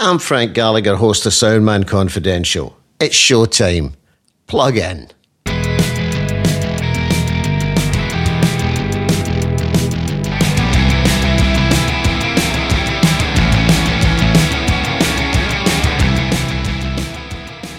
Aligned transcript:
I'm 0.00 0.20
Frank 0.20 0.54
Gallagher, 0.54 0.94
host 0.94 1.26
of 1.26 1.32
Soundman 1.32 1.84
Confidential. 1.84 2.76
It's 3.00 3.16
showtime. 3.16 3.94
Plug 4.46 4.76
in. 4.76 5.08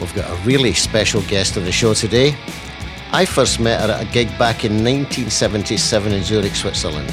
We've 0.02 0.14
got 0.14 0.30
a 0.30 0.42
really 0.44 0.74
special 0.74 1.22
guest 1.22 1.56
on 1.56 1.64
the 1.64 1.72
show 1.72 1.94
today. 1.94 2.36
I 3.14 3.24
first 3.24 3.62
met 3.62 3.80
her 3.80 3.94
at 3.94 4.02
a 4.02 4.12
gig 4.12 4.28
back 4.38 4.66
in 4.66 4.84
1977 4.84 6.12
in 6.12 6.24
Zurich, 6.24 6.56
Switzerland. 6.56 7.08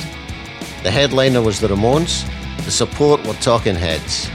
The 0.82 0.90
headliner 0.90 1.42
was 1.42 1.60
the 1.60 1.68
Ramones, 1.68 2.28
the 2.64 2.72
support 2.72 3.24
were 3.24 3.34
Talking 3.34 3.76
Heads, 3.76 4.28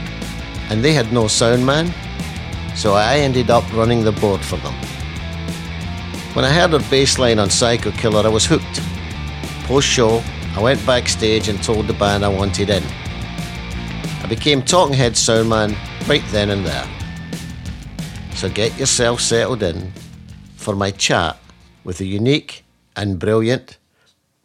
and 0.72 0.82
they 0.82 0.94
had 0.94 1.12
no 1.12 1.28
sound 1.28 1.66
man, 1.66 1.92
so 2.74 2.94
I 2.94 3.18
ended 3.18 3.50
up 3.50 3.70
running 3.74 4.04
the 4.04 4.12
board 4.12 4.40
for 4.40 4.56
them. 4.56 4.72
When 6.32 6.46
I 6.46 6.50
heard 6.50 6.70
her 6.70 6.90
bass 6.90 7.18
line 7.18 7.38
on 7.38 7.50
Psycho 7.50 7.90
Killer, 7.90 8.24
I 8.24 8.30
was 8.30 8.46
hooked. 8.46 8.80
Post 9.66 9.86
show, 9.86 10.22
I 10.56 10.62
went 10.62 10.84
backstage 10.86 11.48
and 11.48 11.62
told 11.62 11.88
the 11.88 11.92
band 11.92 12.24
I 12.24 12.28
wanted 12.28 12.70
in. 12.70 12.82
I 14.22 14.26
became 14.26 14.62
Talking 14.62 14.94
Head 14.94 15.12
soundman 15.12 15.76
right 16.08 16.24
then 16.30 16.48
and 16.48 16.64
there. 16.64 16.88
So 18.34 18.48
get 18.48 18.78
yourself 18.78 19.20
settled 19.20 19.62
in 19.62 19.92
for 20.56 20.74
my 20.74 20.90
chat 20.90 21.36
with 21.84 21.98
the 21.98 22.06
unique 22.06 22.64
and 22.96 23.18
brilliant 23.18 23.76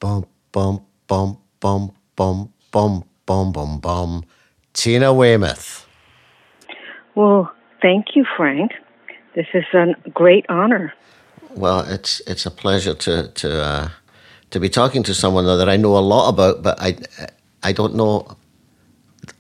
bum 0.01 0.25
bum 0.51 0.85
bum 1.07 1.37
bum 1.61 1.93
bum 2.17 2.51
bum 2.69 3.05
bum 3.25 3.51
bum 3.53 3.79
bum 3.79 4.25
Tina 4.73 5.13
Weymouth. 5.13 5.86
Well, 7.17 7.51
thank 7.81 8.15
you, 8.15 8.27
Frank. 8.37 8.73
This 9.33 9.47
is 9.55 9.65
a 9.73 9.95
great 10.11 10.45
honor. 10.49 10.93
Well, 11.55 11.79
it's 11.79 12.21
it's 12.27 12.45
a 12.45 12.51
pleasure 12.51 12.93
to 12.93 13.29
to 13.29 13.63
uh, 13.63 13.89
to 14.51 14.59
be 14.59 14.69
talking 14.69 15.01
to 15.01 15.15
someone 15.15 15.45
that 15.45 15.67
I 15.67 15.77
know 15.77 15.97
a 15.97 16.05
lot 16.13 16.29
about, 16.29 16.61
but 16.61 16.79
I 16.79 16.95
I 17.63 17.71
don't 17.71 17.95
know 17.95 18.37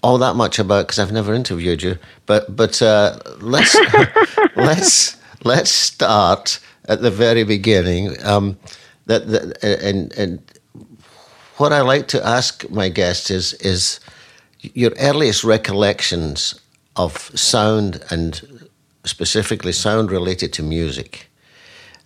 all 0.01 0.17
that 0.17 0.35
much 0.35 0.57
about 0.57 0.87
because 0.87 0.97
I've 0.97 1.11
never 1.11 1.35
interviewed 1.35 1.83
you. 1.83 1.99
But 2.25 2.55
but 2.55 2.81
uh, 2.81 3.19
let's 3.41 3.77
let's 4.55 5.15
let's 5.43 5.69
start 5.69 6.59
at 6.89 7.03
the 7.03 7.11
very 7.11 7.43
beginning. 7.43 8.15
Um, 8.25 8.57
that, 9.05 9.27
that 9.27 9.63
and 9.63 10.11
and 10.13 10.41
what 11.57 11.71
I 11.71 11.81
like 11.81 12.07
to 12.07 12.25
ask 12.25 12.67
my 12.71 12.89
guests 12.89 13.29
is 13.29 13.53
is 13.61 13.99
your 14.73 14.93
earliest 14.99 15.43
recollections 15.43 16.59
of 16.97 17.31
sound 17.35 18.03
and 18.09 18.69
specifically 19.05 19.71
sound 19.71 20.11
related 20.11 20.53
to 20.53 20.63
music, 20.63 21.29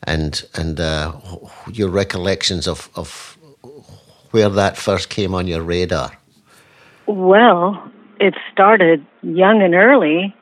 and 0.04 0.44
and 0.56 0.80
uh, 0.80 1.14
your 1.72 1.90
recollections 1.90 2.68
of 2.68 2.90
of 2.96 3.38
where 4.32 4.50
that 4.50 4.78
first 4.78 5.10
came 5.10 5.36
on 5.36 5.48
your 5.48 5.62
radar. 5.62 6.12
Well, 7.06 7.92
it 8.20 8.36
started 8.52 9.06
young 9.22 9.62
and 9.62 9.76
early. 9.76 10.36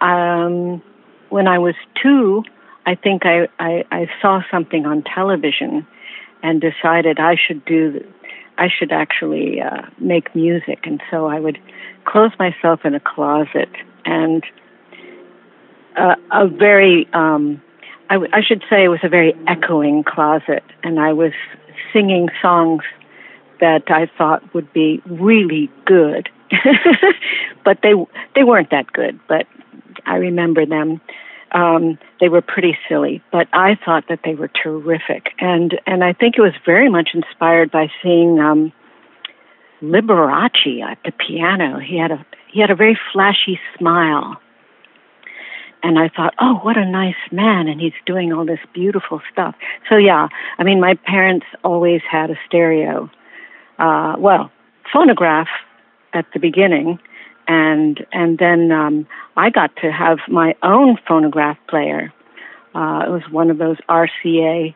Um, 0.00 0.82
when 1.30 1.46
I 1.48 1.58
was 1.58 1.74
two, 2.00 2.44
I 2.86 2.94
think 2.94 3.24
I, 3.24 3.48
I, 3.58 3.84
I 3.90 4.06
saw 4.20 4.42
something 4.50 4.86
on 4.86 5.02
television 5.02 5.86
and 6.42 6.60
decided 6.60 7.18
I 7.18 7.36
should 7.36 7.64
do, 7.64 8.04
I 8.62 8.68
should 8.68 8.92
actually 8.92 9.60
uh, 9.60 9.82
make 9.98 10.34
music. 10.36 10.80
And 10.84 11.02
so 11.10 11.26
I 11.26 11.40
would 11.40 11.58
close 12.04 12.30
myself 12.38 12.84
in 12.84 12.94
a 12.94 13.00
closet 13.00 13.68
and 14.04 14.44
uh, 15.96 16.14
a 16.30 16.46
very, 16.46 17.08
um, 17.12 17.60
I, 18.08 18.14
w- 18.14 18.30
I 18.32 18.40
should 18.40 18.62
say 18.70 18.84
it 18.84 18.88
was 18.88 19.00
a 19.02 19.08
very 19.08 19.34
echoing 19.48 20.04
closet. 20.04 20.62
And 20.84 21.00
I 21.00 21.12
was 21.12 21.32
singing 21.92 22.28
songs 22.40 22.84
that 23.60 23.90
I 23.90 24.08
thought 24.16 24.54
would 24.54 24.72
be 24.72 25.02
really 25.06 25.68
good, 25.84 26.28
but 27.64 27.78
they 27.82 27.94
they 28.34 28.44
weren't 28.44 28.70
that 28.70 28.92
good. 28.92 29.18
But 29.28 29.46
I 30.06 30.16
remember 30.16 30.66
them. 30.66 31.00
Um, 31.52 31.98
they 32.20 32.28
were 32.28 32.40
pretty 32.40 32.78
silly, 32.88 33.22
but 33.30 33.46
I 33.52 33.76
thought 33.84 34.04
that 34.08 34.20
they 34.24 34.34
were 34.34 34.48
terrific, 34.48 35.30
and 35.38 35.78
and 35.86 36.02
I 36.02 36.12
think 36.12 36.36
it 36.38 36.40
was 36.40 36.54
very 36.64 36.88
much 36.88 37.10
inspired 37.12 37.70
by 37.70 37.88
seeing 38.02 38.40
um, 38.40 38.72
Liberace 39.82 40.82
at 40.82 40.98
the 41.04 41.12
piano. 41.12 41.78
He 41.78 41.98
had 41.98 42.10
a 42.10 42.24
he 42.50 42.60
had 42.60 42.70
a 42.70 42.74
very 42.74 42.98
flashy 43.12 43.60
smile, 43.76 44.40
and 45.82 45.98
I 45.98 46.08
thought, 46.08 46.34
oh, 46.40 46.54
what 46.62 46.78
a 46.78 46.86
nice 46.86 47.22
man, 47.30 47.68
and 47.68 47.80
he's 47.80 47.92
doing 48.06 48.32
all 48.32 48.46
this 48.46 48.60
beautiful 48.72 49.20
stuff. 49.30 49.54
So 49.90 49.96
yeah, 49.96 50.28
I 50.58 50.62
mean, 50.62 50.80
my 50.80 50.94
parents 50.94 51.44
always 51.62 52.00
had 52.10 52.30
a 52.30 52.36
stereo 52.46 53.10
uh, 53.78 54.14
well, 54.18 54.50
phonograph 54.92 55.48
at 56.12 56.26
the 56.32 56.38
beginning, 56.38 56.98
and 57.52 58.06
and 58.12 58.38
then 58.38 58.72
um, 58.72 59.06
I 59.36 59.50
got 59.50 59.76
to 59.82 59.92
have 59.92 60.18
my 60.28 60.54
own 60.62 60.96
phonograph 61.06 61.58
player. 61.68 62.12
Uh, 62.74 63.04
it 63.06 63.10
was 63.10 63.22
one 63.30 63.50
of 63.50 63.58
those 63.58 63.76
RCA 63.88 64.74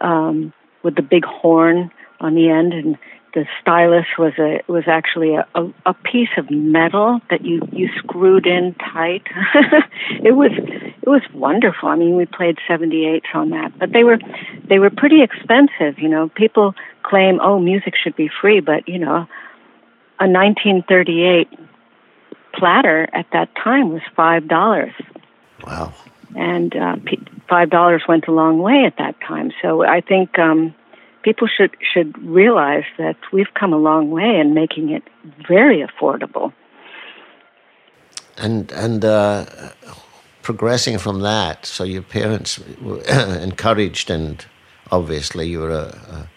um, 0.00 0.52
with 0.82 0.94
the 0.96 1.02
big 1.02 1.24
horn 1.24 1.90
on 2.20 2.34
the 2.34 2.50
end, 2.50 2.74
and 2.74 2.98
the 3.34 3.46
stylus 3.60 4.04
was 4.18 4.34
a 4.38 4.60
was 4.70 4.84
actually 4.86 5.34
a, 5.36 5.46
a, 5.54 5.72
a 5.86 5.94
piece 5.94 6.34
of 6.36 6.50
metal 6.50 7.20
that 7.30 7.44
you 7.44 7.62
you 7.72 7.88
screwed 7.96 8.46
in 8.46 8.74
tight. 8.74 9.26
it 10.22 10.36
was 10.36 10.52
it 10.54 11.08
was 11.08 11.22
wonderful. 11.32 11.88
I 11.88 11.96
mean, 11.96 12.16
we 12.16 12.26
played 12.26 12.58
78s 12.68 13.34
on 13.34 13.50
that, 13.50 13.78
but 13.78 13.92
they 13.92 14.04
were 14.04 14.18
they 14.68 14.78
were 14.78 14.90
pretty 14.90 15.22
expensive. 15.22 15.98
You 15.98 16.10
know, 16.10 16.28
people 16.28 16.74
claim 17.02 17.40
oh 17.40 17.58
music 17.58 17.94
should 17.96 18.16
be 18.16 18.28
free, 18.40 18.60
but 18.60 18.86
you 18.86 18.98
know, 18.98 19.26
a 20.20 20.28
1938 20.28 21.48
platter 22.52 23.08
at 23.12 23.26
that 23.32 23.48
time 23.54 23.92
was 23.92 24.02
five 24.14 24.48
dollars. 24.48 24.92
Wow. 25.66 25.94
And 26.34 26.74
uh, 26.74 26.96
five 27.48 27.70
dollars 27.70 28.02
went 28.08 28.26
a 28.28 28.32
long 28.32 28.58
way 28.58 28.84
at 28.86 28.96
that 28.98 29.20
time. 29.20 29.52
So 29.60 29.84
I 29.84 30.00
think 30.00 30.38
um, 30.38 30.74
people 31.22 31.48
should 31.48 31.76
should 31.92 32.16
realize 32.18 32.84
that 32.98 33.16
we've 33.32 33.52
come 33.54 33.72
a 33.72 33.78
long 33.78 34.10
way 34.10 34.38
in 34.40 34.54
making 34.54 34.90
it 34.90 35.02
very 35.46 35.86
affordable. 35.86 36.52
And 38.36 38.72
and 38.72 39.04
uh, 39.04 39.46
progressing 40.42 40.98
from 40.98 41.20
that, 41.20 41.66
so 41.66 41.84
your 41.84 42.02
parents 42.02 42.58
were 42.80 43.00
encouraged, 43.42 44.10
and 44.10 44.44
obviously 44.90 45.48
you 45.48 45.60
were 45.60 45.70
a, 45.70 45.86
a 46.16 46.30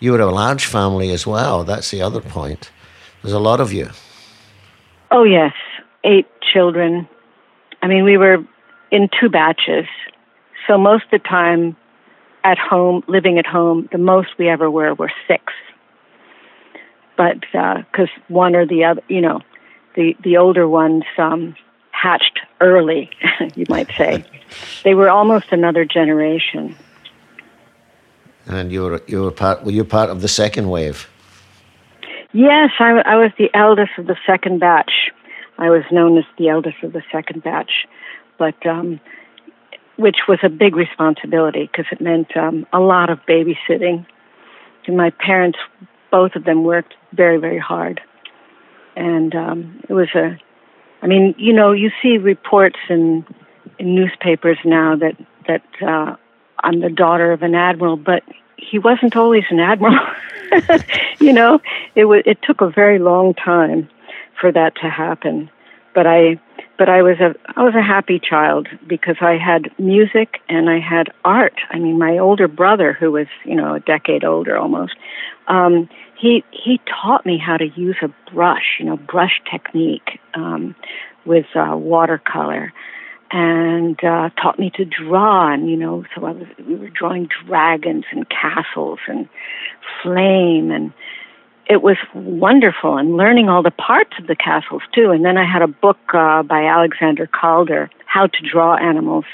you 0.00 0.12
were 0.12 0.20
a 0.20 0.32
large 0.32 0.66
family 0.66 1.10
as 1.10 1.26
well. 1.26 1.64
That's 1.64 1.90
the 1.90 2.02
other 2.02 2.20
point. 2.20 2.70
There's 3.22 3.32
a 3.32 3.40
lot 3.40 3.60
of 3.60 3.72
you. 3.72 3.90
Oh 5.10 5.24
yes, 5.24 5.54
eight 6.04 6.26
children. 6.40 7.08
I 7.82 7.86
mean, 7.88 8.04
we 8.04 8.16
were 8.16 8.38
in 8.90 9.08
two 9.20 9.28
batches, 9.28 9.86
so 10.66 10.78
most 10.78 11.04
of 11.04 11.10
the 11.10 11.18
time 11.18 11.76
at 12.44 12.58
home, 12.58 13.02
living 13.08 13.38
at 13.38 13.46
home, 13.46 13.88
the 13.92 13.98
most 13.98 14.28
we 14.38 14.48
ever 14.48 14.70
were 14.70 14.94
were 14.94 15.12
six. 15.26 15.52
But 17.16 17.40
because 17.40 18.08
uh, 18.08 18.22
one 18.28 18.54
or 18.54 18.66
the 18.66 18.84
other, 18.84 19.02
you 19.08 19.20
know, 19.20 19.40
the 19.94 20.16
the 20.22 20.36
older 20.36 20.68
ones 20.68 21.04
um, 21.18 21.56
hatched 21.90 22.40
early, 22.60 23.10
you 23.54 23.64
might 23.68 23.90
say. 23.96 24.24
they 24.84 24.94
were 24.94 25.08
almost 25.08 25.46
another 25.50 25.84
generation. 25.84 26.76
And 28.46 28.70
you 28.70 28.82
were 28.82 29.02
you 29.06 29.22
were 29.22 29.30
part 29.30 29.64
were 29.64 29.72
you 29.72 29.84
part 29.84 30.10
of 30.10 30.22
the 30.22 30.28
second 30.28 30.68
wave? 30.68 31.08
Yes, 32.36 32.68
I, 32.78 33.00
I 33.06 33.16
was 33.16 33.30
the 33.38 33.48
eldest 33.54 33.92
of 33.96 34.08
the 34.08 34.16
second 34.26 34.60
batch. 34.60 35.10
I 35.56 35.70
was 35.70 35.84
known 35.90 36.18
as 36.18 36.24
the 36.36 36.50
eldest 36.50 36.76
of 36.82 36.92
the 36.92 37.02
second 37.10 37.42
batch, 37.42 37.86
but 38.38 38.66
um, 38.66 39.00
which 39.96 40.16
was 40.28 40.38
a 40.42 40.50
big 40.50 40.76
responsibility 40.76 41.66
because 41.66 41.86
it 41.90 41.98
meant 41.98 42.36
um, 42.36 42.66
a 42.74 42.78
lot 42.78 43.08
of 43.08 43.20
babysitting. 43.26 44.04
And 44.86 44.98
my 44.98 45.08
parents, 45.08 45.58
both 46.10 46.32
of 46.36 46.44
them, 46.44 46.62
worked 46.62 46.92
very, 47.14 47.38
very 47.38 47.58
hard, 47.58 48.02
and 48.96 49.34
um, 49.34 49.80
it 49.88 49.94
was 49.94 50.08
a. 50.14 50.38
I 51.00 51.06
mean, 51.06 51.34
you 51.38 51.54
know, 51.54 51.72
you 51.72 51.90
see 52.02 52.18
reports 52.18 52.78
in, 52.90 53.24
in 53.78 53.94
newspapers 53.94 54.58
now 54.62 54.94
that 54.94 55.16
that 55.48 55.64
uh, 55.80 56.16
I'm 56.62 56.80
the 56.80 56.90
daughter 56.90 57.32
of 57.32 57.40
an 57.40 57.54
admiral, 57.54 57.96
but 57.96 58.22
he 58.56 58.78
wasn't 58.78 59.16
always 59.16 59.44
an 59.50 59.60
admiral. 59.60 60.06
you 61.20 61.32
know, 61.32 61.60
it 61.94 62.04
was. 62.06 62.22
It 62.26 62.38
took 62.42 62.60
a 62.60 62.70
very 62.70 62.98
long 62.98 63.34
time 63.34 63.88
for 64.40 64.52
that 64.52 64.76
to 64.76 64.88
happen, 64.88 65.50
but 65.94 66.06
I 66.06 66.40
but 66.78 66.88
I 66.88 67.02
was 67.02 67.18
a 67.20 67.34
I 67.56 67.62
was 67.62 67.74
a 67.74 67.82
happy 67.82 68.18
child 68.18 68.68
because 68.86 69.16
I 69.20 69.36
had 69.36 69.70
music 69.78 70.40
and 70.48 70.70
I 70.70 70.78
had 70.78 71.12
art. 71.24 71.58
I 71.70 71.78
mean, 71.78 71.98
my 71.98 72.18
older 72.18 72.48
brother, 72.48 72.92
who 72.92 73.12
was 73.12 73.26
you 73.44 73.54
know 73.54 73.74
a 73.74 73.80
decade 73.80 74.24
older 74.24 74.56
almost, 74.56 74.94
um, 75.48 75.88
he 76.16 76.44
he 76.50 76.80
taught 76.86 77.26
me 77.26 77.38
how 77.38 77.56
to 77.56 77.68
use 77.76 77.96
a 78.02 78.08
brush, 78.32 78.76
you 78.78 78.86
know, 78.86 78.96
brush 78.96 79.40
technique, 79.50 80.20
um, 80.34 80.74
with 81.24 81.46
uh, 81.54 81.76
watercolor 81.76 82.72
and 83.30 83.98
uh, 84.04 84.30
taught 84.40 84.58
me 84.58 84.70
to 84.76 84.84
draw. 84.84 85.52
And 85.52 85.68
you 85.68 85.76
know, 85.76 86.04
so 86.14 86.24
I 86.24 86.32
was 86.32 86.46
we 86.66 86.76
were 86.76 86.90
drawing 86.90 87.28
dragons 87.46 88.04
and 88.12 88.26
castles 88.28 88.98
and 89.08 89.28
flame, 90.02 90.70
and 90.70 90.92
it 91.68 91.82
was 91.82 91.96
wonderful. 92.14 92.96
And 92.96 93.16
learning 93.16 93.48
all 93.48 93.62
the 93.62 93.70
parts 93.70 94.12
of 94.18 94.26
the 94.26 94.36
castles 94.36 94.82
too. 94.94 95.10
And 95.10 95.24
then 95.24 95.36
I 95.36 95.44
had 95.50 95.62
a 95.62 95.68
book 95.68 95.98
uh, 96.14 96.42
by 96.42 96.64
Alexander 96.64 97.26
Calder, 97.26 97.90
How 98.06 98.26
to 98.26 98.48
Draw 98.48 98.76
Animals. 98.76 99.24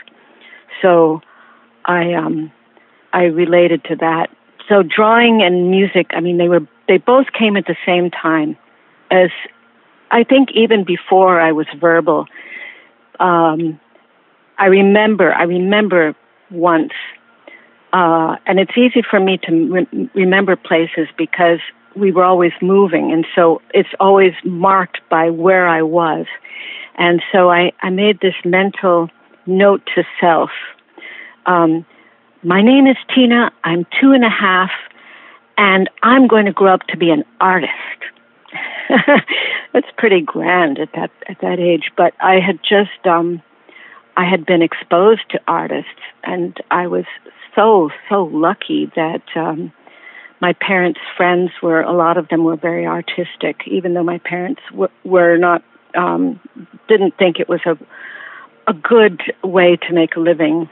So 0.81 1.21
I 1.85 2.15
um, 2.15 2.53
I 3.13 3.25
related 3.25 3.85
to 3.85 3.97
that. 3.97 4.29
So 4.69 4.83
drawing 4.83 5.43
and 5.43 5.71
music, 5.71 6.09
I 6.11 6.21
mean, 6.21 6.39
they 6.39 6.49
were 6.49 6.67
they 6.89 6.99
both 6.99 7.27
came 7.39 7.57
at 7.57 7.67
the 7.67 7.77
same 7.85 8.11
time. 8.11 8.57
As 9.11 9.31
I 10.11 10.25
think 10.25 10.51
even 10.55 10.85
before 10.85 11.41
I 11.41 11.53
was 11.53 11.67
verbal, 11.79 12.27
um, 13.21 13.79
I 14.63 14.67
remember, 14.67 15.35
I 15.35 15.43
remember 15.43 16.15
once, 16.53 16.93
uh, 17.93 18.37
and 18.47 18.61
it's 18.61 18.79
easy 18.79 19.03
for 19.03 19.19
me 19.19 19.37
to 19.39 19.73
re- 19.73 20.11
remember 20.15 20.55
places 20.55 21.09
because 21.19 21.59
we 21.97 22.13
were 22.13 22.23
always 22.23 22.53
moving, 22.63 23.11
and 23.11 23.27
so 23.35 23.61
it's 23.75 23.89
always 23.99 24.35
marked 24.45 25.01
by 25.11 25.31
where 25.31 25.67
I 25.67 25.83
was. 25.83 26.27
And 26.95 27.21
so 27.33 27.51
I, 27.51 27.73
I 27.83 27.91
made 27.91 28.21
this 28.21 28.37
mental 28.45 29.11
note 29.47 29.83
to 29.97 30.05
self. 30.21 30.51
Um, 31.47 31.85
my 32.45 32.63
name 32.63 32.87
is 32.87 32.97
Tina. 33.13 33.51
I'm 33.65 33.85
two 34.01 34.13
and 34.13 34.25
a 34.25 34.31
half, 34.31 34.71
and 35.59 35.91
I'm 36.05 36.29
going 36.29 36.47
to 36.47 36.53
grow 36.53 36.73
up 36.73 36.87
to 36.87 36.97
be 36.97 37.11
an 37.11 37.25
artist. 37.41 37.73
That's 39.73 39.91
pretty 39.99 40.21
grand 40.21 40.79
at 40.79 40.93
that 40.95 41.11
at 41.29 41.41
that 41.41 41.59
age. 41.59 41.91
But 41.97 42.15
I 42.21 42.39
had 42.39 42.61
just 42.63 43.05
um, 43.07 43.43
I 44.17 44.29
had 44.29 44.45
been 44.47 44.63
exposed 44.63 45.23
to 45.31 45.41
artists, 45.49 46.03
and 46.25 46.57
I 46.71 46.87
was 46.87 47.05
so 47.55 47.91
so 48.09 48.25
lucky 48.25 48.91
that 48.97 49.23
um, 49.37 49.73
my 50.41 50.53
parents' 50.55 51.01
friends 51.17 51.51
were 51.63 51.81
a 51.81 51.93
lot 51.93 52.17
of 52.19 52.29
them 52.29 52.45
were 52.45 52.57
very 52.57 52.87
artistic, 52.87 53.63
even 53.67 53.95
though 53.95 54.03
my 54.03 54.19
parents 54.19 54.61
w- 54.71 54.91
were 55.05 55.37
not 55.37 55.63
um, 55.97 56.41
didn't 56.89 57.17
think 57.17 57.39
it 57.41 57.49
was 57.49 57.61
a 57.67 57.79
a 58.67 58.75
good 58.75 59.21
way 59.43 59.77
to 59.77 59.93
make 59.93 60.17
a 60.17 60.21
living. 60.21 60.69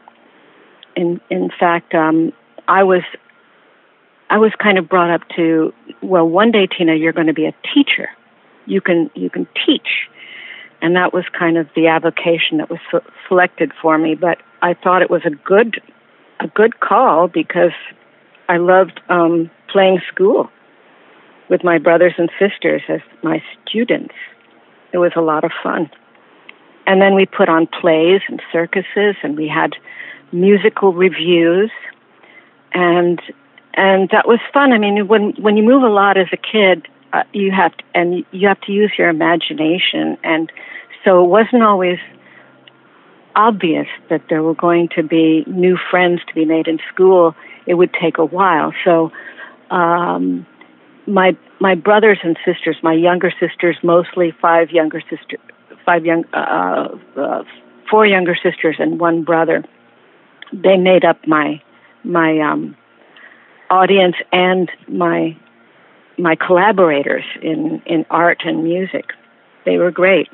In 0.96 1.20
in 1.30 1.50
fact, 1.58 1.94
um, 1.94 2.32
I 2.68 2.82
was 2.82 3.02
I 4.28 4.38
was 4.38 4.52
kind 4.62 4.78
of 4.78 4.88
brought 4.88 5.10
up 5.10 5.22
to 5.36 5.72
well, 6.02 6.28
one 6.28 6.52
day, 6.52 6.66
Tina, 6.66 6.94
you're 6.94 7.12
going 7.12 7.26
to 7.26 7.32
be 7.34 7.46
a 7.46 7.54
teacher. 7.74 8.08
You 8.66 8.80
can 8.80 9.10
you 9.14 9.30
can 9.30 9.46
teach, 9.66 10.08
and 10.82 10.96
that 10.96 11.12
was 11.12 11.24
kind 11.38 11.58
of 11.58 11.68
the 11.74 11.86
avocation 11.86 12.58
that 12.58 12.70
was 12.70 12.80
selected 13.28 13.72
for 13.80 13.98
me. 13.98 14.14
But 14.14 14.38
I 14.62 14.74
thought 14.74 15.02
it 15.02 15.10
was 15.10 15.22
a 15.24 15.30
good 15.30 15.80
a 16.40 16.48
good 16.48 16.80
call 16.80 17.28
because 17.28 17.72
I 18.48 18.56
loved 18.56 19.00
um, 19.08 19.50
playing 19.68 20.00
school 20.12 20.50
with 21.50 21.62
my 21.62 21.78
brothers 21.78 22.14
and 22.16 22.30
sisters 22.38 22.82
as 22.88 23.00
my 23.22 23.42
students. 23.66 24.14
It 24.92 24.98
was 24.98 25.12
a 25.16 25.20
lot 25.20 25.44
of 25.44 25.52
fun. 25.62 25.90
And 26.86 27.00
then 27.00 27.14
we 27.14 27.26
put 27.26 27.48
on 27.48 27.66
plays 27.66 28.22
and 28.28 28.40
circuses, 28.50 29.16
and 29.22 29.36
we 29.36 29.46
had 29.48 29.74
musical 30.32 30.92
reviews, 30.92 31.70
and 32.72 33.20
and 33.74 34.08
that 34.10 34.26
was 34.26 34.40
fun. 34.52 34.72
I 34.72 34.78
mean, 34.78 35.06
when 35.06 35.32
when 35.32 35.56
you 35.56 35.62
move 35.62 35.82
a 35.82 35.88
lot 35.88 36.16
as 36.16 36.26
a 36.32 36.36
kid, 36.36 36.88
uh, 37.12 37.24
you 37.32 37.50
have 37.50 37.76
to, 37.76 37.84
and 37.94 38.24
you 38.30 38.48
have 38.48 38.60
to 38.62 38.72
use 38.72 38.92
your 38.98 39.08
imagination, 39.08 40.16
and 40.22 40.50
so 41.04 41.24
it 41.24 41.28
wasn't 41.28 41.62
always 41.62 41.98
obvious 43.34 43.86
that 44.08 44.22
there 44.28 44.42
were 44.42 44.54
going 44.54 44.88
to 44.96 45.02
be 45.02 45.44
new 45.46 45.78
friends 45.90 46.20
to 46.28 46.34
be 46.34 46.44
made 46.44 46.66
in 46.66 46.78
school. 46.92 47.34
It 47.66 47.74
would 47.74 47.94
take 47.94 48.18
a 48.18 48.24
while. 48.24 48.72
So, 48.84 49.12
um, 49.70 50.46
my 51.06 51.36
my 51.60 51.74
brothers 51.74 52.18
and 52.22 52.36
sisters, 52.44 52.76
my 52.82 52.92
younger 52.92 53.32
sisters, 53.40 53.76
mostly 53.82 54.32
five 54.40 54.70
younger 54.70 55.00
sisters, 55.00 55.40
five 55.84 56.04
young, 56.04 56.24
uh, 56.32 56.88
uh, 57.16 57.44
four 57.90 58.06
younger 58.06 58.36
sisters 58.42 58.76
and 58.78 59.00
one 59.00 59.24
brother. 59.24 59.64
They 60.52 60.76
made 60.76 61.04
up 61.04 61.26
my 61.26 61.62
my 62.04 62.40
um, 62.40 62.76
audience 63.70 64.16
and 64.32 64.70
my 64.88 65.36
my 66.22 66.36
collaborators 66.36 67.24
in 67.42 67.82
in 67.86 68.06
art 68.10 68.42
and 68.44 68.64
music. 68.64 69.12
They 69.64 69.78
were 69.78 69.90
great. 69.90 70.28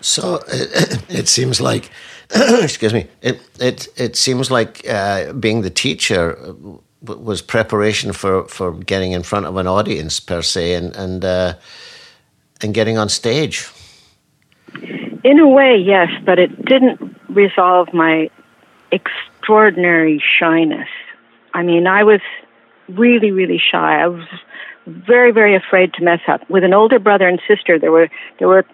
So 0.00 0.40
it, 0.48 1.04
it 1.08 1.28
seems 1.28 1.60
like, 1.60 1.90
excuse 2.30 2.92
me, 2.92 3.06
it 3.22 3.40
it 3.58 3.88
it 3.96 4.16
seems 4.16 4.50
like 4.50 4.86
uh, 4.88 5.32
being 5.32 5.62
the 5.62 5.70
teacher 5.70 6.54
was 7.02 7.40
preparation 7.40 8.12
for, 8.12 8.46
for 8.46 8.72
getting 8.72 9.12
in 9.12 9.22
front 9.22 9.46
of 9.46 9.56
an 9.56 9.66
audience 9.66 10.20
per 10.20 10.42
se 10.42 10.74
and 10.74 10.96
and 10.96 11.24
uh, 11.24 11.54
and 12.62 12.74
getting 12.74 12.98
on 12.98 13.08
stage. 13.08 13.68
In 15.22 15.38
a 15.38 15.48
way, 15.48 15.76
yes, 15.76 16.08
but 16.24 16.38
it 16.38 16.64
didn't 16.64 17.16
resolve 17.28 17.92
my 17.92 18.30
extraordinary 18.90 20.22
shyness. 20.38 20.88
I 21.52 21.62
mean, 21.62 21.86
I 21.86 22.04
was 22.04 22.20
really, 22.88 23.30
really 23.30 23.58
shy. 23.58 24.02
I 24.02 24.08
was 24.08 24.26
very, 24.86 25.32
very 25.32 25.56
afraid 25.56 25.92
to 25.94 26.04
mess 26.04 26.20
up. 26.28 26.48
With 26.50 26.64
an 26.64 26.74
older 26.74 26.98
brother 26.98 27.28
and 27.28 27.40
sister, 27.46 27.78
there 27.78 27.92
were 27.92 28.08
there 28.38 28.48
were 28.48 28.64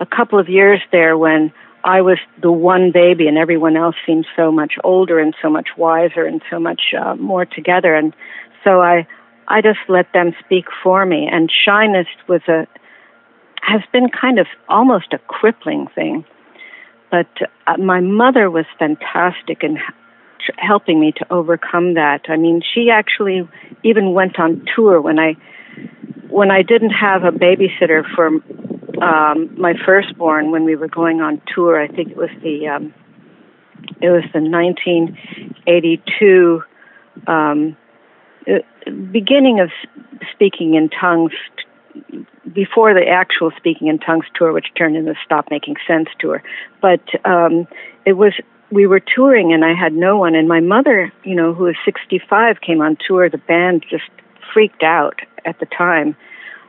a 0.00 0.06
couple 0.06 0.38
of 0.38 0.48
years 0.48 0.80
there 0.92 1.16
when 1.16 1.52
I 1.84 2.00
was 2.00 2.18
the 2.40 2.52
one 2.52 2.92
baby, 2.92 3.28
and 3.28 3.38
everyone 3.38 3.76
else 3.76 3.96
seemed 4.06 4.26
so 4.36 4.50
much 4.50 4.74
older 4.84 5.18
and 5.18 5.34
so 5.40 5.48
much 5.48 5.68
wiser 5.76 6.24
and 6.24 6.42
so 6.50 6.58
much 6.58 6.94
uh, 6.98 7.14
more 7.16 7.44
together. 7.44 7.94
And 7.94 8.14
so 8.64 8.80
I 8.80 9.06
I 9.48 9.60
just 9.60 9.78
let 9.88 10.12
them 10.12 10.34
speak 10.44 10.66
for 10.82 11.04
me. 11.06 11.28
And 11.30 11.50
shyness 11.64 12.06
was 12.28 12.42
a 12.48 12.66
has 13.62 13.82
been 13.92 14.08
kind 14.08 14.38
of 14.38 14.46
almost 14.68 15.12
a 15.12 15.18
crippling 15.18 15.88
thing. 15.94 16.24
But 17.10 17.28
uh, 17.66 17.76
my 17.78 18.00
mother 18.00 18.50
was 18.50 18.64
fantastic 18.78 19.62
in 19.62 19.78
helping 20.56 21.00
me 21.00 21.12
to 21.12 21.32
overcome 21.32 21.94
that. 21.94 22.22
I 22.28 22.36
mean, 22.36 22.62
she 22.74 22.90
actually 22.90 23.48
even 23.82 24.12
went 24.12 24.38
on 24.38 24.64
tour 24.74 25.00
when 25.00 25.18
I 25.18 25.36
when 26.28 26.50
I 26.50 26.62
didn't 26.62 26.90
have 26.90 27.22
a 27.24 27.30
babysitter 27.30 28.04
for 28.14 28.26
um, 29.02 29.60
my 29.60 29.74
firstborn 29.84 30.50
when 30.50 30.64
we 30.64 30.76
were 30.76 30.88
going 30.88 31.20
on 31.20 31.42
tour. 31.54 31.78
I 31.80 31.88
think 31.88 32.10
it 32.10 32.16
was 32.16 32.30
the 32.42 32.68
um, 32.68 32.94
it 34.00 34.10
was 34.10 34.24
the 34.32 34.40
1982 34.40 36.62
um, 37.26 37.76
uh, 38.48 38.52
beginning 39.12 39.60
of 39.60 39.70
speaking 40.32 40.74
in 40.74 40.88
tongues 40.88 41.32
before 42.52 42.94
the 42.94 43.06
actual 43.06 43.50
speaking 43.56 43.88
in 43.88 43.98
tongues 43.98 44.26
tour, 44.34 44.52
which 44.52 44.66
turned 44.76 44.96
into 44.96 45.14
Stop 45.24 45.50
Making 45.50 45.76
Sense 45.86 46.08
tour. 46.18 46.42
But 46.80 47.02
um, 47.24 47.68
it 48.04 48.14
was 48.14 48.32
we 48.70 48.86
were 48.86 49.00
touring 49.00 49.52
and 49.52 49.64
I 49.64 49.74
had 49.74 49.92
no 49.92 50.16
one. 50.16 50.34
And 50.34 50.48
my 50.48 50.60
mother, 50.60 51.12
you 51.24 51.34
know, 51.34 51.54
who 51.54 51.64
was 51.64 51.76
65, 51.84 52.60
came 52.60 52.80
on 52.80 52.96
tour. 53.06 53.30
The 53.30 53.38
band 53.38 53.84
just 53.88 54.10
freaked 54.52 54.82
out 54.82 55.20
at 55.44 55.58
the 55.60 55.66
time. 55.66 56.16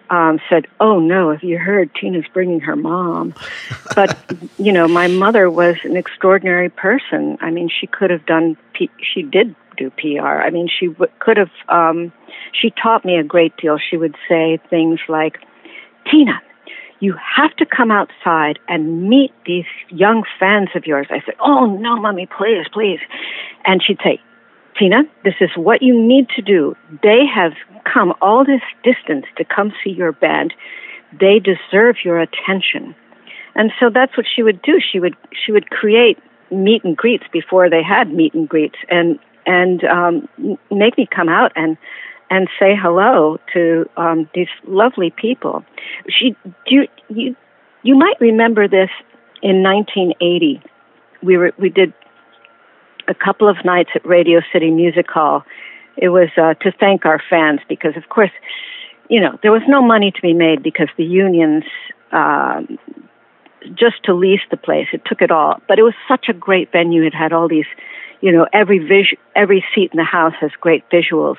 Um, 0.10 0.40
said, 0.50 0.68
"Oh 0.80 1.00
no, 1.00 1.32
have 1.32 1.44
you 1.44 1.58
heard 1.58 1.90
Tina's 1.94 2.24
bringing 2.34 2.62
her 2.62 2.78
mom?" 2.78 3.36
but 3.96 4.18
you 4.58 4.72
know, 4.72 4.88
my 4.88 5.08
mother 5.08 5.50
was 5.50 5.76
an 5.84 5.98
extraordinary 5.98 6.70
person. 6.70 7.38
I 7.42 7.52
mean, 7.52 7.70
she 7.70 7.88
could 7.88 8.10
have 8.10 8.26
done. 8.26 8.56
P- 8.74 8.90
she 9.02 9.22
did 9.22 9.54
do 9.76 9.90
PR. 9.90 10.26
I 10.26 10.50
mean, 10.50 10.70
she 10.70 10.88
w- 10.88 11.12
could 11.20 11.36
have. 11.36 11.52
Um, 11.68 12.14
she 12.54 12.72
taught 12.72 13.04
me 13.04 13.18
a 13.18 13.24
great 13.24 13.58
deal. 13.58 13.78
She 13.78 13.98
would 13.98 14.16
say 14.30 14.60
things 14.70 15.02
like, 15.10 15.40
"Tina, 16.10 16.42
you 17.00 17.16
have 17.36 17.56
to 17.58 17.66
come 17.66 17.92
outside 17.92 18.60
and 18.68 19.10
meet 19.10 19.32
these 19.46 19.66
young 19.90 20.24
fans 20.40 20.70
of 20.76 20.86
yours. 20.86 21.08
I 21.10 21.22
said, 21.26 21.36
Oh, 21.40 21.66
no, 21.66 21.98
mommy, 21.98 22.28
please, 22.28 22.66
please. 22.72 23.00
And 23.66 23.84
she'd 23.84 24.00
say, 24.04 24.20
Tina, 24.78 25.04
this 25.24 25.36
is 25.42 25.50
what 25.56 25.82
you 25.82 26.00
need 26.00 26.30
to 26.36 26.42
do. 26.42 26.76
They 27.04 27.22
have 27.34 27.54
come 27.92 28.14
all 28.22 28.46
this 28.46 28.62
distance 28.84 29.26
to 29.38 29.44
come 29.44 29.74
see 29.84 29.92
your 29.92 30.12
band. 30.12 30.54
They 31.20 31.40
deserve 31.40 31.98
your 32.04 32.20
attention. 32.20 32.96
And 33.56 33.72
so 33.80 33.90
that's 33.94 34.16
what 34.16 34.26
she 34.34 34.44
would 34.44 34.62
do. 34.62 34.80
She 34.80 35.00
would 35.00 35.16
she 35.46 35.52
would 35.52 35.70
create 35.70 36.20
meet 36.52 36.84
and 36.84 36.96
greets 36.96 37.26
before 37.32 37.70
they 37.70 37.82
had 37.82 38.14
meet 38.14 38.34
and 38.34 38.48
greets 38.48 38.78
and 38.90 39.20
and 39.46 39.84
um, 39.86 40.28
make 40.70 40.98
me 40.98 41.08
come 41.10 41.30
out 41.30 41.52
and 41.56 41.78
and 42.30 42.48
say 42.60 42.76
hello 42.76 43.40
to 43.54 43.90
um, 43.96 44.30
these 44.36 44.50
lovely 44.68 45.14
people. 45.16 45.64
She, 46.10 46.36
you, 46.66 46.88
you, 47.10 47.36
you 47.84 47.96
might 47.96 48.20
remember 48.20 48.68
this 48.68 48.90
in 49.42 49.64
1980. 49.64 50.62
We 51.24 51.38
were 51.38 51.54
we 51.58 51.70
did 51.70 51.94
a 53.08 53.16
couple 53.16 53.48
of 53.48 53.58
nights 53.64 53.90
at 53.96 54.06
Radio 54.06 54.42
City 54.52 54.72
Music 54.72 55.10
Hall. 55.10 55.44
It 55.96 56.10
was 56.10 56.30
uh, 56.38 56.54
to 56.56 56.72
thank 56.80 57.06
our 57.06 57.22
fans 57.30 57.60
because, 57.68 57.96
of 57.98 58.10
course, 58.10 58.32
you 59.10 59.22
know 59.22 59.38
there 59.42 59.52
was 59.52 59.62
no 59.68 59.82
money 59.82 60.12
to 60.12 60.22
be 60.22 60.34
made 60.34 60.62
because 60.62 60.90
the 60.98 61.06
unions 61.06 61.64
um, 62.12 62.78
just 63.74 64.04
to 64.04 64.14
lease 64.14 64.42
the 64.52 64.58
place. 64.58 64.88
It 64.94 65.02
took 65.06 65.22
it 65.22 65.32
all, 65.32 65.62
but 65.68 65.80
it 65.80 65.84
was 65.84 65.94
such 66.08 66.28
a 66.30 66.34
great 66.34 66.72
venue. 66.72 67.04
It 67.04 67.14
had 67.14 67.34
all 67.34 67.48
these, 67.48 67.66
you 68.22 68.32
know, 68.32 68.48
every 68.54 68.80
vis- 68.80 69.18
every 69.36 69.64
seat 69.74 69.92
in 69.94 69.98
the 69.98 70.04
house 70.04 70.34
has 70.40 70.52
great 70.60 70.84
visuals, 70.90 71.38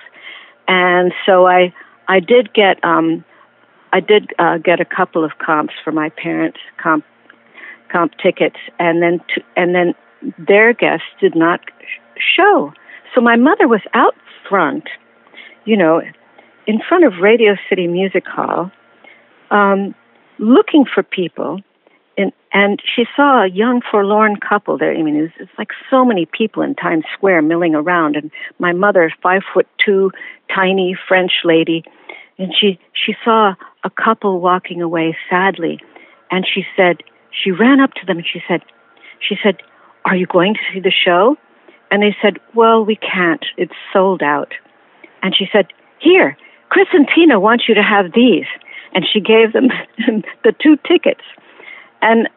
and 0.66 1.12
so 1.24 1.46
I 1.46 1.72
I 2.08 2.20
did 2.20 2.52
get 2.52 2.82
um, 2.84 3.24
I 3.92 4.00
did 4.00 4.32
uh, 4.38 4.58
get 4.58 4.80
a 4.80 4.84
couple 4.84 5.24
of 5.24 5.32
comps 5.38 5.74
for 5.84 5.92
my 5.92 6.10
parents 6.10 6.58
comp 6.82 7.04
comp 7.90 8.12
tickets, 8.22 8.58
and 8.78 9.02
then 9.02 9.20
to, 9.34 9.42
and 9.56 9.74
then 9.74 9.94
their 10.38 10.72
guests 10.72 11.06
did 11.20 11.34
not 11.34 11.60
show. 12.36 12.72
So 13.14 13.20
my 13.20 13.36
mother 13.36 13.68
was 13.68 13.80
out 13.94 14.14
front, 14.48 14.84
you 15.64 15.76
know, 15.76 16.02
in 16.66 16.80
front 16.86 17.04
of 17.04 17.14
Radio 17.22 17.56
City 17.68 17.86
Music 17.86 18.26
Hall, 18.26 18.70
um, 19.50 19.94
looking 20.38 20.84
for 20.84 21.02
people. 21.02 21.60
And, 22.16 22.32
and 22.52 22.82
she 22.84 23.04
saw 23.14 23.44
a 23.44 23.48
young 23.48 23.80
forlorn 23.88 24.36
couple 24.36 24.76
there. 24.76 24.92
I 24.92 25.02
mean, 25.02 25.16
it 25.16 25.22
was, 25.22 25.30
it's 25.38 25.58
like 25.58 25.68
so 25.88 26.04
many 26.04 26.26
people 26.26 26.62
in 26.62 26.74
Times 26.74 27.04
Square 27.14 27.42
milling 27.42 27.74
around. 27.74 28.16
And 28.16 28.30
my 28.58 28.72
mother, 28.72 29.12
five 29.22 29.42
foot 29.54 29.68
two, 29.84 30.10
tiny 30.52 30.96
French 31.06 31.32
lady, 31.44 31.84
and 32.38 32.52
she 32.58 32.78
she 32.92 33.14
saw 33.24 33.54
a 33.84 33.90
couple 33.90 34.40
walking 34.40 34.82
away 34.82 35.16
sadly, 35.30 35.80
and 36.30 36.46
she 36.46 36.64
said 36.76 37.02
she 37.30 37.50
ran 37.50 37.80
up 37.80 37.94
to 37.94 38.06
them 38.06 38.18
and 38.18 38.26
she 38.26 38.40
said, 38.48 38.62
she 39.26 39.36
said, 39.42 39.58
"Are 40.08 40.16
you 40.16 40.26
going 40.26 40.54
to 40.54 40.60
see 40.72 40.80
the 40.80 40.92
show?" 40.92 41.36
And 41.90 42.02
they 42.02 42.16
said, 42.20 42.38
"Well, 42.54 42.84
we 42.84 42.96
can't. 42.96 43.44
It's 43.56 43.72
sold 43.92 44.22
out." 44.22 44.52
And 45.22 45.34
she 45.36 45.48
said, 45.52 45.66
"Here, 46.00 46.36
Chris 46.68 46.88
and 46.92 47.08
Tina 47.14 47.38
want 47.40 47.62
you 47.68 47.74
to 47.74 47.82
have 47.82 48.12
these." 48.12 48.46
And 48.94 49.06
she 49.06 49.20
gave 49.20 49.52
them 49.52 49.68
the 50.44 50.54
two 50.62 50.76
tickets. 50.88 51.22
And 52.00 52.28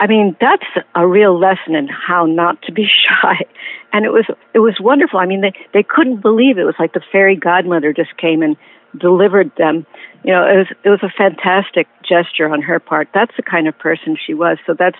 I 0.00 0.06
mean, 0.06 0.36
that's 0.40 0.66
a 0.94 1.06
real 1.06 1.38
lesson 1.38 1.74
in 1.74 1.88
how 1.88 2.26
not 2.26 2.60
to 2.62 2.72
be 2.72 2.86
shy. 3.08 3.44
And 3.92 4.04
it 4.04 4.12
was 4.12 4.26
it 4.52 4.58
was 4.58 4.76
wonderful. 4.80 5.18
I 5.18 5.26
mean, 5.26 5.40
they 5.40 5.52
they 5.72 5.82
couldn't 5.82 6.20
believe 6.20 6.58
it. 6.58 6.62
it 6.62 6.64
was 6.64 6.74
like 6.78 6.92
the 6.92 7.02
fairy 7.12 7.36
godmother 7.36 7.92
just 7.92 8.16
came 8.16 8.42
and 8.42 8.56
delivered 8.98 9.50
them. 9.56 9.86
You 10.24 10.32
know, 10.32 10.44
it 10.44 10.56
was 10.58 10.66
it 10.84 10.88
was 10.88 11.02
a 11.02 11.08
fantastic 11.08 11.86
gesture 12.06 12.48
on 12.48 12.62
her 12.62 12.80
part. 12.80 13.08
That's 13.14 13.34
the 13.36 13.42
kind 13.42 13.68
of 13.68 13.78
person 13.78 14.16
she 14.16 14.34
was. 14.34 14.58
So 14.66 14.74
that's 14.74 14.98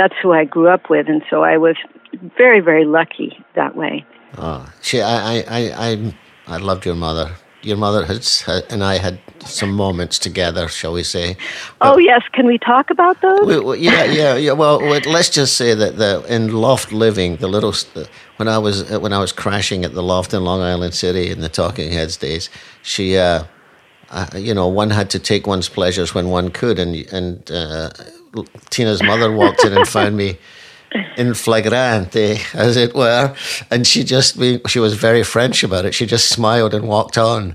that's 0.00 0.14
who 0.22 0.32
I 0.32 0.44
grew 0.46 0.68
up 0.68 0.88
with, 0.88 1.08
and 1.08 1.22
so 1.28 1.44
I 1.44 1.58
was 1.58 1.76
very 2.38 2.60
very 2.60 2.86
lucky 2.86 3.38
that 3.54 3.76
way. 3.76 4.04
Oh, 4.38 4.66
she, 4.80 5.02
I, 5.02 5.38
I, 5.38 5.60
I, 5.88 6.14
I 6.46 6.56
loved 6.56 6.86
your 6.86 6.94
mother. 6.94 7.32
Your 7.62 7.76
mother 7.76 8.06
has, 8.06 8.42
and 8.70 8.82
I 8.82 8.96
had 8.96 9.20
some 9.44 9.72
moments 9.72 10.18
together, 10.18 10.66
shall 10.68 10.94
we 10.94 11.02
say? 11.02 11.36
But 11.78 11.94
oh 11.94 11.98
yes, 11.98 12.22
can 12.32 12.46
we 12.46 12.56
talk 12.56 12.88
about 12.88 13.20
those? 13.20 13.46
We, 13.46 13.60
we, 13.60 13.78
yeah, 13.78 14.04
yeah, 14.04 14.36
yeah. 14.36 14.52
Well, 14.52 14.78
let's 15.16 15.28
just 15.28 15.58
say 15.58 15.74
that 15.74 15.98
the 15.98 16.24
in 16.34 16.54
loft 16.54 16.90
living, 16.92 17.36
the 17.36 17.48
little 17.48 17.74
when 18.36 18.48
I 18.48 18.56
was 18.56 18.90
when 18.90 19.12
I 19.12 19.18
was 19.18 19.32
crashing 19.32 19.84
at 19.84 19.92
the 19.92 20.02
loft 20.02 20.32
in 20.32 20.42
Long 20.42 20.62
Island 20.62 20.94
City 20.94 21.30
in 21.30 21.40
the 21.42 21.50
Talking 21.50 21.92
Heads 21.92 22.16
days, 22.16 22.48
she, 22.82 23.18
uh, 23.18 23.44
uh, 24.08 24.26
you 24.34 24.54
know, 24.54 24.66
one 24.66 24.88
had 24.88 25.10
to 25.10 25.18
take 25.18 25.46
one's 25.46 25.68
pleasures 25.68 26.14
when 26.14 26.30
one 26.30 26.48
could, 26.50 26.78
and 26.78 26.96
and 27.12 27.50
uh, 27.50 27.90
Tina's 28.70 29.02
mother 29.02 29.32
walked 29.32 29.64
in 29.64 29.72
and 29.72 29.86
found 29.88 30.16
me 30.16 30.38
in 31.16 31.34
flagrante, 31.34 32.38
as 32.54 32.76
it 32.76 32.94
were. 32.94 33.34
And 33.70 33.86
she 33.86 34.02
just, 34.02 34.36
she 34.68 34.78
was 34.78 34.94
very 34.94 35.22
French 35.22 35.62
about 35.62 35.84
it. 35.84 35.94
She 35.94 36.06
just 36.06 36.28
smiled 36.28 36.74
and 36.74 36.88
walked 36.88 37.16
on. 37.16 37.54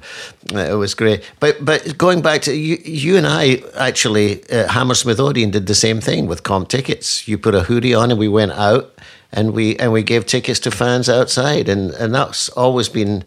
It 0.52 0.78
was 0.78 0.94
great. 0.94 1.30
But 1.40 1.64
but 1.64 1.98
going 1.98 2.22
back 2.22 2.42
to 2.44 2.54
you, 2.54 2.78
you 2.84 3.18
and 3.18 3.28
I 3.28 3.62
actually, 3.76 4.50
uh, 4.50 4.68
Hammersmith 4.70 5.20
Odeon 5.20 5.52
did 5.52 5.68
the 5.68 5.76
same 5.76 6.00
thing 6.00 6.28
with 6.28 6.44
comp 6.44 6.70
tickets. 6.70 7.28
You 7.28 7.38
put 7.38 7.56
a 7.56 7.64
hoodie 7.64 7.94
on 7.94 8.12
and 8.12 8.20
we 8.20 8.28
went 8.30 8.54
out 8.54 8.94
and 9.32 9.54
we 9.54 9.76
and 9.78 9.92
we 9.92 10.04
gave 10.04 10.26
tickets 10.26 10.60
to 10.62 10.72
fans 10.72 11.10
outside. 11.10 11.68
And, 11.68 11.92
and 11.92 12.16
that's 12.16 12.50
always 12.50 12.88
been, 12.90 13.26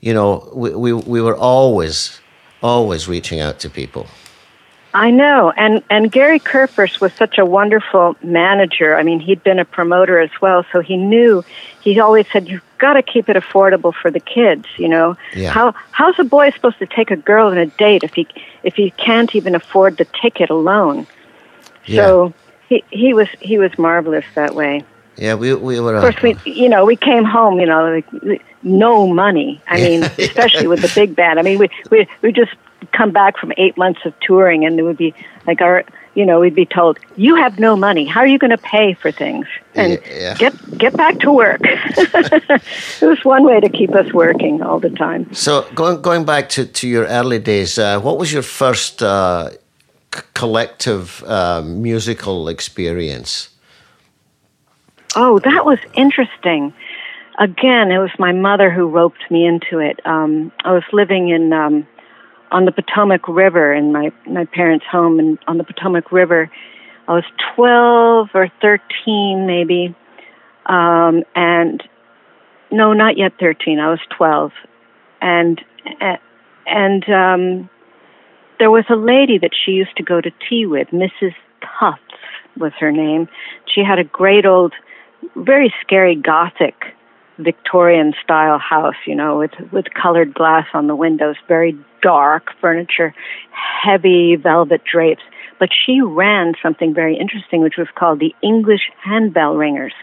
you 0.00 0.14
know, 0.14 0.48
we, 0.54 0.70
we, 0.70 0.92
we 0.92 1.20
were 1.20 1.36
always, 1.36 2.20
always 2.62 3.08
reaching 3.08 3.40
out 3.40 3.58
to 3.60 3.70
people. 3.70 4.06
I 4.94 5.10
know, 5.10 5.52
and 5.56 5.82
and 5.90 6.10
Gary 6.10 6.40
Kurfirst 6.40 7.00
was 7.00 7.12
such 7.12 7.36
a 7.36 7.44
wonderful 7.44 8.16
manager. 8.22 8.96
I 8.96 9.02
mean, 9.02 9.20
he'd 9.20 9.42
been 9.42 9.58
a 9.58 9.64
promoter 9.64 10.18
as 10.18 10.30
well, 10.40 10.64
so 10.72 10.80
he 10.80 10.96
knew. 10.96 11.44
He 11.82 12.00
always 12.00 12.26
said, 12.32 12.48
"You've 12.48 12.62
got 12.78 12.94
to 12.94 13.02
keep 13.02 13.28
it 13.28 13.36
affordable 13.36 13.94
for 13.94 14.10
the 14.10 14.20
kids." 14.20 14.66
You 14.78 14.88
know, 14.88 15.16
yeah. 15.34 15.50
how 15.50 15.74
how's 15.90 16.18
a 16.18 16.24
boy 16.24 16.50
supposed 16.50 16.78
to 16.78 16.86
take 16.86 17.10
a 17.10 17.16
girl 17.16 17.48
on 17.48 17.58
a 17.58 17.66
date 17.66 18.02
if 18.02 18.14
he 18.14 18.26
if 18.62 18.74
he 18.76 18.90
can't 18.92 19.34
even 19.34 19.54
afford 19.54 19.98
the 19.98 20.06
ticket 20.06 20.48
alone? 20.48 21.06
Yeah. 21.84 22.06
So 22.06 22.34
he 22.68 22.82
he 22.90 23.12
was 23.12 23.28
he 23.40 23.58
was 23.58 23.76
marvelous 23.78 24.24
that 24.34 24.54
way. 24.54 24.84
Yeah, 25.16 25.34
we 25.34 25.54
we 25.54 25.80
were. 25.80 25.96
Of 25.96 26.02
course, 26.02 26.22
we 26.22 26.34
uh, 26.34 26.38
you 26.44 26.68
know 26.68 26.86
we 26.86 26.96
came 26.96 27.24
home, 27.24 27.60
you 27.60 27.66
know, 27.66 28.02
like 28.22 28.42
no 28.62 29.06
money. 29.06 29.60
I 29.66 29.76
mean, 29.76 30.02
especially 30.18 30.66
with 30.66 30.80
the 30.80 30.92
big 30.94 31.14
band. 31.14 31.38
I 31.38 31.42
mean, 31.42 31.58
we 31.58 31.68
we 31.90 32.06
we 32.22 32.32
just 32.32 32.52
come 32.92 33.10
back 33.10 33.38
from 33.38 33.52
eight 33.56 33.76
months 33.76 34.00
of 34.04 34.18
touring 34.20 34.64
and 34.64 34.78
it 34.78 34.82
would 34.82 34.96
be 34.96 35.14
like 35.46 35.60
our 35.60 35.84
you 36.14 36.24
know 36.26 36.40
we'd 36.40 36.54
be 36.54 36.66
told 36.66 36.98
you 37.16 37.36
have 37.36 37.58
no 37.58 37.76
money. 37.76 38.04
How 38.04 38.20
are 38.20 38.26
you 38.26 38.38
going 38.38 38.50
to 38.50 38.58
pay 38.58 38.94
for 38.94 39.10
things? 39.12 39.46
And 39.74 40.00
yeah. 40.06 40.34
get 40.34 40.78
get 40.78 40.96
back 40.96 41.18
to 41.20 41.32
work. 41.32 41.60
It 43.00 43.06
was 43.06 43.24
one 43.24 43.44
way 43.44 43.60
to 43.60 43.68
keep 43.68 43.94
us 43.94 44.12
working 44.12 44.62
all 44.62 44.80
the 44.80 44.90
time. 44.90 45.32
So 45.32 45.66
going 45.74 46.02
going 46.02 46.24
back 46.24 46.48
to, 46.50 46.66
to 46.66 46.88
your 46.88 47.06
early 47.06 47.38
days 47.38 47.78
uh, 47.78 48.00
what 48.00 48.18
was 48.18 48.32
your 48.32 48.42
first 48.42 49.02
uh, 49.02 49.50
c- 50.14 50.22
collective 50.34 51.22
uh, 51.24 51.62
musical 51.62 52.48
experience? 52.48 53.50
Oh 55.14 55.38
that 55.38 55.64
was 55.64 55.78
interesting. 55.94 56.72
Again 57.38 57.92
it 57.92 57.98
was 57.98 58.10
my 58.18 58.32
mother 58.32 58.70
who 58.70 58.88
roped 58.88 59.30
me 59.30 59.46
into 59.46 59.78
it. 59.78 60.00
Um, 60.04 60.50
i 60.64 60.72
was 60.72 60.84
living 60.92 61.28
in 61.28 61.52
um, 61.52 61.86
on 62.50 62.64
the 62.64 62.72
Potomac 62.72 63.28
River 63.28 63.72
in 63.72 63.92
my 63.92 64.10
my 64.26 64.44
parents' 64.44 64.86
home 64.90 65.18
and 65.18 65.38
on 65.46 65.58
the 65.58 65.64
Potomac 65.64 66.12
River. 66.12 66.50
I 67.06 67.12
was 67.12 67.24
12 67.56 68.28
or 68.34 68.52
13 68.60 69.46
maybe. 69.46 69.94
Um, 70.66 71.24
and 71.34 71.82
no, 72.70 72.92
not 72.92 73.16
yet 73.16 73.32
13. 73.40 73.78
I 73.78 73.88
was 73.90 74.00
12. 74.16 74.52
And 75.20 75.60
and 76.66 77.08
um, 77.08 77.70
there 78.58 78.70
was 78.70 78.84
a 78.90 78.96
lady 78.96 79.38
that 79.38 79.52
she 79.64 79.72
used 79.72 79.96
to 79.96 80.02
go 80.02 80.20
to 80.20 80.30
tea 80.48 80.66
with, 80.66 80.88
Mrs. 80.88 81.34
Tufts 81.62 82.02
was 82.56 82.72
her 82.78 82.92
name. 82.92 83.28
She 83.72 83.82
had 83.82 83.98
a 83.98 84.04
great 84.04 84.44
old, 84.44 84.74
very 85.36 85.72
scary 85.82 86.14
Gothic 86.14 86.74
Victorian 87.38 88.14
style 88.22 88.58
house, 88.58 88.96
you 89.06 89.14
know, 89.14 89.38
with 89.38 89.52
with 89.72 89.86
colored 89.94 90.34
glass 90.34 90.66
on 90.74 90.86
the 90.86 90.96
windows, 90.96 91.36
very 91.46 91.76
dark 92.02 92.50
furniture, 92.60 93.14
heavy 93.50 94.36
velvet 94.36 94.82
drapes. 94.84 95.22
But 95.58 95.70
she 95.72 96.00
ran 96.00 96.54
something 96.62 96.94
very 96.94 97.16
interesting, 97.16 97.62
which 97.62 97.76
was 97.76 97.88
called 97.96 98.20
the 98.20 98.34
English 98.42 98.90
Handbell 99.04 99.56
Ringers. 99.56 99.94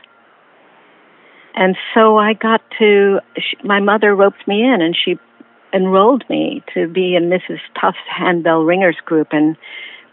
And 1.56 1.78
so 1.94 2.18
I 2.18 2.34
got 2.34 2.62
to, 2.80 3.20
she, 3.38 3.58
my 3.64 3.80
mother 3.80 4.14
roped 4.14 4.46
me 4.48 4.62
in 4.62 4.82
and 4.82 4.96
she 4.96 5.18
enrolled 5.74 6.24
me 6.30 6.62
to 6.74 6.88
be 6.88 7.16
in 7.16 7.30
Mrs. 7.30 7.60
Tuft's 7.80 8.00
Handbell 8.10 8.64
Ringers 8.64 8.98
group. 9.06 9.30
And 9.32 9.56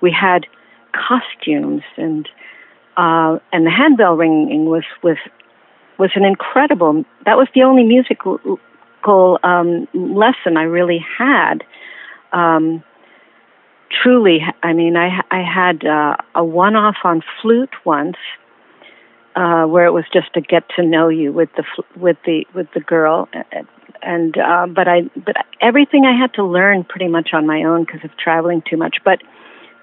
we 0.00 0.12
had 0.12 0.46
costumes 0.92 1.82
and, 1.96 2.28
uh, 2.96 3.38
and 3.52 3.66
the 3.66 3.70
handbell 3.70 4.16
ringing 4.16 4.66
was, 4.66 4.84
was 5.02 5.16
was 5.98 6.10
an 6.14 6.24
incredible. 6.24 7.04
That 7.26 7.36
was 7.36 7.48
the 7.54 7.62
only 7.62 7.84
musical 7.84 9.38
um, 9.42 9.88
lesson 9.94 10.56
I 10.56 10.64
really 10.64 11.04
had. 11.18 11.64
Um, 12.32 12.82
truly, 14.02 14.40
I 14.62 14.72
mean, 14.72 14.96
I 14.96 15.20
I 15.30 15.42
had 15.42 15.84
uh, 15.84 16.16
a 16.34 16.44
one-off 16.44 16.96
on 17.04 17.22
flute 17.40 17.74
once, 17.84 18.16
uh, 19.36 19.64
where 19.64 19.86
it 19.86 19.92
was 19.92 20.04
just 20.12 20.32
to 20.34 20.40
get 20.40 20.64
to 20.76 20.82
know 20.82 21.08
you 21.08 21.32
with 21.32 21.50
the 21.56 21.64
with 21.96 22.16
the 22.24 22.46
with 22.54 22.68
the 22.74 22.80
girl, 22.80 23.28
and 24.02 24.36
uh, 24.38 24.66
but 24.66 24.88
I 24.88 25.02
but 25.16 25.36
everything 25.60 26.04
I 26.04 26.18
had 26.18 26.34
to 26.34 26.44
learn 26.44 26.84
pretty 26.84 27.08
much 27.08 27.30
on 27.32 27.46
my 27.46 27.64
own 27.64 27.84
because 27.84 28.04
of 28.04 28.16
traveling 28.16 28.62
too 28.68 28.76
much. 28.76 28.98
But 29.04 29.22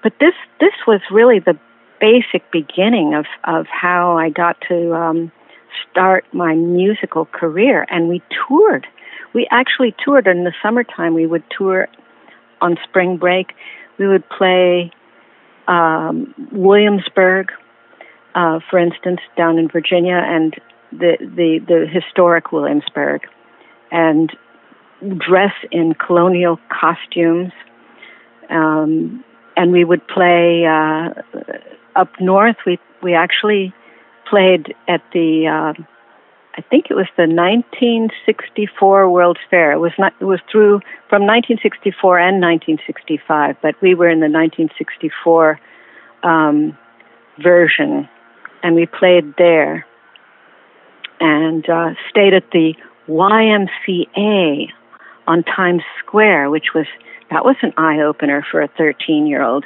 but 0.02 0.12
this 0.20 0.34
this 0.60 0.74
was 0.86 1.00
really 1.10 1.38
the 1.38 1.58
basic 2.00 2.50
beginning 2.50 3.14
of 3.14 3.26
of 3.44 3.66
how 3.66 4.16
I 4.16 4.30
got 4.30 4.56
to 4.68 4.94
um, 4.94 5.32
start 5.90 6.24
my 6.32 6.54
musical 6.54 7.26
career. 7.26 7.86
And 7.90 8.08
we 8.08 8.22
toured. 8.48 8.86
We 9.34 9.46
actually 9.50 9.94
toured 10.04 10.26
in 10.26 10.44
the 10.44 10.52
summertime. 10.62 11.14
We 11.14 11.26
would 11.26 11.44
tour 11.56 11.88
on 12.60 12.76
spring 12.84 13.16
break. 13.16 13.52
We 13.98 14.08
would 14.08 14.28
play 14.28 14.90
um, 15.68 16.34
Williamsburg, 16.52 17.52
uh, 18.34 18.60
for 18.68 18.78
instance, 18.78 19.20
down 19.36 19.58
in 19.58 19.68
Virginia, 19.68 20.20
and 20.24 20.54
the, 20.90 21.16
the, 21.20 21.60
the 21.66 21.86
historic 21.86 22.52
Williamsburg, 22.52 23.22
and 23.92 24.32
dress 25.16 25.52
in 25.70 25.94
colonial 25.94 26.58
costumes. 26.68 27.52
Um, 28.48 29.24
and 29.56 29.72
we 29.72 29.84
would 29.84 30.06
play 30.08 30.64
uh, 30.66 31.10
up 31.96 32.08
north, 32.20 32.56
we 32.66 32.78
we 33.02 33.14
actually 33.14 33.72
played 34.30 34.74
at 34.88 35.02
the. 35.12 35.46
Uh, 35.46 35.82
I 36.56 36.62
think 36.62 36.86
it 36.90 36.94
was 36.94 37.06
the 37.16 37.26
1964 37.26 39.10
World's 39.10 39.40
Fair. 39.50 39.72
It 39.72 39.78
was 39.78 39.92
not. 39.98 40.14
It 40.20 40.24
was 40.24 40.40
through 40.50 40.80
from 41.08 41.26
1964 41.26 42.18
and 42.18 42.40
1965, 42.40 43.56
but 43.60 43.74
we 43.82 43.94
were 43.94 44.08
in 44.08 44.20
the 44.20 44.30
1964 44.30 45.60
um, 46.22 46.78
version, 47.42 48.08
and 48.62 48.74
we 48.74 48.86
played 48.86 49.34
there, 49.36 49.86
and 51.20 51.68
uh, 51.68 51.90
stayed 52.08 52.34
at 52.34 52.50
the 52.52 52.74
YMCA 53.08 54.68
on 55.26 55.44
Times 55.44 55.82
Square, 56.00 56.50
which 56.50 56.74
was 56.74 56.86
that 57.30 57.44
was 57.44 57.56
an 57.62 57.72
eye 57.76 58.00
opener 58.00 58.44
for 58.50 58.60
a 58.60 58.68
13 58.68 59.26
year 59.26 59.42
old. 59.42 59.64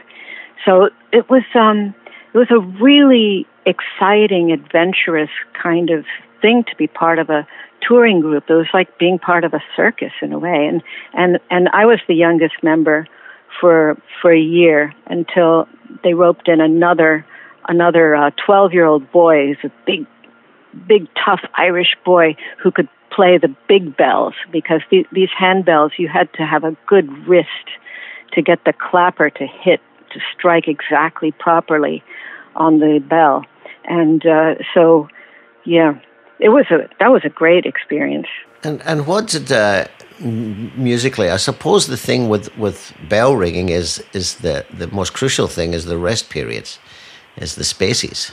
So 0.65 0.91
it 1.13 1.29
was 1.29 1.43
um, 1.55 1.95
it 2.33 2.39
was 2.39 2.51
a 2.51 2.61
really 2.83 3.47
exciting, 3.67 4.53
adventurous 4.53 5.31
kind 5.61 5.91
of 5.91 6.05
thing 6.41 6.65
to 6.65 6.77
be 6.77 6.87
part 6.87 7.19
of 7.19 7.31
a 7.31 7.47
touring 7.87 8.21
group. 8.21 8.45
It 8.49 8.55
was 8.55 8.67
like 8.75 8.99
being 8.99 9.19
part 9.19 9.45
of 9.45 9.55
a 9.55 9.61
circus 9.77 10.13
in 10.23 10.33
a 10.33 10.39
way, 10.39 10.67
and 10.67 10.83
and 11.15 11.39
and 11.51 11.69
I 11.73 11.87
was 11.87 12.01
the 12.07 12.15
youngest 12.15 12.63
member 12.63 13.07
for 13.61 13.97
for 14.21 14.33
a 14.33 14.41
year 14.41 14.93
until 15.07 15.69
they 16.03 16.15
roped 16.15 16.49
in 16.49 16.61
another 16.61 17.25
another 17.69 18.33
12 18.45 18.71
uh, 18.71 18.73
year 18.73 18.85
old 18.85 19.11
boy. 19.11 19.49
He's 19.49 19.71
a 19.71 19.73
big, 19.87 20.07
big, 20.87 21.09
tough 21.25 21.41
Irish 21.55 21.97
boy 22.05 22.37
who 22.63 22.71
could 22.71 22.89
play 23.11 23.39
the 23.39 23.55
big 23.69 23.97
bells 23.97 24.35
because 24.51 24.81
the, 24.91 25.07
these 25.13 25.29
handbells 25.41 25.91
you 25.99 26.09
had 26.09 26.33
to 26.35 26.43
have 26.43 26.65
a 26.65 26.77
good 26.87 27.09
wrist 27.29 27.49
to 28.33 28.43
get 28.43 28.65
the 28.65 28.73
clapper 28.73 29.31
to 29.31 29.47
hit 29.47 29.81
to 30.13 30.21
strike 30.37 30.67
exactly 30.69 31.31
properly 31.33 32.03
on 32.57 32.79
the 32.81 32.99
bell 33.09 33.45
and 33.85 34.27
uh, 34.27 34.55
so 34.73 35.09
yeah 35.65 35.99
it 36.41 36.51
was 36.51 36.67
a 36.71 36.89
that 36.99 37.09
was 37.09 37.23
a 37.25 37.29
great 37.31 37.65
experience 37.67 38.29
and 38.63 38.83
and 38.83 39.07
what 39.07 39.29
did 39.29 39.51
uh, 39.53 39.87
musically 40.21 41.31
i 41.31 41.37
suppose 41.37 41.87
the 41.87 41.97
thing 41.97 42.29
with 42.29 42.57
with 42.57 42.93
bell 43.09 43.37
ringing 43.37 43.69
is 43.69 44.03
is 44.13 44.37
the 44.37 44.65
the 44.73 44.87
most 44.89 45.13
crucial 45.13 45.49
thing 45.49 45.75
is 45.75 45.85
the 45.85 45.99
rest 45.99 46.31
periods 46.31 46.79
is 47.37 47.55
the 47.55 47.65
spaces 47.65 48.33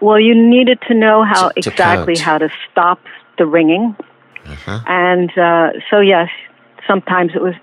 well, 0.00 0.18
you 0.18 0.34
needed 0.34 0.78
to 0.88 0.94
know 0.94 1.24
how 1.24 1.50
to, 1.50 1.58
exactly 1.58 2.16
how 2.16 2.38
to 2.38 2.50
stop 2.70 3.00
the 3.38 3.46
ringing. 3.46 3.94
Uh-huh. 4.46 4.80
And 4.86 5.30
uh, 5.38 5.72
so, 5.90 6.00
yes, 6.00 6.30
sometimes 6.86 7.32
it 7.34 7.42
was 7.42 7.54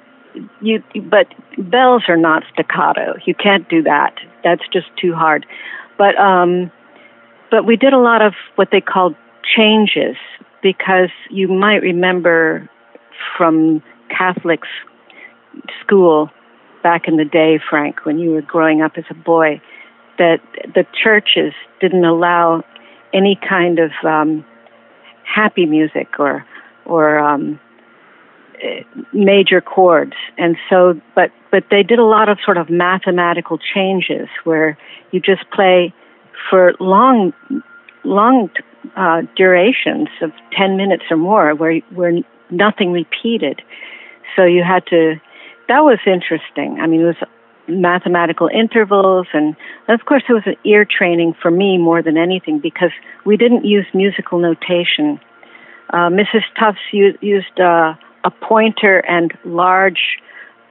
you, 0.61 0.83
but 1.09 1.27
bells 1.57 2.03
are 2.07 2.17
not 2.17 2.43
staccato. 2.53 3.15
You 3.25 3.33
can't 3.33 3.67
do 3.67 3.81
that. 3.83 4.13
That's 4.43 4.61
just 4.71 4.87
too 4.97 5.15
hard. 5.15 5.47
But 5.97 6.17
um, 6.17 6.71
but 7.49 7.65
we 7.65 7.75
did 7.75 7.93
a 7.93 7.99
lot 7.99 8.21
of 8.21 8.33
what 8.55 8.69
they 8.71 8.81
called 8.81 9.15
changes 9.55 10.15
because 10.61 11.09
you 11.29 11.47
might 11.47 11.81
remember 11.81 12.69
from 13.37 13.81
Catholic 14.09 14.61
school 15.81 16.29
back 16.83 17.07
in 17.07 17.17
the 17.17 17.25
day, 17.25 17.59
Frank, 17.69 18.05
when 18.05 18.19
you 18.19 18.31
were 18.31 18.41
growing 18.41 18.81
up 18.81 18.93
as 18.97 19.05
a 19.09 19.13
boy, 19.13 19.61
that 20.17 20.37
the 20.75 20.85
churches 21.03 21.53
didn't 21.81 22.05
allow 22.05 22.63
any 23.13 23.39
kind 23.47 23.79
of 23.79 23.91
um, 24.03 24.45
happy 25.23 25.65
music 25.65 26.19
or 26.19 26.45
or 26.85 27.19
um, 27.19 27.59
major 29.13 29.61
chords, 29.61 30.13
and 30.37 30.57
so 30.69 30.99
but 31.15 31.31
but 31.51 31.63
they 31.71 31.83
did 31.83 31.99
a 31.99 32.05
lot 32.05 32.29
of 32.29 32.37
sort 32.43 32.57
of 32.57 32.69
mathematical 32.69 33.57
changes 33.57 34.27
where 34.43 34.77
you 35.11 35.19
just 35.19 35.49
play 35.51 35.93
for 36.49 36.73
long 36.79 37.33
long 38.03 38.49
uh, 38.95 39.21
durations 39.35 40.09
of 40.21 40.32
ten 40.58 40.77
minutes 40.77 41.03
or 41.10 41.17
more, 41.17 41.53
where 41.55 41.79
where 41.93 42.13
nothing 42.49 42.91
repeated. 42.91 43.62
So 44.36 44.43
you 44.43 44.63
had 44.63 44.86
to. 44.88 45.15
That 45.67 45.84
was 45.84 45.99
interesting. 46.05 46.79
I 46.79 46.88
mean, 46.88 47.01
it 47.01 47.05
was 47.05 47.27
mathematical 47.67 48.47
intervals 48.47 49.27
and 49.34 49.53
of 49.89 50.05
course 50.05 50.23
it 50.29 50.32
was 50.32 50.43
an 50.45 50.55
ear 50.63 50.86
training 50.86 51.36
for 51.41 51.51
me 51.51 51.77
more 51.77 52.01
than 52.01 52.17
anything 52.17 52.60
because 52.60 52.91
we 53.25 53.36
didn't 53.36 53.65
use 53.65 53.86
musical 53.93 54.39
notation 54.39 55.19
uh, 55.89 56.08
mrs 56.08 56.43
tufts 56.58 56.79
used 56.93 57.60
uh, 57.60 57.93
a 58.23 58.32
pointer 58.32 58.99
and 58.99 59.34
large 59.45 60.19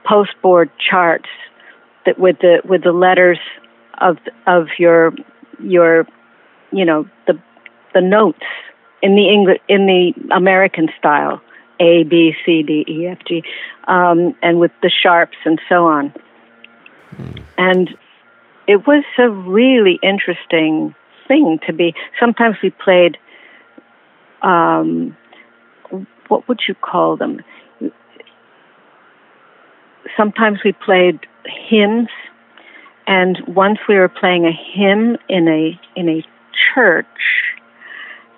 postboard 0.05 0.69
charts 0.77 1.29
that 2.05 2.19
with 2.19 2.39
the 2.39 2.61
with 2.65 2.83
the 2.83 2.91
letters 2.91 3.39
of 3.99 4.17
of 4.45 4.67
your 4.77 5.13
your 5.61 6.07
you 6.71 6.85
know 6.85 7.07
the 7.25 7.39
the 7.93 8.01
notes 8.01 8.45
in 9.01 9.15
the 9.15 9.29
English 9.29 9.59
in 9.67 9.85
the 9.85 10.13
American 10.35 10.89
style 10.97 11.41
A 11.79 12.03
B 12.03 12.33
C 12.45 12.63
D 12.63 12.85
E 12.87 13.07
F 13.07 13.19
G 13.27 13.43
um, 13.87 14.35
and 14.41 14.59
with 14.59 14.71
the 14.81 14.89
sharps 14.89 15.37
and 15.45 15.59
so 15.67 15.85
on 15.85 16.13
and 17.57 17.89
it 18.67 18.85
was 18.85 19.03
a 19.17 19.29
really 19.29 19.99
interesting 20.03 20.93
thing 21.27 21.59
to 21.65 21.73
be. 21.73 21.93
Sometimes 22.19 22.57
we 22.61 22.69
played, 22.69 23.17
um, 24.41 25.15
what 26.27 26.47
would 26.47 26.61
you 26.67 26.75
call 26.75 27.17
them? 27.17 27.41
Sometimes 30.15 30.59
we 30.63 30.71
played 30.71 31.19
hymns, 31.69 32.09
and 33.05 33.37
once 33.47 33.79
we 33.87 33.95
were 33.95 34.09
playing 34.09 34.45
a 34.45 34.51
hymn 34.51 35.17
in 35.29 35.47
a 35.47 35.79
in 35.95 36.09
a 36.09 36.23
church, 36.73 37.05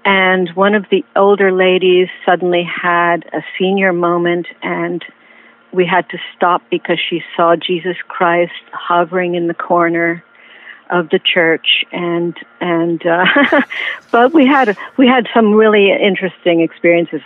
and 0.06 0.49
one 0.56 0.75
of 0.75 0.86
the 0.89 1.04
older 1.15 1.52
ladies 1.52 2.08
suddenly 2.25 2.63
had 2.63 3.25
a 3.34 3.41
senior 3.58 3.93
moment 3.93 4.47
and 4.62 5.04
we 5.71 5.86
had 5.86 6.10
to 6.10 6.17
stop 6.36 6.63
because 6.71 6.97
she 7.10 7.21
saw 7.36 7.56
Jesus 7.56 7.95
Christ 8.08 8.52
hovering 8.71 9.36
in 9.36 9.47
the 9.47 9.54
corner 9.54 10.23
of 10.89 11.10
the 11.10 11.19
church 11.19 11.86
and 11.91 12.36
and 12.60 13.06
uh, 13.06 13.25
but 14.12 14.34
we 14.34 14.45
had 14.45 14.78
we 14.97 15.08
had 15.08 15.28
some 15.34 15.54
really 15.54 15.91
interesting 15.91 16.62
experiences 16.62 17.21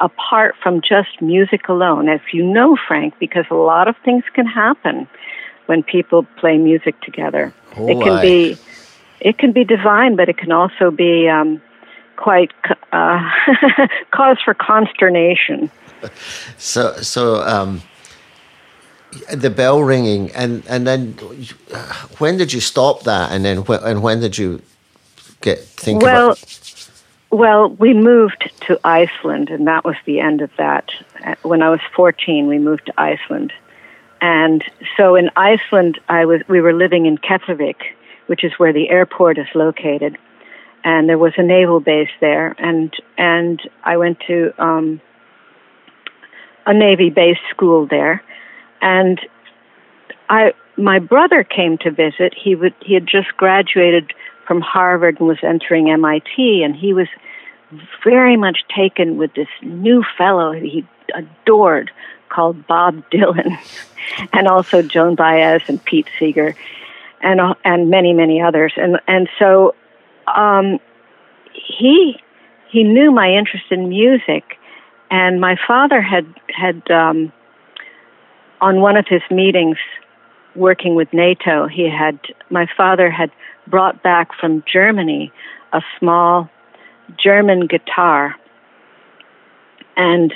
apart 0.00 0.54
from 0.62 0.80
just 0.80 1.20
music 1.20 1.68
alone 1.68 2.08
as 2.08 2.20
you 2.32 2.44
know 2.44 2.76
Frank 2.86 3.14
because 3.18 3.44
a 3.50 3.54
lot 3.54 3.88
of 3.88 3.96
things 4.04 4.24
can 4.34 4.46
happen 4.46 5.08
when 5.66 5.82
people 5.82 6.24
play 6.36 6.56
music 6.56 7.00
together. 7.02 7.52
Oh, 7.76 7.88
it 7.88 8.00
can 8.02 8.22
be 8.22 8.56
it 9.20 9.38
can 9.38 9.52
be 9.52 9.64
divine 9.64 10.16
but 10.16 10.28
it 10.28 10.38
can 10.38 10.52
also 10.52 10.90
be 10.90 11.28
um, 11.28 11.60
quite 12.16 12.52
uh, 12.92 13.30
cause 14.10 14.38
for 14.44 14.54
consternation. 14.54 15.70
So 16.58 16.92
so 16.98 17.42
um, 17.42 17.82
the 19.32 19.50
bell 19.50 19.82
ringing 19.82 20.30
and 20.32 20.62
and 20.68 20.86
then 20.86 21.12
when 22.18 22.36
did 22.36 22.52
you 22.52 22.60
stop 22.60 23.04
that 23.04 23.32
and 23.32 23.44
then 23.44 23.64
wh- 23.64 23.82
and 23.82 24.02
when 24.02 24.20
did 24.20 24.36
you 24.36 24.60
get 25.40 25.58
think 25.60 26.02
well, 26.02 26.32
about 26.32 26.90
well 27.30 27.68
we 27.70 27.94
moved 27.94 28.50
to 28.66 28.78
Iceland 28.84 29.48
and 29.48 29.66
that 29.66 29.84
was 29.84 29.96
the 30.04 30.20
end 30.20 30.42
of 30.42 30.50
that. 30.58 30.90
When 31.42 31.62
I 31.62 31.70
was 31.70 31.80
14 31.94 32.46
we 32.46 32.58
moved 32.58 32.86
to 32.86 33.00
Iceland. 33.00 33.52
And 34.20 34.64
so 34.96 35.14
in 35.14 35.30
Iceland 35.36 35.98
I 36.08 36.26
was 36.26 36.42
we 36.48 36.60
were 36.60 36.74
living 36.74 37.06
in 37.06 37.16
Keflavik 37.18 37.80
which 38.26 38.44
is 38.44 38.52
where 38.58 38.74
the 38.74 38.90
airport 38.90 39.38
is 39.38 39.48
located. 39.54 40.18
And 40.84 41.08
there 41.08 41.18
was 41.18 41.32
a 41.38 41.42
naval 41.42 41.80
base 41.80 42.10
there 42.20 42.54
and 42.58 42.94
and 43.16 43.60
I 43.84 43.96
went 43.96 44.20
to 44.26 44.52
um, 44.62 45.00
a 46.66 46.74
navy 46.74 47.08
based 47.08 47.40
school 47.50 47.86
there 47.86 48.22
and 48.80 49.20
I 50.28 50.52
my 50.76 50.98
brother 50.98 51.44
came 51.44 51.78
to 51.78 51.90
visit. 51.90 52.34
He 52.36 52.54
would 52.54 52.74
he 52.80 52.94
had 52.94 53.06
just 53.06 53.36
graduated 53.36 54.12
from 54.46 54.60
Harvard 54.60 55.18
and 55.18 55.28
was 55.28 55.38
entering 55.42 55.90
MIT, 55.90 56.62
and 56.62 56.74
he 56.74 56.92
was 56.92 57.08
very 58.02 58.36
much 58.36 58.60
taken 58.74 59.18
with 59.18 59.34
this 59.34 59.48
new 59.62 60.02
fellow 60.16 60.52
he 60.52 60.86
adored 61.14 61.90
called 62.28 62.66
Bob 62.66 63.02
Dylan, 63.10 63.56
and 64.32 64.48
also 64.48 64.82
Joan 64.82 65.14
Baez 65.14 65.62
and 65.68 65.82
Pete 65.84 66.08
Seeger, 66.18 66.54
and 67.22 67.40
and 67.64 67.90
many 67.90 68.12
many 68.12 68.40
others. 68.40 68.72
And 68.76 69.00
and 69.06 69.28
so 69.38 69.74
um, 70.26 70.78
he 71.52 72.20
he 72.70 72.84
knew 72.84 73.10
my 73.10 73.30
interest 73.30 73.66
in 73.70 73.88
music, 73.88 74.58
and 75.10 75.40
my 75.40 75.56
father 75.66 76.00
had 76.00 76.26
had 76.48 76.90
um, 76.90 77.32
on 78.60 78.80
one 78.80 78.96
of 78.96 79.06
his 79.08 79.22
meetings 79.30 79.76
working 80.54 80.94
with 80.94 81.12
NATO, 81.12 81.68
he 81.68 81.88
had 81.88 82.18
my 82.50 82.66
father 82.76 83.10
had 83.10 83.30
brought 83.66 84.02
back 84.02 84.30
from 84.38 84.64
Germany 84.70 85.32
a 85.72 85.80
small 85.98 86.50
German 87.22 87.66
guitar. 87.66 88.34
And 89.96 90.32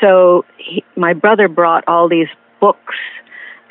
so 0.00 0.44
he, 0.58 0.84
my 0.96 1.12
brother 1.12 1.48
brought 1.48 1.84
all 1.86 2.08
these 2.08 2.28
books 2.60 2.94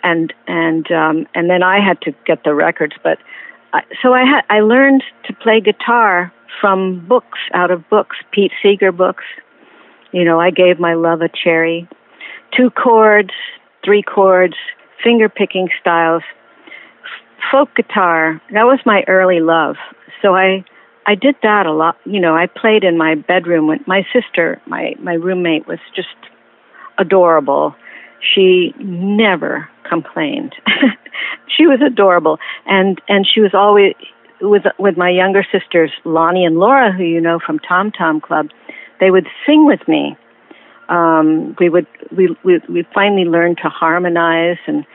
and 0.03 0.33
and 0.47 0.91
um, 0.91 1.27
and 1.33 1.49
then 1.49 1.63
I 1.63 1.79
had 1.79 2.01
to 2.01 2.13
get 2.25 2.43
the 2.43 2.53
records. 2.53 2.95
But 3.01 3.17
I, 3.73 3.81
so 4.01 4.13
I 4.13 4.23
had 4.25 4.41
I 4.49 4.59
learned 4.59 5.03
to 5.25 5.33
play 5.33 5.61
guitar 5.61 6.31
from 6.59 7.05
books, 7.07 7.39
out 7.53 7.71
of 7.71 7.89
books, 7.89 8.17
Pete 8.31 8.51
Seeger 8.61 8.91
books. 8.91 9.23
You 10.11 10.25
know, 10.25 10.39
I 10.39 10.51
gave 10.51 10.79
my 10.79 10.93
love 10.93 11.21
a 11.21 11.29
cherry, 11.29 11.87
two 12.55 12.69
chords, 12.69 13.31
three 13.83 14.03
chords, 14.03 14.55
finger 15.03 15.29
picking 15.29 15.69
styles, 15.79 16.23
folk 17.51 17.69
guitar. 17.75 18.41
That 18.51 18.63
was 18.63 18.79
my 18.85 19.03
early 19.07 19.39
love. 19.39 19.75
So 20.21 20.35
I 20.35 20.63
I 21.05 21.15
did 21.15 21.35
that 21.43 21.65
a 21.65 21.73
lot. 21.73 21.97
You 22.05 22.19
know, 22.19 22.35
I 22.35 22.47
played 22.47 22.83
in 22.83 22.97
my 22.97 23.15
bedroom 23.15 23.67
with 23.67 23.81
my 23.87 24.05
sister. 24.13 24.61
My 24.67 24.95
my 24.99 25.13
roommate 25.13 25.67
was 25.67 25.79
just 25.95 26.15
adorable. 26.97 27.75
She 28.33 28.73
never 28.79 29.69
complained. 29.89 30.55
she 31.57 31.65
was 31.67 31.81
adorable, 31.85 32.39
and 32.65 33.01
and 33.09 33.27
she 33.27 33.41
was 33.41 33.53
always 33.53 33.93
with 34.41 34.63
with 34.79 34.97
my 34.97 35.09
younger 35.09 35.45
sisters, 35.51 35.91
Lonnie 36.05 36.45
and 36.45 36.57
Laura, 36.57 36.91
who 36.91 37.03
you 37.03 37.19
know 37.19 37.39
from 37.45 37.59
Tom 37.59 37.91
Tom 37.91 38.21
Club. 38.21 38.47
They 38.99 39.11
would 39.11 39.27
sing 39.45 39.65
with 39.65 39.85
me. 39.87 40.15
Um, 40.93 41.55
we 41.59 41.69
would 41.69 41.87
we, 42.15 42.37
we 42.43 42.61
we 42.69 42.85
finally 42.93 43.25
learned 43.25 43.57
to 43.63 43.69
harmonize 43.69 44.59
and 44.67 44.85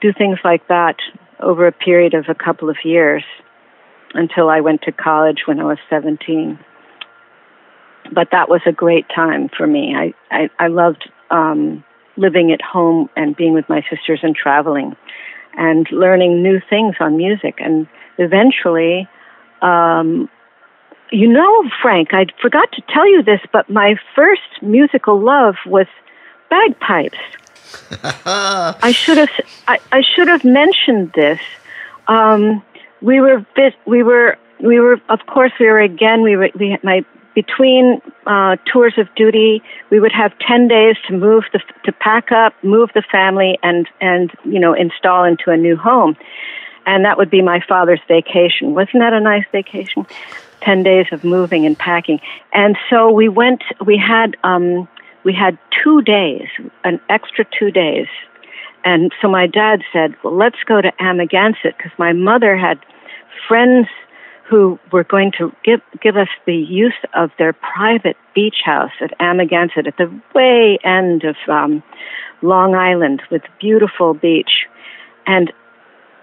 do 0.00 0.12
things 0.12 0.38
like 0.44 0.68
that 0.68 0.96
over 1.40 1.66
a 1.66 1.72
period 1.72 2.14
of 2.14 2.26
a 2.28 2.34
couple 2.34 2.70
of 2.70 2.76
years 2.84 3.24
until 4.14 4.48
I 4.48 4.60
went 4.60 4.82
to 4.82 4.92
college 4.92 5.42
when 5.46 5.58
I 5.58 5.64
was 5.64 5.78
17. 5.88 6.58
But 8.12 8.28
that 8.30 8.48
was 8.48 8.60
a 8.66 8.72
great 8.72 9.06
time 9.14 9.48
for 9.56 9.66
me. 9.66 9.94
I, 9.96 10.14
I, 10.30 10.50
I 10.58 10.66
loved 10.68 11.08
um, 11.30 11.84
living 12.16 12.52
at 12.52 12.60
home 12.62 13.08
and 13.16 13.36
being 13.36 13.52
with 13.52 13.68
my 13.68 13.82
sisters 13.90 14.20
and 14.22 14.36
traveling 14.36 14.96
and 15.56 15.86
learning 15.90 16.42
new 16.42 16.60
things 16.68 16.94
on 17.00 17.16
music. 17.16 17.56
And 17.58 17.88
eventually, 18.18 19.08
um, 19.62 20.28
you 21.12 21.28
know, 21.28 21.70
Frank, 21.82 22.12
I 22.12 22.26
forgot 22.40 22.70
to 22.72 22.82
tell 22.88 23.08
you 23.08 23.22
this, 23.22 23.40
but 23.52 23.68
my 23.68 23.96
first 24.14 24.62
musical 24.62 25.20
love 25.20 25.56
was 25.66 25.86
bagpipes. 26.48 27.18
I 28.24 28.92
should 28.92 29.16
have 29.16 29.30
I, 29.68 29.78
I 29.92 30.02
should 30.02 30.28
have 30.28 30.44
mentioned 30.44 31.12
this. 31.14 31.40
Um, 32.08 32.62
we 33.00 33.20
were 33.20 33.44
bit. 33.54 33.74
we 33.86 34.02
were 34.02 34.38
we 34.62 34.80
were 34.80 35.00
of 35.08 35.20
course 35.26 35.52
we 35.58 35.66
were 35.66 35.80
again 35.80 36.22
we 36.22 36.36
were 36.36 36.50
we 36.58 36.76
my 36.82 37.04
between 37.34 38.02
uh, 38.26 38.56
tours 38.70 38.94
of 38.98 39.12
duty 39.14 39.62
we 39.90 40.00
would 40.00 40.12
have 40.12 40.32
10 40.40 40.66
days 40.66 40.96
to 41.06 41.16
move 41.16 41.44
the 41.52 41.60
to 41.84 41.92
pack 41.92 42.32
up 42.32 42.52
move 42.64 42.90
the 42.94 43.02
family 43.10 43.58
and 43.62 43.88
and 44.00 44.32
you 44.44 44.58
know 44.58 44.74
install 44.74 45.24
into 45.24 45.50
a 45.50 45.56
new 45.56 45.76
home 45.76 46.16
and 46.86 47.04
that 47.04 47.16
would 47.16 47.30
be 47.30 47.40
my 47.40 47.60
father's 47.68 48.00
vacation 48.08 48.74
wasn't 48.74 48.98
that 48.98 49.12
a 49.12 49.20
nice 49.20 49.44
vacation 49.52 50.04
10 50.62 50.82
days 50.82 51.06
of 51.12 51.24
moving 51.24 51.66
and 51.66 51.78
packing 51.78 52.20
and 52.52 52.76
so 52.88 53.10
we 53.10 53.28
went 53.28 53.62
we 53.86 53.96
had 53.96 54.36
um 54.44 54.88
we 55.24 55.32
had 55.32 55.58
two 55.82 56.02
days 56.02 56.46
an 56.84 57.00
extra 57.08 57.44
two 57.58 57.70
days 57.70 58.06
and 58.84 59.12
so 59.20 59.28
my 59.28 59.46
dad 59.46 59.82
said, 59.92 60.14
well, 60.22 60.36
let's 60.36 60.62
go 60.64 60.80
to 60.80 60.92
Amagansett 61.00 61.76
because 61.76 61.92
my 61.98 62.12
mother 62.12 62.56
had 62.56 62.78
friends 63.46 63.86
who 64.48 64.78
were 64.90 65.04
going 65.04 65.32
to 65.38 65.52
give, 65.64 65.80
give 66.02 66.16
us 66.16 66.28
the 66.44 66.56
use 66.56 66.98
of 67.14 67.30
their 67.38 67.52
private 67.52 68.16
beach 68.34 68.62
house 68.64 68.90
at 69.00 69.16
Amagansett 69.20 69.86
at 69.86 69.96
the 69.96 70.10
way 70.34 70.78
end 70.82 71.24
of 71.24 71.36
um, 71.48 71.82
Long 72.42 72.74
Island 72.74 73.22
with 73.30 73.42
beautiful 73.60 74.14
beach. 74.14 74.66
And 75.26 75.52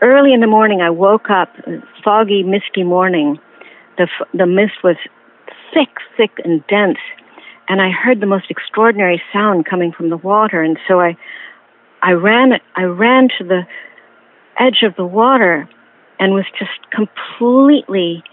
early 0.01 0.33
in 0.33 0.41
the 0.41 0.47
morning, 0.47 0.81
I 0.81 0.89
woke 0.89 1.29
up, 1.29 1.55
foggy, 2.03 2.43
misty 2.43 2.83
morning. 2.83 3.39
The, 3.97 4.07
the 4.33 4.45
mist 4.45 4.83
was 4.83 4.97
thick, 5.73 5.89
thick, 6.15 6.31
and 6.43 6.65
dense. 6.67 6.99
And 7.69 7.81
I 7.81 7.89
heard 7.89 8.21
the 8.21 8.25
most 8.25 8.49
extraordinary 8.49 9.21
sound 9.33 9.65
coming 9.65 9.91
from 9.91 10.09
the 10.09 10.17
water. 10.17 10.61
And 10.61 10.77
so 10.87 11.01
I, 11.01 11.17
I 12.01 12.11
ran 12.11 12.53
I 12.75 12.83
ran 12.83 13.27
to 13.37 13.43
the 13.43 13.67
edge 14.59 14.83
of 14.83 14.95
the 14.95 15.05
water 15.05 15.67
and 16.19 16.33
was 16.33 16.45
just 16.57 16.71
completely 16.91 18.23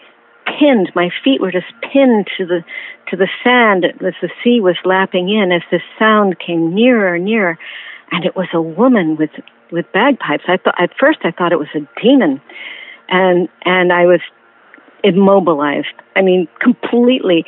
pinned. 0.46 0.92
My 0.94 1.10
feet 1.22 1.40
were 1.40 1.50
just 1.50 1.72
pinned 1.92 2.28
to 2.38 2.46
the 2.46 2.64
to 3.10 3.16
the 3.16 3.28
sand 3.42 3.84
as 3.84 4.14
the 4.22 4.30
sea 4.42 4.60
was 4.60 4.76
lapping 4.84 5.28
in 5.28 5.52
as 5.52 5.62
this 5.70 5.82
sound 5.98 6.38
came 6.38 6.74
nearer 6.74 7.14
and 7.14 7.24
nearer. 7.24 7.58
And 8.10 8.24
it 8.24 8.36
was 8.36 8.48
a 8.52 8.62
woman 8.62 9.16
with 9.16 9.30
with 9.72 9.90
bagpipes. 9.92 10.44
I 10.46 10.58
thought 10.58 10.80
at 10.80 10.90
first 10.98 11.20
I 11.24 11.30
thought 11.30 11.52
it 11.52 11.58
was 11.58 11.74
a 11.74 11.86
demon. 12.00 12.40
And 13.08 13.48
and 13.64 13.92
I 13.92 14.06
was 14.06 14.20
immobilized. 15.04 15.94
I 16.16 16.22
mean 16.22 16.48
completely 16.60 17.46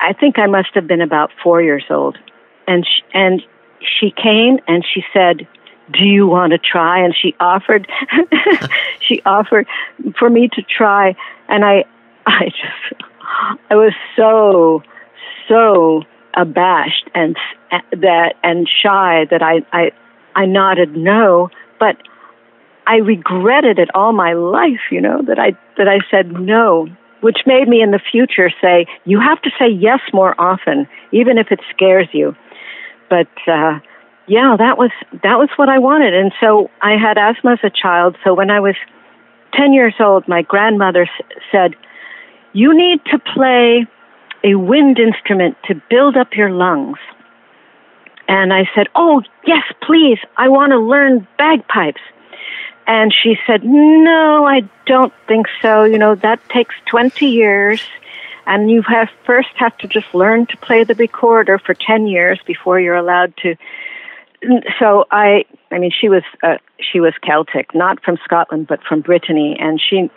I 0.00 0.12
think 0.12 0.38
I 0.38 0.46
must 0.46 0.68
have 0.74 0.86
been 0.86 1.00
about 1.00 1.30
4 1.42 1.62
years 1.62 1.84
old. 1.88 2.18
And 2.66 2.86
she, 2.86 3.02
and 3.14 3.42
she 3.80 4.10
came 4.10 4.58
and 4.66 4.84
she 4.84 5.02
said, 5.12 5.46
"Do 5.90 6.04
you 6.04 6.26
want 6.26 6.52
to 6.52 6.58
try?" 6.58 6.98
And 6.98 7.14
she 7.14 7.34
offered, 7.40 7.88
she 9.00 9.22
offered 9.24 9.66
for 10.18 10.30
me 10.30 10.48
to 10.48 10.62
try, 10.62 11.14
and 11.48 11.64
I, 11.64 11.84
I 12.26 12.46
just, 12.46 13.02
I 13.70 13.76
was 13.76 13.92
so, 14.16 14.82
so 15.48 16.02
abashed 16.34 17.08
and 17.14 17.36
that 17.92 18.34
and 18.42 18.68
shy 18.68 19.26
that 19.30 19.42
I, 19.42 19.64
I, 19.72 19.92
I 20.34 20.46
nodded 20.46 20.96
no, 20.96 21.50
but 21.78 21.96
I 22.86 22.96
regretted 22.96 23.78
it 23.78 23.88
all 23.94 24.12
my 24.12 24.34
life. 24.34 24.80
You 24.90 25.00
know 25.00 25.22
that 25.26 25.38
I 25.38 25.52
that 25.78 25.88
I 25.88 25.98
said 26.10 26.32
no 26.32 26.88
which 27.20 27.38
made 27.46 27.66
me 27.68 27.80
in 27.80 27.90
the 27.90 27.98
future 28.12 28.50
say, 28.60 28.84
you 29.06 29.18
have 29.18 29.40
to 29.40 29.50
say 29.58 29.66
yes 29.66 30.00
more 30.12 30.34
often, 30.38 30.86
even 31.10 31.38
if 31.38 31.50
it 31.50 31.58
scares 31.74 32.06
you 32.12 32.36
but 33.08 33.28
uh, 33.46 33.78
yeah, 34.26 34.56
that 34.58 34.78
was 34.78 34.90
that 35.22 35.38
was 35.38 35.48
what 35.56 35.68
I 35.68 35.78
wanted. 35.78 36.14
And 36.14 36.32
so 36.40 36.70
I 36.82 36.92
had 36.96 37.18
asthma 37.18 37.52
as 37.52 37.58
a 37.62 37.70
child. 37.70 38.16
So 38.24 38.34
when 38.34 38.50
I 38.50 38.60
was 38.60 38.74
ten 39.52 39.72
years 39.72 39.94
old, 40.00 40.26
my 40.28 40.42
grandmother 40.42 41.02
s- 41.02 41.38
said, 41.52 41.76
"You 42.52 42.74
need 42.74 43.00
to 43.12 43.18
play 43.18 43.86
a 44.42 44.56
wind 44.56 44.98
instrument 44.98 45.56
to 45.66 45.80
build 45.90 46.16
up 46.16 46.36
your 46.36 46.50
lungs." 46.50 46.98
And 48.28 48.52
I 48.52 48.68
said, 48.74 48.88
"Oh 48.94 49.22
yes, 49.46 49.64
please. 49.82 50.18
I 50.36 50.48
want 50.48 50.72
to 50.72 50.78
learn 50.78 51.26
bagpipes." 51.38 52.00
And 52.86 53.14
she 53.14 53.36
said, 53.46 53.64
"No, 53.64 54.44
I 54.46 54.62
don't 54.86 55.12
think 55.26 55.46
so. 55.62 55.84
You 55.84 55.98
know 55.98 56.14
that 56.16 56.46
takes 56.48 56.74
twenty 56.86 57.26
years." 57.26 57.80
and 58.46 58.70
you 58.70 58.82
have 58.82 59.08
first 59.24 59.48
have 59.56 59.76
to 59.78 59.88
just 59.88 60.14
learn 60.14 60.46
to 60.46 60.56
play 60.58 60.84
the 60.84 60.94
recorder 60.94 61.58
for 61.58 61.74
10 61.74 62.06
years 62.06 62.38
before 62.46 62.80
you're 62.80 62.96
allowed 62.96 63.34
to 63.38 63.56
so 64.78 65.04
i 65.10 65.44
i 65.70 65.78
mean 65.78 65.90
she 65.98 66.08
was 66.08 66.22
uh, 66.42 66.58
she 66.78 67.00
was 67.00 67.14
celtic 67.24 67.74
not 67.74 68.02
from 68.02 68.18
scotland 68.24 68.66
but 68.66 68.80
from 68.86 69.00
brittany 69.00 69.56
and 69.58 69.80
she 69.80 70.10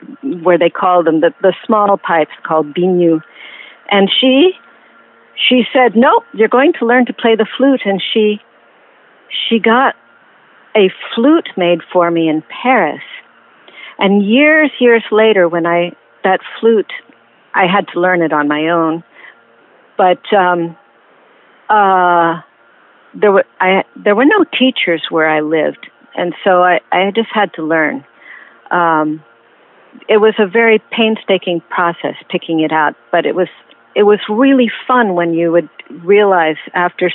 where 0.44 0.58
they 0.58 0.70
call 0.70 1.04
them 1.04 1.22
the 1.22 1.34
the 1.42 1.54
small 1.66 1.98
pipes 1.98 2.34
called 2.44 2.74
biniou 2.74 3.22
and 3.90 4.10
she 4.20 4.52
she 5.48 5.64
said 5.72 5.96
nope 5.96 6.24
you're 6.34 6.50
going 6.50 6.74
to 6.74 6.86
learn 6.86 7.06
to 7.06 7.14
play 7.14 7.36
the 7.36 7.48
flute 7.58 7.82
and 7.86 8.02
she 8.14 8.42
she 9.30 9.60
got 9.60 9.96
a 10.78 10.90
flute 11.16 11.50
made 11.58 11.80
for 11.92 12.12
me 12.12 12.30
in 12.30 12.44
paris 12.64 13.02
and 14.00 14.26
years 14.26 14.72
years 14.80 15.04
later 15.12 15.50
when 15.50 15.66
i 15.66 15.92
that 16.24 16.40
flute 16.60 16.92
I 17.58 17.66
had 17.66 17.88
to 17.94 18.00
learn 18.00 18.22
it 18.22 18.32
on 18.32 18.48
my 18.48 18.70
own. 18.70 19.04
But 19.98 20.22
um, 20.32 20.78
uh, 21.70 22.42
there 23.16 23.32
were 23.32 23.46
I 23.60 23.84
there 23.96 24.16
were 24.16 24.26
no 24.26 24.46
teachers 24.58 25.04
where 25.10 25.28
I 25.28 25.42
lived, 25.42 25.90
and 26.16 26.36
so 26.44 26.64
I, 26.64 26.82
I 26.92 27.12
just 27.12 27.30
had 27.34 27.52
to 27.56 27.64
learn. 27.64 28.06
Um, 28.70 29.24
it 30.08 30.18
was 30.18 30.36
a 30.38 30.46
very 30.46 30.80
painstaking 30.92 31.62
process 31.70 32.16
picking 32.30 32.60
it 32.60 32.72
out, 32.72 32.96
but 33.12 33.26
it 33.26 33.34
was 33.34 33.48
it 33.96 34.04
was 34.04 34.20
really 34.30 34.70
fun 34.88 35.16
when 35.16 35.34
you 35.34 35.52
would 35.52 35.70
realize 35.90 36.58
after 36.76 37.12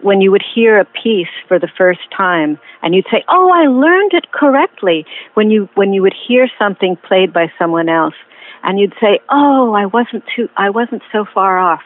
when 0.00 0.20
you 0.20 0.30
would 0.30 0.44
hear 0.54 0.78
a 0.78 0.84
piece 0.84 1.28
for 1.46 1.58
the 1.58 1.68
first 1.76 2.00
time 2.16 2.58
and 2.82 2.94
you'd 2.94 3.06
say, 3.10 3.24
"Oh, 3.28 3.50
I 3.52 3.66
learned 3.66 4.14
it 4.14 4.32
correctly." 4.32 5.06
When 5.34 5.50
you 5.50 5.68
when 5.74 5.92
you 5.92 6.02
would 6.02 6.14
hear 6.14 6.48
something 6.58 6.96
played 6.96 7.32
by 7.32 7.52
someone 7.58 7.88
else 7.88 8.14
and 8.62 8.78
you'd 8.78 8.94
say, 9.00 9.20
"Oh, 9.30 9.72
I 9.72 9.86
wasn't 9.86 10.24
too, 10.34 10.48
I 10.56 10.70
wasn't 10.70 11.02
so 11.12 11.24
far 11.24 11.58
off," 11.58 11.82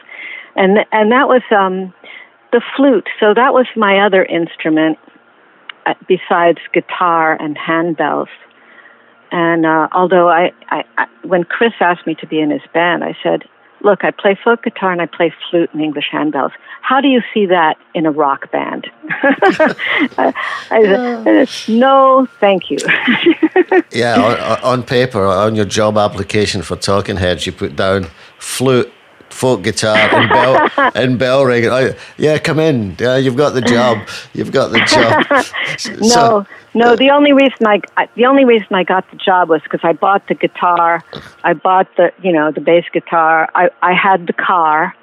and 0.55 0.79
and 0.91 1.11
that 1.11 1.27
was 1.27 1.43
um, 1.51 1.93
the 2.51 2.61
flute. 2.75 3.07
So 3.19 3.33
that 3.33 3.53
was 3.53 3.65
my 3.75 3.99
other 3.99 4.23
instrument 4.23 4.97
uh, 5.85 5.95
besides 6.07 6.59
guitar 6.73 7.37
and 7.41 7.57
handbells. 7.57 8.29
And 9.31 9.65
uh, 9.65 9.87
although 9.91 10.29
I, 10.29 10.51
I, 10.69 10.83
I, 10.97 11.07
when 11.23 11.43
Chris 11.43 11.73
asked 11.79 12.05
me 12.05 12.15
to 12.15 12.27
be 12.27 12.39
in 12.39 12.51
his 12.51 12.61
band, 12.71 13.03
I 13.03 13.17
said, 13.23 13.43
look, 13.83 14.03
I 14.03 14.11
play 14.11 14.37
folk 14.41 14.63
guitar 14.63 14.91
and 14.91 15.01
I 15.01 15.05
play 15.05 15.33
flute 15.49 15.69
and 15.73 15.81
English 15.81 16.09
handbells. 16.11 16.51
How 16.81 17.01
do 17.01 17.07
you 17.07 17.21
see 17.33 17.45
that 17.45 17.77
in 17.93 18.05
a 18.05 18.11
rock 18.11 18.51
band? 18.51 18.89
I, 19.09 20.33
I 20.71 21.45
said, 21.45 21.49
no, 21.67 22.27
thank 22.39 22.71
you. 22.71 22.77
yeah, 23.91 24.15
on, 24.19 24.63
on, 24.63 24.83
paper, 24.83 25.25
on 25.25 25.55
your 25.55 25.65
job 25.65 25.97
application 25.97 26.61
for 26.61 26.75
Talking 26.75 27.17
Heads, 27.17 27.45
you 27.45 27.51
put 27.51 27.75
down 27.75 28.07
flute, 28.39 28.91
folk 29.33 29.63
guitar, 29.63 29.97
and 29.97 30.29
bell, 30.29 30.91
and 30.95 31.19
bell 31.19 31.45
ring. 31.45 31.67
I, 31.69 31.95
yeah, 32.17 32.37
come 32.37 32.59
in. 32.59 32.95
Yeah, 32.99 33.17
you've 33.17 33.35
got 33.35 33.53
the 33.53 33.61
job. 33.61 34.07
You've 34.33 34.51
got 34.51 34.71
the 34.71 34.79
job. 34.79 35.25
no. 36.01 36.07
So, 36.07 36.45
no, 36.73 36.95
the 36.95 37.11
only 37.11 37.33
reason 37.33 37.67
I 37.67 37.81
the 38.15 38.25
only 38.25 38.45
reason 38.45 38.67
I 38.71 38.83
got 38.83 39.09
the 39.11 39.17
job 39.17 39.49
was 39.49 39.61
because 39.63 39.81
I 39.83 39.93
bought 39.93 40.27
the 40.27 40.35
guitar, 40.35 41.03
I 41.43 41.53
bought 41.53 41.87
the 41.97 42.11
you 42.21 42.31
know 42.31 42.51
the 42.51 42.61
bass 42.61 42.85
guitar. 42.93 43.49
I 43.53 43.69
I 43.81 43.93
had 43.93 44.27
the 44.27 44.33
car, 44.33 44.95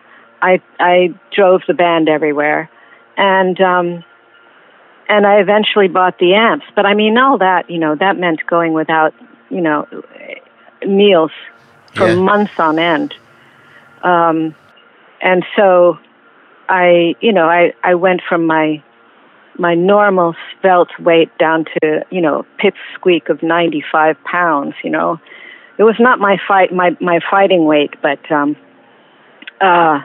I 0.42 0.60
I 0.78 1.14
drove 1.34 1.62
the 1.66 1.74
band 1.74 2.08
everywhere, 2.08 2.70
and 3.16 3.60
um, 3.60 4.04
and 5.08 5.26
I 5.26 5.40
eventually 5.40 5.88
bought 5.88 6.18
the 6.18 6.34
amps. 6.34 6.66
But 6.74 6.86
I 6.86 6.94
mean, 6.94 7.18
all 7.18 7.38
that 7.38 7.70
you 7.70 7.78
know 7.78 7.94
that 7.94 8.18
meant 8.18 8.44
going 8.46 8.72
without 8.72 9.14
you 9.50 9.60
know 9.60 9.86
meals 10.86 11.32
for 11.94 12.08
yeah. 12.08 12.14
months 12.14 12.58
on 12.58 12.78
end, 12.78 13.14
um, 14.02 14.54
and 15.20 15.44
so 15.56 15.98
I 16.68 17.14
you 17.20 17.32
know 17.32 17.46
I 17.48 17.72
I 17.82 17.94
went 17.94 18.22
from 18.28 18.46
my 18.46 18.82
my 19.58 19.74
normal 19.74 20.34
svelte 20.60 20.98
weight 21.00 21.36
down 21.38 21.64
to 21.64 22.04
you 22.10 22.20
know 22.20 22.46
pip 22.58 22.74
squeak 22.94 23.28
of 23.28 23.42
95 23.42 24.16
pounds 24.24 24.74
you 24.82 24.90
know 24.90 25.20
it 25.78 25.82
was 25.82 25.96
not 25.98 26.18
my 26.18 26.38
fight 26.48 26.72
my 26.72 26.96
my 27.00 27.20
fighting 27.30 27.66
weight 27.66 27.94
but 28.00 28.18
um 28.30 28.56
uh 29.60 30.00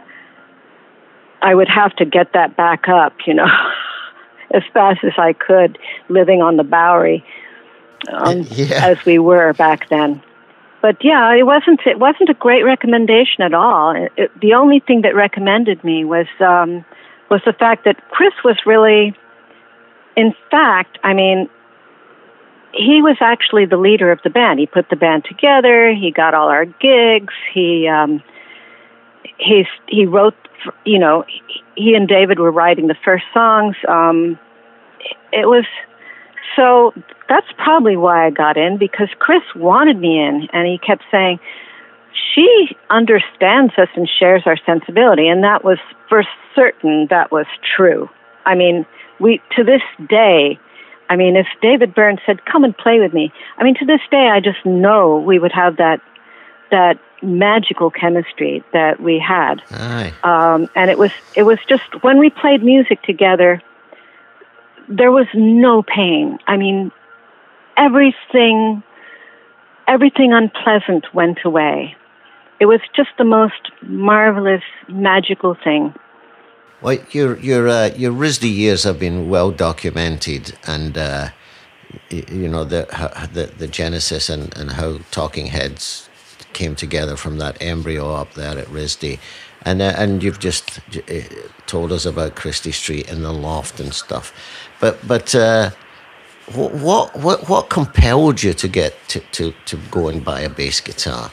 i 1.41 1.55
would 1.55 1.69
have 1.69 1.95
to 1.95 2.05
get 2.05 2.34
that 2.34 2.58
back 2.58 2.89
up 2.89 3.13
you 3.25 3.34
know 3.34 3.47
as 4.53 4.63
fast 4.73 5.03
as 5.03 5.13
i 5.17 5.31
could 5.31 5.77
living 6.10 6.41
on 6.41 6.58
the 6.58 6.63
bowery 6.63 7.23
um, 8.12 8.41
yeah. 8.49 8.88
as 8.88 9.03
we 9.05 9.19
were 9.19 9.53
back 9.53 9.88
then 9.89 10.21
but 10.86 10.98
yeah 11.02 11.34
it 11.34 11.45
wasn't 11.54 11.80
it 11.86 12.00
wasn't 12.00 12.30
a 12.30 12.38
great 12.45 12.63
recommendation 12.63 13.41
at 13.41 13.54
all 13.54 13.95
it, 13.95 14.12
it, 14.17 14.30
the 14.39 14.54
only 14.54 14.80
thing 14.80 15.02
that 15.02 15.15
recommended 15.15 15.84
me 15.84 15.98
was 16.06 16.28
um 16.39 16.86
was 17.32 17.41
the 17.45 17.54
fact 17.54 17.86
that 17.86 17.98
chris 18.12 18.34
was 18.43 18.58
really 18.65 19.15
in 20.15 20.34
fact, 20.50 20.98
I 21.04 21.13
mean, 21.13 21.50
he 22.74 23.02
was 23.02 23.17
actually 23.21 23.65
the 23.65 23.78
leader 23.78 24.12
of 24.12 24.19
the 24.24 24.30
band. 24.30 24.60
He 24.60 24.65
put 24.65 24.89
the 24.89 24.95
band 24.95 25.26
together. 25.26 25.93
He 25.93 26.12
got 26.12 26.34
all 26.34 26.50
our 26.50 26.65
gigs. 26.65 27.34
He 27.54 27.88
um, 27.88 28.24
he's 29.38 29.67
he 29.88 30.06
wrote. 30.06 30.36
You 30.84 30.98
know, 30.98 31.26
he 31.76 31.93
and 31.93 32.08
David 32.08 32.39
were 32.39 32.52
writing 32.52 32.88
the 32.88 32.95
first 33.06 33.26
songs. 33.34 33.76
Um, 33.88 34.39
it 35.32 35.48
was 35.48 35.65
so 36.55 36.93
that's 37.29 37.47
probably 37.58 37.97
why 37.97 38.25
I 38.25 38.29
got 38.29 38.58
in 38.58 38.77
because 38.77 39.10
Chris 39.19 39.43
wanted 39.55 39.99
me 39.99 40.19
in, 40.19 40.47
and 40.53 40.67
he 40.67 40.77
kept 40.77 41.03
saying 41.12 41.39
she 42.34 42.75
understands 42.89 43.73
us 43.77 43.89
and 43.95 44.08
shares 44.08 44.43
our 44.45 44.58
sensibility, 44.65 45.27
and 45.27 45.43
that 45.43 45.63
was 45.63 45.77
for 46.10 46.23
certain 46.53 47.08
that 47.10 47.31
was 47.31 47.45
true. 47.75 48.10
I 48.45 48.55
mean, 48.55 48.86
we 49.19 49.41
to 49.55 49.63
this 49.63 49.81
day 50.10 50.60
i 51.10 51.15
mean 51.15 51.36
if 51.36 51.47
david 51.62 51.93
byrne 51.93 52.17
said 52.25 52.43
come 52.45 52.63
and 52.63 52.77
play 52.77 52.99
with 52.99 53.13
me 53.13 53.31
i 53.58 53.63
mean 53.63 53.75
to 53.75 53.86
this 53.86 54.01
day 54.12 54.29
i 54.31 54.39
just 54.39 54.63
know 54.65 55.17
we 55.17 55.39
would 55.39 55.51
have 55.51 55.77
that 55.77 56.01
that 56.71 56.99
magical 57.21 57.89
chemistry 57.89 58.63
that 58.73 58.99
we 58.99 59.19
had 59.19 59.62
um, 60.23 60.67
and 60.75 60.91
it 60.91 60.97
was 60.97 61.12
it 61.36 61.43
was 61.43 61.58
just 61.67 62.03
when 62.03 62.19
we 62.19 62.29
played 62.29 62.63
music 62.63 63.01
together 63.03 63.62
there 64.89 65.12
was 65.12 65.28
no 65.34 65.84
pain. 65.84 66.39
I 66.48 66.58
mean 66.58 66.91
everything 67.78 68.84
everything 69.88 70.34
unpleasant 70.34 71.13
went 71.13 71.39
away. 71.45 71.95
It 72.60 72.65
was 72.65 72.80
just 72.95 73.10
the 73.17 73.26
most 73.26 73.71
marvelous 73.84 74.63
magical 74.88 75.56
thing. 75.62 75.93
Well, 76.82 77.00
your 77.12 77.38
your 77.39 77.67
uh, 77.67 77.89
your 77.95 78.12
RISD 78.12 78.54
years 78.54 78.84
have 78.84 79.00
been 79.00 79.30
well 79.30 79.52
documented, 79.52 80.58
and 80.65 80.98
uh, 80.98 81.30
you 82.10 82.48
know 82.48 82.63
the, 82.63 82.86
the 83.34 83.45
the 83.58 83.67
genesis 83.67 84.30
and, 84.30 84.56
and 84.58 84.71
how 84.74 85.00
Talking 85.12 85.48
Heads 85.48 86.10
came 86.54 86.76
together 86.76 87.15
from 87.17 87.38
that 87.38 87.62
embryo 87.62 88.13
up 88.13 88.34
there 88.34 88.58
at 88.58 88.67
RISD. 88.67 89.19
And, 89.63 89.82
uh, 89.82 89.93
and 89.98 90.24
you've 90.24 90.39
just 90.39 90.80
uh, 90.95 91.21
told 91.65 91.91
us 91.91 92.06
about 92.06 92.36
Chrystie 92.36 92.74
Street 92.74 93.10
and 93.10 93.26
the 93.26 93.34
loft 93.34 93.80
and 93.80 93.93
stuff, 93.93 94.32
but 94.86 95.08
but 95.08 95.36
uh, 95.36 95.71
what 96.54 97.15
what 97.15 97.50
what 97.50 97.69
compelled 97.69 98.43
you 98.43 98.54
to 98.54 98.67
get 98.67 98.93
to, 99.08 99.19
to, 99.32 99.54
to 99.65 99.78
go 99.89 100.10
and 100.10 100.24
buy 100.24 100.41
a 100.41 100.50
bass 100.50 100.80
guitar? 100.80 101.32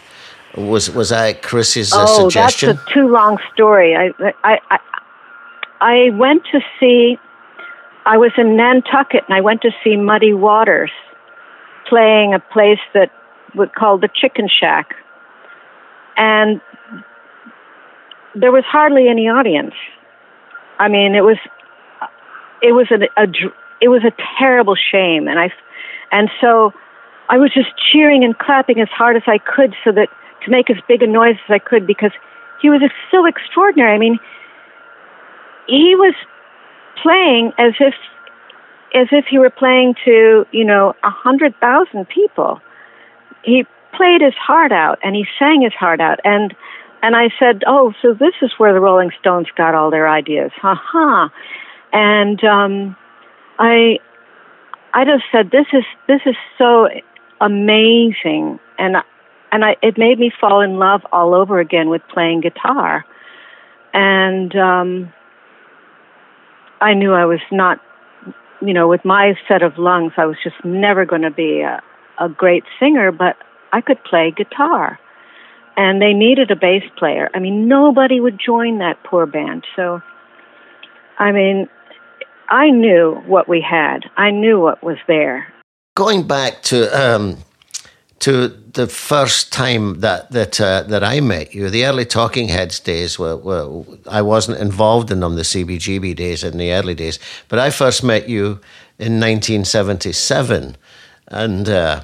Was 0.57 0.91
was 0.91 1.11
that 1.11 1.43
Chris's 1.43 1.93
uh, 1.93 2.07
oh, 2.09 2.23
suggestion? 2.23 2.77
that's 2.77 2.91
a 2.91 2.95
too 2.95 3.09
long 3.09 3.39
story. 3.53 3.95
I, 3.95 4.33
I 4.43 4.79
I 5.83 6.11
went 6.15 6.45
to 6.53 6.61
see, 6.79 7.19
I 8.07 8.17
was 8.17 8.31
in 8.39 8.57
Nantucket 8.57 9.25
and 9.29 9.37
I 9.37 9.41
went 9.41 9.63
to 9.63 9.71
see 9.83 9.97
Muddy 9.97 10.33
Waters 10.33 10.93
playing 11.89 12.35
a 12.35 12.39
place 12.39 12.79
that 12.95 13.11
was 13.57 13.69
called 13.77 14.01
the 14.01 14.09
Chicken 14.15 14.49
Shack. 14.49 14.95
And 16.17 16.61
there 18.37 18.53
was 18.53 18.65
hardly 18.65 19.09
any 19.09 19.29
audience. 19.29 19.75
I 20.79 20.87
mean, 20.89 21.17
it 21.17 21.25
was, 21.25 21.37
it 22.63 22.73
was 22.73 22.87
a, 22.91 23.03
a 23.21 23.27
it 23.83 23.89
was 23.89 24.05
a 24.05 24.13
terrible 24.39 24.77
shame. 24.77 25.27
And 25.29 25.39
I, 25.39 25.53
and 26.13 26.31
so 26.41 26.73
I 27.29 27.37
was 27.37 27.53
just 27.53 27.69
cheering 27.93 28.25
and 28.25 28.39
clapping 28.39 28.81
as 28.81 28.89
hard 28.89 29.17
as 29.17 29.23
I 29.27 29.39
could 29.39 29.75
so 29.85 29.91
that 29.93 30.09
to 30.45 30.51
make 30.51 30.71
as 30.71 30.77
big 30.89 31.03
a 31.03 31.07
noise 31.07 31.37
as 31.49 31.51
I 31.51 31.59
could 31.59 31.87
because 31.87 32.13
he 32.61 32.71
was 32.71 32.81
so 33.11 33.27
extraordinary. 33.27 33.95
I 33.95 33.99
mean, 33.99 34.19
he 35.67 35.95
was 35.97 36.15
playing 37.03 37.53
as 37.59 37.75
if 37.81 37.95
as 38.95 39.09
if 39.11 39.25
he 39.29 39.39
were 39.39 39.51
playing 39.51 39.95
to 40.05 40.47
you 40.53 40.65
know 40.65 40.95
a 41.03 41.11
hundred 41.11 41.59
thousand 41.61 42.09
people. 42.09 42.61
He 43.43 43.65
played 43.97 44.21
his 44.21 44.35
heart 44.35 44.71
out 44.73 44.99
and 45.03 45.17
he 45.17 45.27
sang 45.39 45.63
his 45.63 45.75
heart 45.75 46.01
out 46.01 46.21
and 46.25 46.55
and 47.03 47.17
I 47.17 47.31
said, 47.37 47.65
"Oh, 47.67 47.93
so 48.01 48.15
this 48.15 48.35
is 48.43 48.53
where 48.59 48.73
the 48.73 48.81
Rolling 48.81 49.11
Stones 49.19 49.49
got 49.57 49.75
all 49.75 49.91
their 49.91 50.09
ideas, 50.09 50.53
ha 50.55 50.81
ha." 50.81 51.31
And 51.93 52.43
um, 52.45 52.97
I 53.59 53.99
I 54.95 55.05
just 55.05 55.25
said, 55.31 55.51
"This 55.51 55.67
is 55.73 55.85
this 56.09 56.21
is 56.27 56.37
so 56.59 56.89
amazing," 57.41 58.59
and 58.79 58.97
and 59.51 59.65
I 59.65 59.77
it 59.83 59.99
made 59.99 60.19
me 60.19 60.33
fall 60.41 60.61
in 60.61 60.79
love 60.79 61.03
all 61.13 61.35
over 61.35 61.61
again 61.61 61.91
with 61.91 62.03
playing 62.13 62.41
guitar, 62.41 63.05
and 63.93 64.55
um, 64.57 65.13
I 66.83 66.95
knew 66.95 67.13
I 67.13 67.25
was 67.27 67.41
not, 67.53 67.79
you 68.61 68.75
know, 68.75 68.89
with 68.89 69.05
my 69.05 69.35
set 69.47 69.63
of 69.63 69.79
lungs, 69.79 70.13
I 70.17 70.27
was 70.27 70.37
just 70.43 70.57
never 70.65 71.07
going 71.07 71.23
to 71.23 71.31
be 71.31 71.61
a, 71.61 71.81
a 72.19 72.29
great 72.29 72.65
singer, 72.81 73.13
but 73.13 73.37
I 73.73 73.81
could 73.81 74.03
play 74.05 74.35
guitar. 74.37 74.99
And 75.77 76.03
they 76.03 76.13
needed 76.13 76.51
a 76.51 76.57
bass 76.57 76.83
player. 76.99 77.31
I 77.35 77.39
mean, 77.39 77.69
nobody 77.69 78.21
would 78.21 78.39
join 78.45 78.79
that 78.79 79.03
poor 79.05 79.27
band. 79.27 79.65
So, 79.77 80.03
I 81.19 81.33
mean, 81.33 81.69
I 82.49 82.71
knew 82.71 83.23
what 83.27 83.49
we 83.49 83.61
had, 83.61 84.05
I 84.17 84.31
knew 84.31 84.61
what 84.61 84.83
was 84.83 84.99
there. 85.07 85.53
Going 85.95 86.27
back 86.27 86.63
to 86.65 86.89
um, 86.89 87.39
to 88.21 88.49
the 88.49 88.87
first 88.87 89.53
time 89.53 90.01
that 90.01 90.31
that 90.31 90.61
uh, 90.61 90.85
that 90.85 91.05
I 91.05 91.21
met 91.21 91.55
you, 91.55 91.69
the 91.69 91.85
early 91.87 92.05
Talking 92.05 92.49
Heads 92.49 92.81
days 92.81 93.19
were, 93.19 93.37
were 93.37 93.85
I 94.09 94.23
wasn't 94.23 94.59
involved 94.59 95.11
in 95.11 95.21
them, 95.21 95.35
the 95.35 95.43
CBGB 95.43 96.17
days 96.17 96.45
in 96.45 96.57
the 96.57 96.73
early 96.73 96.95
days, 96.95 97.19
but 97.49 97.59
I 97.59 97.71
first 97.71 98.03
met 98.03 98.29
you 98.29 98.61
in 98.99 99.19
1977, 99.21 100.77
and 101.29 101.69
uh, 101.69 102.03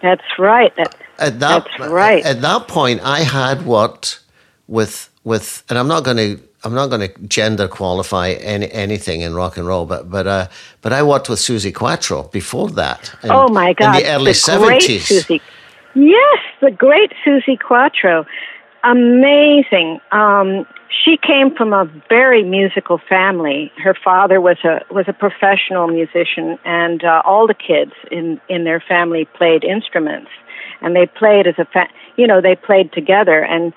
that's 0.00 0.38
right. 0.38 0.74
That, 0.76 0.94
at 1.18 1.40
that, 1.40 1.64
that's 1.64 1.90
right. 1.90 2.24
At 2.24 2.40
that 2.40 2.68
point, 2.68 3.00
I 3.02 3.20
had 3.20 3.66
what 3.66 4.20
with 4.68 5.10
with, 5.24 5.64
and 5.68 5.78
I'm 5.78 5.88
not 5.88 6.04
going 6.04 6.16
to 6.16 6.40
I'm 6.62 6.74
not 6.74 6.88
going 6.88 7.08
to 7.08 7.22
gender 7.26 7.68
qualify 7.68 8.30
any, 8.32 8.70
anything 8.70 9.22
in 9.22 9.34
rock 9.34 9.56
and 9.56 9.66
roll, 9.66 9.86
but 9.86 10.10
but 10.10 10.26
uh, 10.26 10.48
but 10.82 10.92
I 10.92 11.02
worked 11.02 11.28
with 11.28 11.38
Suzi 11.38 11.74
Quatro 11.74 12.24
before 12.24 12.68
that. 12.70 13.14
In, 13.22 13.30
oh 13.30 13.48
my 13.48 13.72
God! 13.72 13.96
In 13.96 14.02
the 14.02 14.10
early 14.10 14.34
seventies. 14.34 15.28
Yes, 15.94 16.38
the 16.60 16.70
great 16.70 17.12
Suzi 17.24 17.58
Quatro, 17.58 18.24
amazing. 18.84 20.00
Um, 20.12 20.66
she 21.04 21.16
came 21.16 21.54
from 21.56 21.72
a 21.72 21.90
very 22.08 22.44
musical 22.44 23.00
family. 23.08 23.72
Her 23.82 23.94
father 23.94 24.40
was 24.40 24.58
a 24.64 24.82
was 24.92 25.06
a 25.08 25.12
professional 25.12 25.88
musician, 25.88 26.58
and 26.64 27.02
uh, 27.02 27.22
all 27.24 27.46
the 27.46 27.54
kids 27.54 27.92
in 28.10 28.40
in 28.48 28.64
their 28.64 28.80
family 28.80 29.26
played 29.34 29.64
instruments. 29.64 30.30
and 30.80 30.96
they 30.96 31.06
played 31.06 31.46
as 31.46 31.54
a 31.58 31.64
fa- 31.66 31.88
you 32.16 32.26
know 32.26 32.40
they 32.40 32.56
played 32.56 32.92
together 32.92 33.42
and 33.44 33.72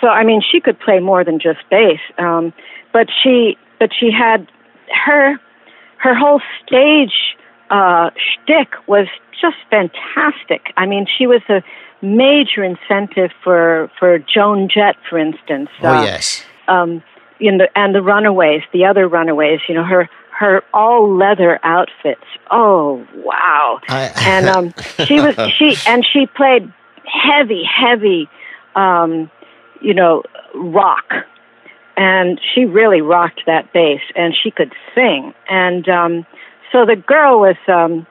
so 0.00 0.08
I 0.08 0.24
mean 0.24 0.42
she 0.42 0.60
could 0.60 0.78
play 0.80 1.00
more 1.00 1.24
than 1.24 1.38
just 1.38 1.60
bass 1.70 2.00
um, 2.18 2.52
but 2.92 3.08
she 3.22 3.56
but 3.78 3.90
she 3.98 4.10
had 4.10 4.46
her 5.06 5.38
her 5.98 6.14
whole 6.14 6.40
stage 6.66 7.36
uh, 7.70 8.10
shtick 8.16 8.74
was 8.86 9.06
just 9.40 9.56
fantastic. 9.70 10.72
I 10.76 10.86
mean, 10.86 11.06
she 11.18 11.26
was 11.26 11.42
a 11.48 11.62
major 12.02 12.62
incentive 12.62 13.30
for 13.42 13.90
for 13.98 14.18
Joan 14.18 14.68
Jett, 14.68 14.96
for 15.08 15.18
instance. 15.18 15.70
Oh 15.82 15.88
uh, 15.88 16.02
yes. 16.02 16.44
Um, 16.68 17.02
in 17.40 17.58
the 17.58 17.68
and 17.76 17.94
the 17.94 18.02
Runaways, 18.02 18.62
the 18.72 18.84
other 18.84 19.08
Runaways. 19.08 19.60
You 19.68 19.74
know 19.74 19.84
her 19.84 20.08
her 20.38 20.62
all 20.72 21.16
leather 21.16 21.58
outfits. 21.62 22.24
Oh 22.50 23.06
wow! 23.16 23.80
I, 23.88 24.12
and 24.18 24.48
um, 24.48 24.74
she 25.06 25.20
was 25.20 25.34
she 25.56 25.76
and 25.86 26.06
she 26.06 26.26
played 26.26 26.72
heavy, 27.06 27.64
heavy, 27.64 28.28
um, 28.76 29.30
you 29.84 29.94
know, 29.94 30.22
rock. 30.54 31.04
And 31.96 32.40
she 32.54 32.64
really 32.64 33.02
rocked 33.02 33.42
that 33.46 33.72
bass 33.72 34.00
and 34.16 34.34
she 34.34 34.50
could 34.50 34.72
sing. 34.94 35.32
And 35.48 35.88
um 35.88 36.26
so 36.72 36.84
the 36.84 36.96
girl 36.96 37.38
was 37.38 37.56
um 37.68 38.06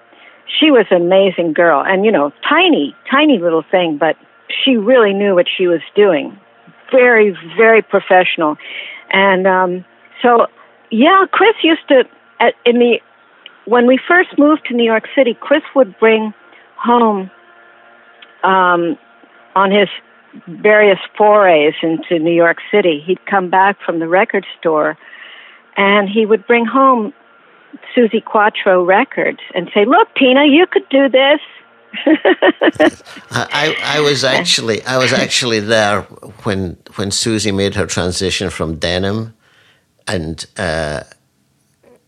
she 0.59 0.71
was 0.71 0.85
an 0.91 1.01
amazing 1.01 1.53
girl. 1.53 1.83
And 1.85 2.05
you 2.05 2.11
know 2.11 2.31
tiny 2.47 2.95
tiny 3.11 3.39
little 3.39 3.63
thing 3.69 3.97
but 3.97 4.15
she 4.63 4.77
really 4.77 5.13
knew 5.13 5.35
what 5.35 5.47
she 5.57 5.67
was 5.67 5.81
doing. 5.95 6.39
Very 6.91 7.35
very 7.57 7.81
professional. 7.81 8.55
And 9.11 9.45
um 9.47 9.83
so 10.21 10.47
yeah 10.91 11.25
chris 11.31 11.55
used 11.63 11.85
to 11.89 12.03
at, 12.39 12.53
in 12.65 12.79
the 12.79 13.01
when 13.65 13.87
we 13.87 13.99
first 14.07 14.29
moved 14.37 14.61
to 14.67 14.73
new 14.73 14.85
york 14.85 15.05
city 15.15 15.35
chris 15.39 15.63
would 15.75 15.97
bring 15.99 16.33
home 16.77 17.31
um 18.43 18.97
on 19.55 19.71
his 19.71 19.87
various 20.47 20.99
forays 21.17 21.73
into 21.81 22.19
New 22.19 22.33
York 22.33 22.57
City. 22.71 23.03
He'd 23.05 23.25
come 23.25 23.49
back 23.49 23.77
from 23.85 23.99
the 23.99 24.07
record 24.07 24.45
store 24.59 24.97
and 25.75 26.09
he 26.09 26.25
would 26.25 26.45
bring 26.47 26.65
home 26.65 27.13
Suzi 27.95 28.23
Quatro 28.23 28.83
records 28.83 29.39
and 29.55 29.69
say, 29.73 29.85
Look, 29.85 30.13
Tina, 30.15 30.45
you 30.45 30.65
could 30.67 30.87
do 30.89 31.09
this. 31.09 31.39
I, 33.31 33.75
I 33.83 33.99
was 33.99 34.23
actually 34.23 34.83
I 34.83 34.97
was 34.97 35.13
actually 35.13 35.59
there 35.59 36.01
when 36.41 36.77
when 36.95 37.09
Suzi 37.09 37.53
made 37.53 37.75
her 37.75 37.85
transition 37.85 38.49
from 38.49 38.77
denim 38.77 39.35
and 40.07 40.43
uh, 40.57 41.03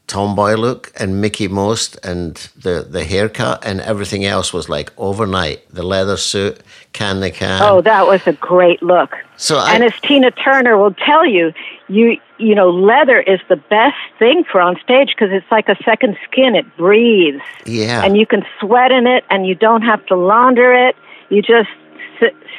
tomboy 0.07 0.53
look 0.55 0.91
and 0.95 1.19
Mickie 1.21 1.47
Most 1.47 1.97
and 2.05 2.35
the, 2.55 2.85
the 2.87 3.03
haircut 3.03 3.65
and 3.65 3.81
everything 3.81 4.25
else 4.25 4.53
was 4.53 4.69
like 4.69 4.91
overnight. 4.97 5.67
The 5.71 5.83
leather 5.83 6.17
suit, 6.17 6.61
can 6.93 7.19
the 7.19 7.31
can. 7.31 7.61
Oh, 7.61 7.81
that 7.81 8.07
was 8.07 8.25
a 8.27 8.33
great 8.33 8.81
look. 8.83 9.15
So 9.37 9.57
I, 9.57 9.73
and 9.73 9.83
as 9.83 9.93
Tina 10.01 10.31
Turner 10.31 10.77
will 10.77 10.93
tell 10.93 11.25
you, 11.25 11.53
you 11.87 12.17
you 12.37 12.53
know, 12.53 12.69
leather 12.69 13.19
is 13.21 13.39
the 13.47 13.55
best 13.55 13.97
thing 14.19 14.43
for 14.43 14.59
on 14.59 14.77
stage 14.83 15.09
because 15.09 15.29
it's 15.31 15.49
like 15.51 15.69
a 15.69 15.75
second 15.83 16.17
skin. 16.29 16.55
It 16.55 16.65
breathes. 16.77 17.41
Yeah. 17.65 18.03
And 18.03 18.17
you 18.17 18.25
can 18.25 18.45
sweat 18.59 18.91
in 18.91 19.07
it, 19.07 19.23
and 19.29 19.47
you 19.47 19.55
don't 19.55 19.81
have 19.83 20.05
to 20.07 20.15
launder 20.15 20.73
it. 20.73 20.95
You 21.29 21.41
just 21.41 21.69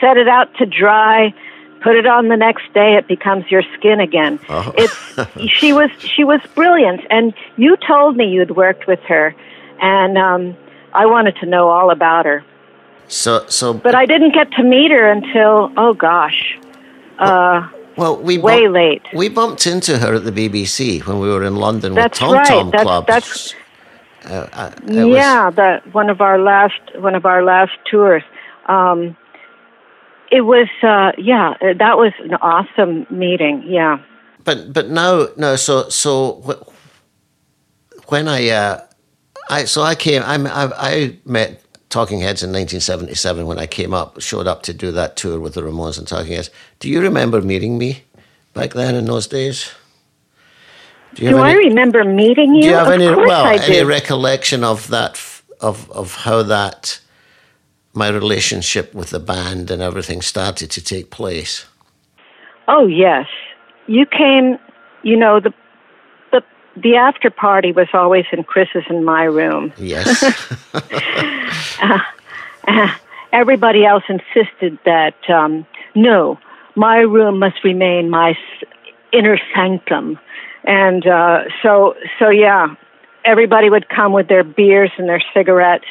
set 0.00 0.16
it 0.16 0.28
out 0.28 0.54
to 0.56 0.66
dry 0.66 1.34
put 1.80 1.96
it 1.96 2.06
on 2.06 2.28
the 2.28 2.36
next 2.36 2.72
day 2.72 2.96
it 2.96 3.06
becomes 3.06 3.50
your 3.50 3.62
skin 3.78 4.00
again 4.00 4.38
oh. 4.48 4.72
it's 4.76 5.50
she 5.58 5.72
was 5.72 5.90
she 5.98 6.24
was 6.24 6.40
brilliant 6.54 7.00
and 7.10 7.34
you 7.56 7.76
told 7.86 8.16
me 8.16 8.28
you'd 8.30 8.56
worked 8.56 8.86
with 8.86 9.00
her 9.00 9.34
and 9.80 10.18
um 10.18 10.56
i 10.92 11.06
wanted 11.06 11.36
to 11.36 11.46
know 11.46 11.68
all 11.68 11.90
about 11.90 12.24
her 12.24 12.44
so 13.08 13.44
so 13.48 13.72
but 13.72 13.94
i 13.94 14.06
didn't 14.06 14.32
get 14.32 14.50
to 14.52 14.62
meet 14.62 14.90
her 14.90 15.10
until 15.10 15.72
oh 15.76 15.94
gosh 15.94 16.58
uh 17.18 17.68
well, 17.96 18.18
we 18.18 18.36
way 18.36 18.64
bump, 18.64 18.74
late. 18.74 19.02
We 19.14 19.28
bumped 19.28 19.66
into 19.66 19.98
her 19.98 20.14
at 20.14 20.24
the 20.24 20.32
BBC 20.32 21.04
when 21.06 21.18
we 21.18 21.28
were 21.28 21.42
in 21.42 21.56
London 21.56 21.94
that's 21.94 22.20
with 22.20 22.28
Tom 22.28 22.34
right. 22.34 22.46
Tom 22.46 22.70
that's, 22.70 22.82
Club. 22.82 23.06
That's, 23.06 23.54
uh, 24.26 24.48
uh, 24.52 24.70
yeah, 24.86 25.46
was, 25.46 25.54
the, 25.54 25.82
one 25.92 26.10
of 26.10 26.20
our 26.20 26.38
last 26.38 26.80
one 26.96 27.14
of 27.14 27.24
our 27.24 27.42
last 27.42 27.72
tours. 27.90 28.22
Um, 28.66 29.16
it 30.30 30.42
was, 30.42 30.68
uh, 30.82 31.12
yeah, 31.18 31.54
that 31.60 31.98
was 31.98 32.12
an 32.20 32.34
awesome 32.34 33.06
meeting. 33.10 33.64
Yeah. 33.66 33.98
But 34.44 34.72
but 34.72 34.88
now 34.90 35.26
no 35.36 35.56
so 35.56 35.88
so 35.88 36.34
when 38.06 38.28
I 38.28 38.48
uh, 38.48 38.80
I 39.50 39.64
so 39.64 39.82
I 39.82 39.96
came 39.96 40.22
I 40.22 40.36
I 40.46 41.18
met 41.24 41.62
Talking 41.88 42.20
Heads 42.20 42.44
in 42.44 42.50
1977 42.50 43.46
when 43.46 43.58
I 43.58 43.66
came 43.66 43.92
up 43.92 44.20
showed 44.20 44.46
up 44.46 44.62
to 44.62 44.72
do 44.72 44.92
that 44.92 45.16
tour 45.16 45.40
with 45.40 45.54
the 45.54 45.62
Ramones 45.62 45.98
and 45.98 46.06
Talking 46.06 46.34
Heads. 46.34 46.50
Do 46.78 46.88
you 46.88 47.00
remember 47.00 47.42
meeting 47.42 47.76
me 47.76 48.04
back 48.54 48.74
then 48.74 48.94
in 48.94 49.06
those 49.06 49.26
days? 49.26 49.72
Do, 51.14 51.22
do 51.22 51.38
any, 51.38 51.38
I 51.38 51.52
remember 51.54 52.04
meeting 52.04 52.54
you? 52.54 52.62
Do 52.62 52.68
you 52.68 52.74
have 52.74 52.86
of 52.88 52.92
any 52.92 53.06
well 53.06 53.46
any 53.46 53.82
recollection 53.82 54.62
of 54.62 54.88
that 54.88 55.20
of 55.60 55.90
of 55.90 56.14
how 56.14 56.42
that 56.44 57.00
my 57.96 58.08
relationship 58.08 58.94
with 58.94 59.10
the 59.10 59.18
band 59.18 59.70
and 59.70 59.82
everything 59.82 60.20
started 60.20 60.70
to 60.70 60.84
take 60.84 61.10
place? 61.10 61.66
Oh 62.68 62.86
yes, 62.86 63.26
you 63.86 64.06
came. 64.06 64.58
You 65.02 65.16
know 65.16 65.40
the 65.40 65.52
the 66.32 66.42
the 66.76 66.96
after 66.96 67.30
party 67.30 67.72
was 67.72 67.88
always 67.92 68.24
in 68.32 68.44
Chris's 68.44 68.84
and 68.88 69.04
my 69.04 69.24
room. 69.24 69.72
Yes. 69.78 70.22
uh, 71.82 71.98
uh, 72.68 72.94
everybody 73.32 73.84
else 73.84 74.04
insisted 74.08 74.78
that 74.84 75.16
um, 75.30 75.66
no, 75.94 76.38
my 76.74 76.98
room 76.98 77.38
must 77.38 77.62
remain 77.64 78.10
my 78.10 78.36
inner 79.12 79.38
sanctum, 79.54 80.18
and 80.64 81.06
uh, 81.06 81.44
so 81.62 81.94
so 82.18 82.28
yeah, 82.28 82.74
everybody 83.24 83.70
would 83.70 83.88
come 83.88 84.12
with 84.12 84.28
their 84.28 84.44
beers 84.44 84.90
and 84.98 85.08
their 85.08 85.22
cigarettes 85.32 85.86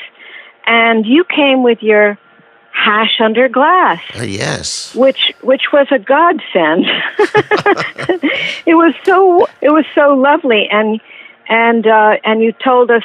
and 0.65 1.05
you 1.05 1.23
came 1.23 1.63
with 1.63 1.81
your 1.81 2.17
hash 2.71 3.21
under 3.21 3.47
glass. 3.47 4.01
Uh, 4.17 4.23
yes. 4.23 4.93
Which 4.95 5.33
which 5.41 5.71
was 5.71 5.87
a 5.91 5.99
godsend. 5.99 6.85
it 8.65 8.75
was 8.75 8.93
so 9.03 9.47
it 9.61 9.69
was 9.69 9.85
so 9.95 10.13
lovely 10.13 10.67
and 10.69 10.99
and 11.47 11.87
uh, 11.87 12.17
and 12.23 12.41
you 12.41 12.51
told 12.51 12.91
us 12.91 13.03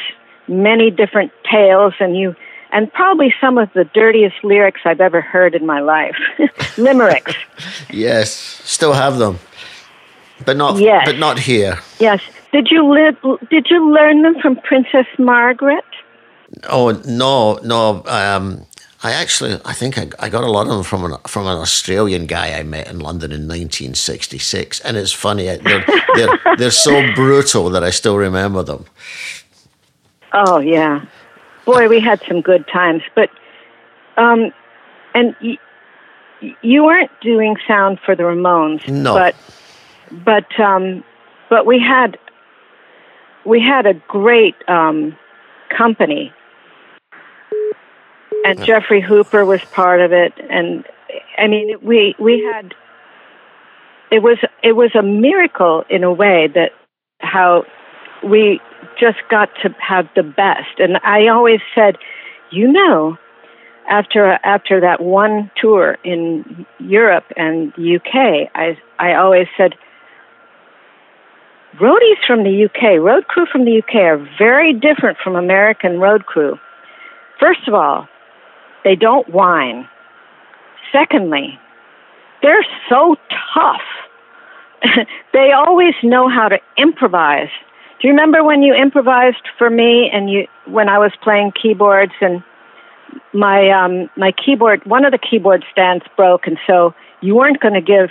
many 0.49 0.91
different 0.91 1.33
tales 1.51 1.95
and 2.01 2.17
you 2.17 2.35
and 2.73 2.93
probably 2.93 3.35
some 3.41 3.59
of 3.59 3.73
the 3.73 3.85
dirtiest 3.85 4.37
lyrics 4.45 4.81
I've 4.85 5.01
ever 5.01 5.21
heard 5.21 5.55
in 5.55 5.67
my 5.67 5.81
life. 5.81 6.17
Limericks. 6.79 7.35
yes, 7.91 8.31
still 8.31 8.93
have 8.93 9.19
them. 9.19 9.39
But 10.45 10.57
not 10.57 10.79
yes. 10.79 11.07
but 11.07 11.19
not 11.19 11.39
here. 11.39 11.79
Yes. 11.99 12.23
Did 12.53 12.69
you 12.71 12.93
live 12.93 13.17
did 13.51 13.69
you 13.71 13.93
learn 13.93 14.23
them 14.23 14.41
from 14.41 14.57
Princess 14.57 15.07
Margaret? 15.19 15.85
Oh 16.69 16.91
no, 17.07 17.59
no. 17.63 18.03
Um, 18.07 18.67
I 19.03 19.13
actually, 19.13 19.59
I 19.65 19.73
think 19.73 19.97
I, 19.97 20.09
I, 20.19 20.29
got 20.29 20.45
a 20.45 20.51
lot 20.51 20.67
of 20.67 20.75
them 20.75 20.83
from 20.83 21.05
an 21.05 21.17
from 21.27 21.47
an 21.47 21.57
Australian 21.57 22.27
guy 22.27 22.59
I 22.59 22.63
met 22.63 22.87
in 22.87 22.99
London 22.99 23.33
in 23.33 23.49
1966, 23.49 24.81
and 24.81 24.97
it's 24.97 25.13
funny 25.13 25.45
they're 25.45 25.85
they're, 26.15 26.39
they're 26.59 26.71
so 26.71 27.15
brutal 27.15 27.71
that 27.71 27.83
I 27.83 27.91
still 27.91 28.19
remember 28.19 28.63
them. 28.63 28.85
Oh 30.35 30.59
yeah, 30.59 31.07
boy, 31.65 31.89
we 31.89 32.01
had 32.01 32.21
some 32.29 32.43
good 32.43 32.69
times, 32.69 33.03
but 33.15 33.31
um, 34.19 34.53
and 35.15 35.35
y- 35.43 35.59
you 36.61 36.85
weren't 36.85 37.11
doing 37.23 37.57
sound 37.67 38.01
for 38.05 38.15
the 38.15 38.25
Ramones, 38.25 38.87
no, 38.87 39.15
but 39.15 39.35
but 40.11 40.61
um, 40.61 41.03
but 41.49 41.65
we 41.65 41.81
had 41.81 42.19
we 43.47 43.63
had 43.63 43.87
a 43.87 43.95
great 43.95 44.57
um, 44.69 45.17
company 45.71 46.35
and 48.45 48.65
Jeffrey 48.65 49.01
Hooper 49.01 49.45
was 49.45 49.61
part 49.73 50.01
of 50.01 50.13
it. 50.13 50.33
And 50.49 50.85
I 51.39 51.47
mean, 51.47 51.77
we 51.83 52.15
we 52.19 52.43
had 52.53 52.75
it 54.11 54.23
was 54.23 54.39
it 54.63 54.73
was 54.73 54.91
a 54.95 55.03
miracle 55.03 55.85
in 55.89 56.05
a 56.05 56.13
way 56.13 56.49
that 56.55 56.73
how 57.21 57.65
we 58.25 58.61
just 58.99 59.19
got 59.31 59.49
to 59.63 59.75
have 59.79 60.09
the 60.15 60.23
best. 60.23 60.79
And 60.79 60.99
I 61.05 61.29
always 61.29 61.61
said, 61.75 61.97
you 62.51 62.71
know, 62.71 63.17
after 63.89 64.39
after 64.45 64.81
that 64.81 65.03
one 65.03 65.51
tour 65.61 65.99
in 66.05 66.67
Europe 66.79 67.25
and 67.37 67.73
UK, 67.73 68.51
I 68.55 68.79
I 68.99 69.15
always 69.15 69.47
said. 69.57 69.75
Roadies 71.81 72.19
from 72.27 72.43
the 72.43 72.65
UK, 72.65 73.01
road 73.01 73.29
crew 73.29 73.47
from 73.47 73.65
the 73.65 73.79
UK 73.79 73.95
are 73.95 74.29
very 74.37 74.73
different 74.73 75.19
from 75.23 75.37
American 75.37 76.01
road 76.01 76.27
crew. 76.27 76.59
First 77.39 77.69
of 77.69 77.75
all, 77.75 78.09
they 78.85 78.97
don't 78.97 79.29
whine. 79.29 79.89
Secondly, 80.93 81.59
they're 82.43 82.67
so 82.89 83.17
tough. 83.55 83.83
they 85.33 85.53
always 85.53 85.95
know 86.03 86.29
how 86.29 86.49
to 86.49 86.59
improvise. 86.77 87.51
Do 88.01 88.09
you 88.09 88.15
remember 88.15 88.43
when 88.43 88.63
you 88.63 88.75
improvised 88.75 89.47
for 89.59 89.69
me 89.69 90.11
and 90.13 90.31
you 90.31 90.47
when 90.67 90.89
I 90.89 90.99
was 90.99 91.13
playing 91.23 91.53
keyboards 91.61 92.13
and 92.21 92.43
my 93.35 93.71
um, 93.71 94.09
my 94.17 94.33
keyboard, 94.33 94.85
one 94.87 95.05
of 95.05 95.13
the 95.13 95.19
keyboard 95.19 95.65
stands 95.71 96.05
broke, 96.17 96.47
and 96.47 96.59
so 96.67 96.95
you 97.21 97.35
weren't 97.35 97.61
going 97.61 97.75
to 97.75 97.83
give 97.83 98.09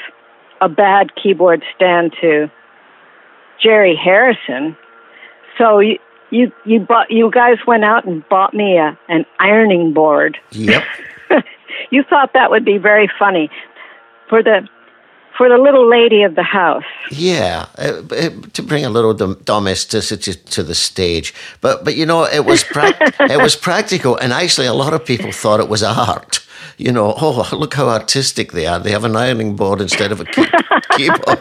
a 0.62 0.70
bad 0.70 1.16
keyboard 1.16 1.64
stand 1.76 2.14
to 2.22 2.52
Jerry 3.62 3.96
Harrison. 3.96 4.78
So 5.58 5.80
you 5.80 5.98
you 6.32 6.52
you 6.66 6.80
bought 6.80 7.12
you 7.12 7.30
guys 7.32 7.58
went 7.66 7.84
out 7.84 8.06
and 8.06 8.28
bought 8.30 8.54
me 8.54 8.78
a 8.78 8.98
an 9.08 9.26
ironing 9.40 9.94
board. 9.94 10.38
Yep. 10.52 10.84
you 11.92 12.04
thought 12.04 12.34
that 12.34 12.50
would 12.52 12.66
be 12.66 12.78
very 12.78 13.10
funny 13.20 13.50
for 14.28 14.44
the 14.44 14.68
for 15.40 15.48
the 15.48 15.58
little 15.58 15.90
lady 15.90 16.24
of 16.24 16.36
the 16.36 16.44
house. 16.44 16.84
Yeah, 17.12 17.68
uh, 17.78 18.02
uh, 18.12 18.30
to 18.52 18.62
bring 18.62 18.84
a 18.84 18.90
little 18.90 19.14
dom- 19.14 19.42
domesticity 19.46 20.34
to 20.34 20.64
the 20.64 20.76
stage. 20.76 21.34
But 21.62 21.86
but 21.86 21.96
you 21.96 22.06
know, 22.06 22.26
it 22.26 22.46
was 22.46 22.64
pra- 22.64 22.94
it 23.20 23.42
was 23.42 23.56
practical, 23.56 24.18
and 24.18 24.34
actually, 24.34 24.68
a 24.68 24.74
lot 24.74 24.94
of 24.94 25.06
people 25.06 25.32
thought 25.32 25.62
it 25.62 25.70
was 25.70 25.82
art. 25.82 26.46
You 26.78 26.92
know, 26.92 27.14
oh 27.18 27.48
look 27.54 27.74
how 27.74 27.88
artistic 27.88 28.52
they 28.52 28.66
are. 28.66 28.80
They 28.80 28.92
have 28.92 29.06
an 29.06 29.16
ironing 29.16 29.56
board 29.56 29.82
instead 29.82 30.12
of 30.12 30.20
a 30.20 30.26
key- 30.26 30.46
keyboard. 30.98 31.40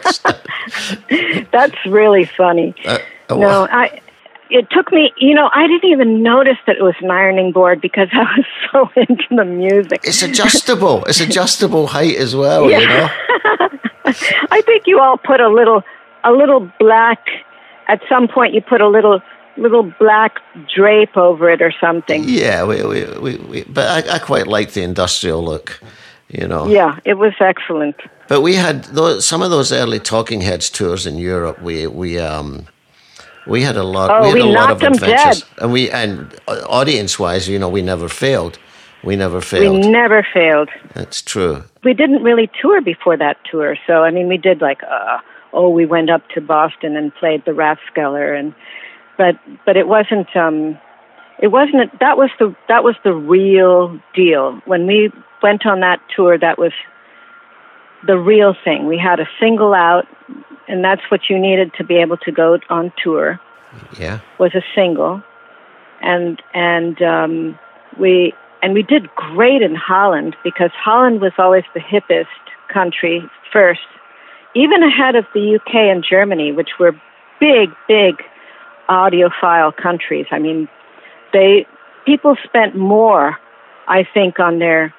That's 1.50 1.86
really 1.86 2.24
funny. 2.24 2.74
Uh, 2.84 2.98
no, 3.30 3.66
I 3.70 4.00
it 4.50 4.68
took 4.70 4.92
me, 4.92 5.12
you 5.16 5.34
know, 5.34 5.50
I 5.52 5.66
didn't 5.66 5.90
even 5.90 6.22
notice 6.22 6.56
that 6.66 6.76
it 6.76 6.82
was 6.82 6.94
an 7.00 7.10
ironing 7.10 7.52
board 7.52 7.80
because 7.80 8.08
I 8.12 8.24
was 8.36 8.46
so 8.72 8.90
into 9.00 9.24
the 9.30 9.44
music. 9.44 10.00
It's 10.04 10.22
adjustable. 10.22 11.04
it's 11.04 11.20
adjustable 11.20 11.88
height 11.88 12.16
as 12.16 12.34
well, 12.34 12.70
yeah. 12.70 12.78
you 12.80 12.86
know. 12.86 13.08
I 14.50 14.62
think 14.64 14.84
you 14.86 15.00
all 15.00 15.18
put 15.18 15.40
a 15.40 15.48
little 15.48 15.82
a 16.24 16.32
little 16.32 16.70
black 16.78 17.26
at 17.88 18.00
some 18.08 18.28
point 18.28 18.54
you 18.54 18.60
put 18.60 18.80
a 18.80 18.88
little 18.88 19.20
little 19.56 19.82
black 19.98 20.40
drape 20.74 21.16
over 21.16 21.50
it 21.50 21.60
or 21.60 21.72
something. 21.80 22.24
Yeah, 22.26 22.64
we, 22.64 22.82
we, 22.84 23.04
we, 23.18 23.36
we 23.36 23.64
but 23.64 24.08
I, 24.08 24.14
I 24.14 24.18
quite 24.18 24.46
like 24.46 24.72
the 24.72 24.82
industrial 24.82 25.44
look, 25.44 25.80
you 26.28 26.46
know. 26.46 26.68
Yeah, 26.68 26.98
it 27.04 27.14
was 27.14 27.32
excellent. 27.40 27.96
But 28.28 28.42
we 28.42 28.54
had 28.54 28.84
those, 28.84 29.26
some 29.26 29.42
of 29.42 29.50
those 29.50 29.72
early 29.72 29.98
Talking 29.98 30.42
Heads 30.42 30.70
tours 30.70 31.06
in 31.06 31.16
Europe. 31.16 31.60
We 31.60 31.86
we 31.86 32.18
um 32.18 32.66
we 33.48 33.62
had 33.62 33.76
a 33.76 33.82
lot. 33.82 34.10
Oh, 34.10 34.20
we 34.22 34.26
had 34.28 34.34
we 34.34 34.40
a 34.40 34.44
lot 34.46 34.70
of 34.70 34.82
adventures, 34.82 35.40
dead. 35.40 35.62
and 35.62 35.72
we 35.72 35.90
and 35.90 36.34
audience 36.48 37.18
wise, 37.18 37.48
you 37.48 37.58
know, 37.58 37.68
we 37.68 37.82
never 37.82 38.08
failed. 38.08 38.58
We 39.02 39.16
never 39.16 39.40
failed. 39.40 39.84
We 39.84 39.90
never 39.90 40.26
failed. 40.34 40.70
That's 40.94 41.22
true. 41.22 41.64
We 41.84 41.94
didn't 41.94 42.22
really 42.22 42.50
tour 42.60 42.80
before 42.80 43.16
that 43.16 43.38
tour, 43.50 43.76
so 43.86 44.04
I 44.04 44.10
mean, 44.10 44.28
we 44.28 44.36
did 44.36 44.60
like, 44.60 44.82
uh, 44.82 45.18
oh, 45.52 45.68
we 45.70 45.86
went 45.86 46.10
up 46.10 46.28
to 46.30 46.40
Boston 46.40 46.96
and 46.96 47.14
played 47.14 47.44
the 47.44 47.52
Rathskeller, 47.52 48.38
and 48.38 48.54
but 49.16 49.36
but 49.64 49.76
it 49.76 49.88
wasn't. 49.88 50.34
um 50.36 50.78
it 51.38 51.48
wasn't 51.48 51.98
that 52.00 52.16
was 52.16 52.30
the 52.38 52.54
that 52.68 52.82
was 52.82 52.96
the 53.04 53.14
real 53.14 53.98
deal 54.14 54.60
when 54.64 54.86
we 54.86 55.10
went 55.42 55.64
on 55.66 55.80
that 55.80 56.00
tour 56.14 56.36
that 56.38 56.58
was 56.58 56.72
the 58.06 58.18
real 58.18 58.54
thing 58.64 58.86
we 58.86 58.98
had 58.98 59.20
a 59.20 59.28
single 59.40 59.72
out 59.72 60.06
and 60.68 60.84
that's 60.84 61.02
what 61.10 61.22
you 61.28 61.38
needed 61.38 61.72
to 61.78 61.84
be 61.84 61.96
able 61.96 62.16
to 62.18 62.32
go 62.32 62.58
on 62.68 62.92
tour. 63.02 63.40
Yeah, 63.98 64.20
was 64.38 64.54
a 64.54 64.62
single, 64.74 65.22
and 66.00 66.40
and 66.54 67.00
um, 67.02 67.58
we 67.98 68.32
and 68.62 68.74
we 68.74 68.82
did 68.82 69.08
great 69.14 69.62
in 69.62 69.74
Holland 69.74 70.36
because 70.44 70.70
Holland 70.74 71.20
was 71.20 71.32
always 71.38 71.64
the 71.74 71.80
hippest 71.80 72.26
country 72.72 73.22
first, 73.52 73.80
even 74.54 74.82
ahead 74.82 75.14
of 75.14 75.24
the 75.34 75.56
UK 75.56 75.74
and 75.74 76.04
Germany, 76.08 76.52
which 76.52 76.70
were 76.78 76.92
big, 77.40 77.70
big 77.86 78.22
audiophile 78.88 79.76
countries. 79.76 80.26
I 80.30 80.38
mean, 80.38 80.68
they 81.32 81.66
people 82.06 82.36
spent 82.44 82.74
more, 82.74 83.36
I 83.86 84.06
think, 84.14 84.38
on 84.38 84.58
their 84.58 84.94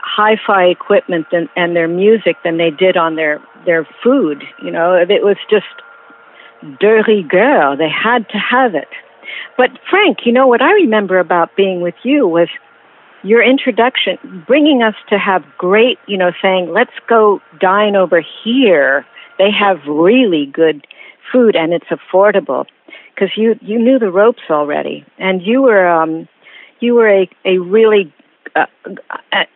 hi-fi 0.00 0.64
equipment 0.66 1.26
than, 1.32 1.48
and 1.56 1.74
their 1.74 1.88
music 1.88 2.36
than 2.44 2.56
they 2.58 2.70
did 2.70 2.96
on 2.96 3.16
their 3.16 3.40
their 3.64 3.86
food. 4.02 4.44
You 4.62 4.70
know, 4.70 4.94
it 4.94 5.22
was 5.22 5.36
just 5.50 5.66
de 6.80 7.02
rigueur. 7.06 7.76
They 7.76 7.88
had 7.88 8.28
to 8.30 8.38
have 8.38 8.74
it. 8.74 8.88
But 9.56 9.70
Frank, 9.88 10.18
you 10.24 10.32
know 10.32 10.46
what 10.46 10.62
I 10.62 10.72
remember 10.72 11.18
about 11.18 11.56
being 11.56 11.80
with 11.80 11.94
you 12.02 12.26
was 12.26 12.48
your 13.22 13.42
introduction, 13.42 14.44
bringing 14.46 14.82
us 14.82 14.94
to 15.08 15.18
have 15.18 15.44
great, 15.56 15.98
you 16.06 16.18
know, 16.18 16.32
saying, 16.42 16.70
let's 16.72 16.92
go 17.08 17.40
dine 17.58 17.96
over 17.96 18.22
here. 18.44 19.06
They 19.38 19.50
have 19.50 19.78
really 19.86 20.46
good 20.46 20.86
food 21.32 21.56
and 21.56 21.72
it's 21.72 21.86
affordable 21.86 22.66
because 23.14 23.30
you 23.36 23.58
you 23.62 23.78
knew 23.78 23.98
the 23.98 24.10
ropes 24.10 24.42
already 24.50 25.04
and 25.18 25.42
you 25.42 25.62
were 25.62 25.86
um 25.86 26.28
you 26.80 26.94
were 26.94 27.08
a 27.08 27.28
a 27.44 27.58
really 27.58 28.12
uh, 28.56 28.66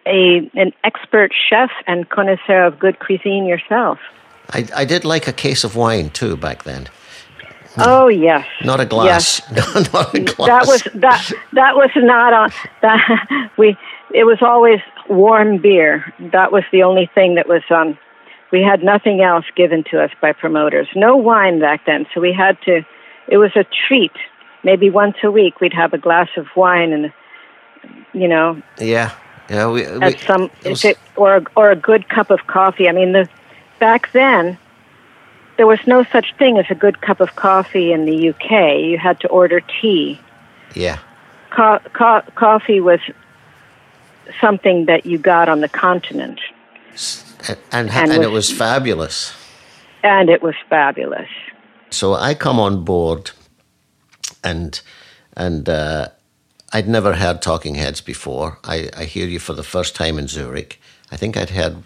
a 0.06 0.50
an 0.54 0.72
expert 0.84 1.32
chef 1.48 1.70
and 1.86 2.08
connoisseur 2.08 2.64
of 2.64 2.78
good 2.78 2.98
cuisine 2.98 3.46
yourself. 3.46 3.98
I, 4.50 4.66
I 4.74 4.84
did 4.84 5.04
like 5.04 5.28
a 5.28 5.32
case 5.32 5.64
of 5.64 5.76
wine 5.76 6.10
too 6.10 6.36
back 6.36 6.64
then. 6.64 6.88
Oh 7.76 8.08
yes. 8.08 8.46
Not 8.64 8.80
a 8.80 8.86
glass. 8.86 9.40
Yes. 9.52 9.92
not 9.92 10.14
a 10.14 10.20
glass. 10.20 10.48
That 10.48 10.66
was 10.66 10.82
that 10.94 11.32
that 11.52 11.76
was 11.76 11.90
not 11.96 12.32
on 12.32 12.50
that 12.82 13.50
we 13.56 13.76
it 14.12 14.24
was 14.24 14.38
always 14.40 14.80
warm 15.08 15.58
beer. 15.58 16.12
That 16.32 16.50
was 16.50 16.64
the 16.72 16.82
only 16.82 17.10
thing 17.14 17.36
that 17.36 17.48
was 17.48 17.62
um 17.70 17.98
we 18.50 18.62
had 18.62 18.82
nothing 18.82 19.20
else 19.20 19.44
given 19.54 19.84
to 19.90 20.02
us 20.02 20.10
by 20.20 20.32
promoters. 20.32 20.88
No 20.96 21.16
wine 21.16 21.60
back 21.60 21.84
then, 21.86 22.06
so 22.14 22.20
we 22.20 22.32
had 22.32 22.60
to 22.62 22.82
it 23.28 23.36
was 23.36 23.52
a 23.54 23.64
treat. 23.86 24.12
Maybe 24.64 24.90
once 24.90 25.16
a 25.22 25.30
week 25.30 25.60
we'd 25.60 25.74
have 25.74 25.92
a 25.92 25.98
glass 25.98 26.28
of 26.36 26.46
wine 26.56 26.92
and 26.92 27.12
you 28.12 28.28
know. 28.28 28.60
Yeah, 28.78 29.12
yeah. 29.48 29.66
We, 29.68 29.82
we 29.82 30.02
at 30.02 30.20
some 30.20 30.50
was... 30.64 30.84
it, 30.84 30.98
or 31.16 31.42
or 31.56 31.70
a 31.70 31.76
good 31.76 32.08
cup 32.08 32.30
of 32.30 32.46
coffee. 32.46 32.88
I 32.88 32.92
mean, 32.92 33.12
the 33.12 33.28
back 33.78 34.12
then 34.12 34.58
there 35.58 35.66
was 35.66 35.80
no 35.86 36.04
such 36.04 36.34
thing 36.38 36.56
as 36.56 36.66
a 36.70 36.74
good 36.74 37.02
cup 37.02 37.20
of 37.20 37.34
coffee 37.34 37.92
in 37.92 38.06
the 38.06 38.30
UK. 38.30 38.78
You 38.80 38.96
had 38.96 39.20
to 39.20 39.28
order 39.28 39.60
tea. 39.60 40.18
Yeah. 40.74 40.98
Co- 41.50 41.80
co- 41.92 42.22
coffee 42.36 42.80
was 42.80 43.00
something 44.40 44.86
that 44.86 45.04
you 45.04 45.18
got 45.18 45.48
on 45.48 45.60
the 45.60 45.68
continent. 45.68 46.40
And, 47.48 47.58
and, 47.72 47.90
and, 47.90 48.10
and 48.12 48.18
was, 48.18 48.26
it 48.26 48.30
was 48.30 48.52
fabulous. 48.52 49.34
And 50.04 50.30
it 50.30 50.42
was 50.42 50.54
fabulous. 50.70 51.28
So 51.90 52.14
I 52.14 52.34
come 52.34 52.60
on 52.60 52.84
board 52.84 53.32
and 54.44 54.80
and 55.36 55.68
uh, 55.68 56.08
I'd 56.72 56.88
never 56.88 57.14
heard 57.14 57.40
Talking 57.40 57.76
Heads 57.76 58.00
before. 58.00 58.58
I, 58.64 58.90
I 58.96 59.04
hear 59.04 59.26
you 59.26 59.38
for 59.38 59.54
the 59.54 59.62
first 59.62 59.96
time 59.96 60.18
in 60.18 60.28
Zurich. 60.28 60.80
I 61.10 61.16
think 61.16 61.36
I'd 61.36 61.50
heard 61.50 61.84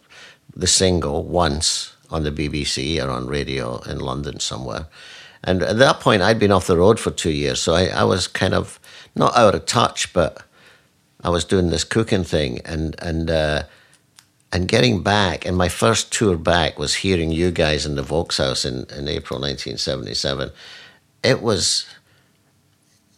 the 0.54 0.66
single 0.66 1.22
once 1.22 1.94
on 2.10 2.24
the 2.24 2.32
BBC 2.32 3.02
or 3.02 3.10
on 3.10 3.26
radio 3.26 3.78
in 3.82 4.00
London 4.00 4.40
somewhere. 4.40 4.86
And 5.44 5.62
at 5.62 5.78
that 5.78 6.00
point, 6.00 6.22
I'd 6.22 6.38
been 6.38 6.52
off 6.52 6.66
the 6.66 6.76
road 6.76 7.00
for 7.00 7.10
two 7.10 7.30
years, 7.30 7.60
so 7.60 7.74
I, 7.74 7.86
I 7.86 8.04
was 8.04 8.28
kind 8.28 8.54
of 8.54 8.78
not 9.14 9.36
out 9.36 9.54
of 9.54 9.66
touch, 9.66 10.12
but 10.12 10.42
I 11.22 11.30
was 11.30 11.44
doing 11.44 11.70
this 11.70 11.84
cooking 11.84 12.24
thing 12.24 12.60
and 12.64 12.94
and 13.00 13.30
uh, 13.30 13.64
and 14.52 14.68
getting 14.68 15.02
back. 15.02 15.44
And 15.44 15.56
my 15.56 15.68
first 15.68 16.12
tour 16.12 16.36
back 16.36 16.78
was 16.78 16.96
hearing 16.96 17.32
you 17.32 17.50
guys 17.50 17.86
in 17.86 17.96
the 17.96 18.02
Volkshaus 18.02 18.64
in, 18.64 18.82
in 18.96 19.08
April 19.08 19.40
1977. 19.40 20.50
It 21.24 21.42
was 21.42 21.86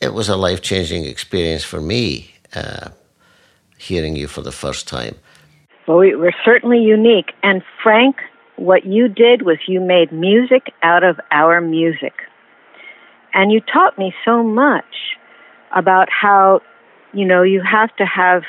it 0.00 0.12
was 0.12 0.28
a 0.28 0.36
life 0.36 0.62
changing 0.62 1.04
experience 1.04 1.64
for 1.64 1.80
me 1.80 2.34
uh, 2.54 2.90
hearing 3.78 4.16
you 4.16 4.28
for 4.28 4.42
the 4.42 4.52
first 4.52 4.88
time. 4.88 5.14
Well, 5.86 5.98
we 5.98 6.14
were 6.14 6.34
certainly 6.44 6.80
unique. 6.80 7.32
And 7.42 7.62
Frank, 7.82 8.16
what 8.56 8.86
you 8.86 9.08
did 9.08 9.42
was 9.42 9.58
you 9.66 9.80
made 9.80 10.12
music 10.12 10.72
out 10.82 11.04
of 11.04 11.20
our 11.30 11.60
music. 11.60 12.14
And 13.32 13.50
you 13.50 13.60
taught 13.60 13.98
me 13.98 14.14
so 14.24 14.42
much 14.42 15.16
about 15.74 16.08
how, 16.10 16.60
you 17.12 17.24
know, 17.24 17.42
you 17.42 17.62
have 17.62 17.94
to 17.96 18.06
have 18.06 18.42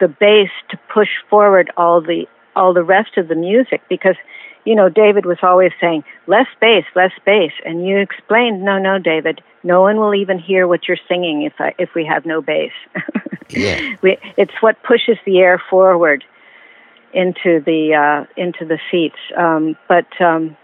the 0.00 0.08
bass 0.08 0.50
to 0.70 0.78
push 0.92 1.08
forward 1.28 1.70
all 1.76 2.00
the 2.00 2.26
all 2.56 2.74
the 2.74 2.82
rest 2.82 3.16
of 3.16 3.28
the 3.28 3.34
music 3.34 3.80
because 3.88 4.16
you 4.64 4.74
know 4.74 4.88
David 4.88 5.26
was 5.26 5.38
always 5.42 5.72
saying 5.80 6.04
less 6.26 6.46
bass 6.60 6.84
less 6.94 7.12
bass 7.24 7.52
and 7.64 7.86
you 7.86 7.98
explained 7.98 8.62
no 8.62 8.78
no 8.78 8.98
David 8.98 9.42
no 9.62 9.82
one 9.82 9.98
will 9.98 10.14
even 10.14 10.38
hear 10.38 10.66
what 10.66 10.88
you're 10.88 10.98
singing 11.08 11.42
if 11.42 11.52
I, 11.58 11.74
if 11.78 11.94
we 11.94 12.04
have 12.06 12.24
no 12.24 12.40
bass. 12.40 12.72
yeah. 13.50 13.96
We, 14.02 14.16
it's 14.36 14.54
what 14.60 14.82
pushes 14.82 15.18
the 15.26 15.38
air 15.38 15.62
forward 15.70 16.24
into 17.12 17.60
the 17.64 17.94
uh, 17.94 18.40
into 18.40 18.64
the 18.64 18.78
seats. 18.90 19.18
Um, 19.36 19.76
but 19.88 20.06
um, 20.20 20.56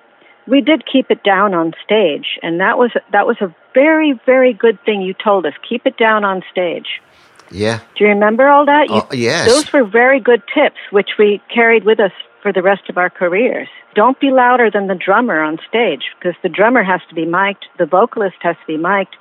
we 0.46 0.60
did 0.60 0.84
keep 0.90 1.10
it 1.10 1.22
down 1.22 1.54
on 1.54 1.74
stage, 1.84 2.38
and 2.42 2.60
that 2.60 2.78
was 2.78 2.92
that 3.12 3.26
was 3.26 3.36
a 3.40 3.54
very 3.74 4.18
very 4.24 4.52
good 4.52 4.82
thing 4.84 5.02
you 5.02 5.14
told 5.14 5.44
us. 5.44 5.54
Keep 5.68 5.86
it 5.86 5.96
down 5.96 6.24
on 6.24 6.42
stage. 6.50 7.02
Yeah. 7.50 7.80
Do 7.96 8.04
you 8.04 8.10
remember 8.10 8.48
all 8.48 8.66
that? 8.66 8.88
You, 8.88 9.02
oh, 9.02 9.08
yes. 9.12 9.46
Those 9.46 9.72
were 9.72 9.84
very 9.84 10.18
good 10.18 10.42
tips, 10.52 10.78
which 10.90 11.10
we 11.16 11.40
carried 11.52 11.84
with 11.84 12.00
us 12.00 12.10
for 12.46 12.52
the 12.52 12.62
rest 12.62 12.88
of 12.88 12.96
our 12.96 13.10
careers. 13.10 13.66
Don't 13.96 14.20
be 14.20 14.30
louder 14.30 14.70
than 14.70 14.86
the 14.86 14.94
drummer 14.94 15.42
on 15.42 15.58
stage 15.68 16.04
because 16.16 16.36
the 16.44 16.48
drummer 16.48 16.84
has 16.84 17.00
to 17.08 17.14
be 17.16 17.24
mic'd, 17.24 17.66
the 17.76 17.86
vocalist 17.86 18.36
has 18.42 18.54
to 18.60 18.66
be 18.68 18.76
mic'd. 18.76 19.16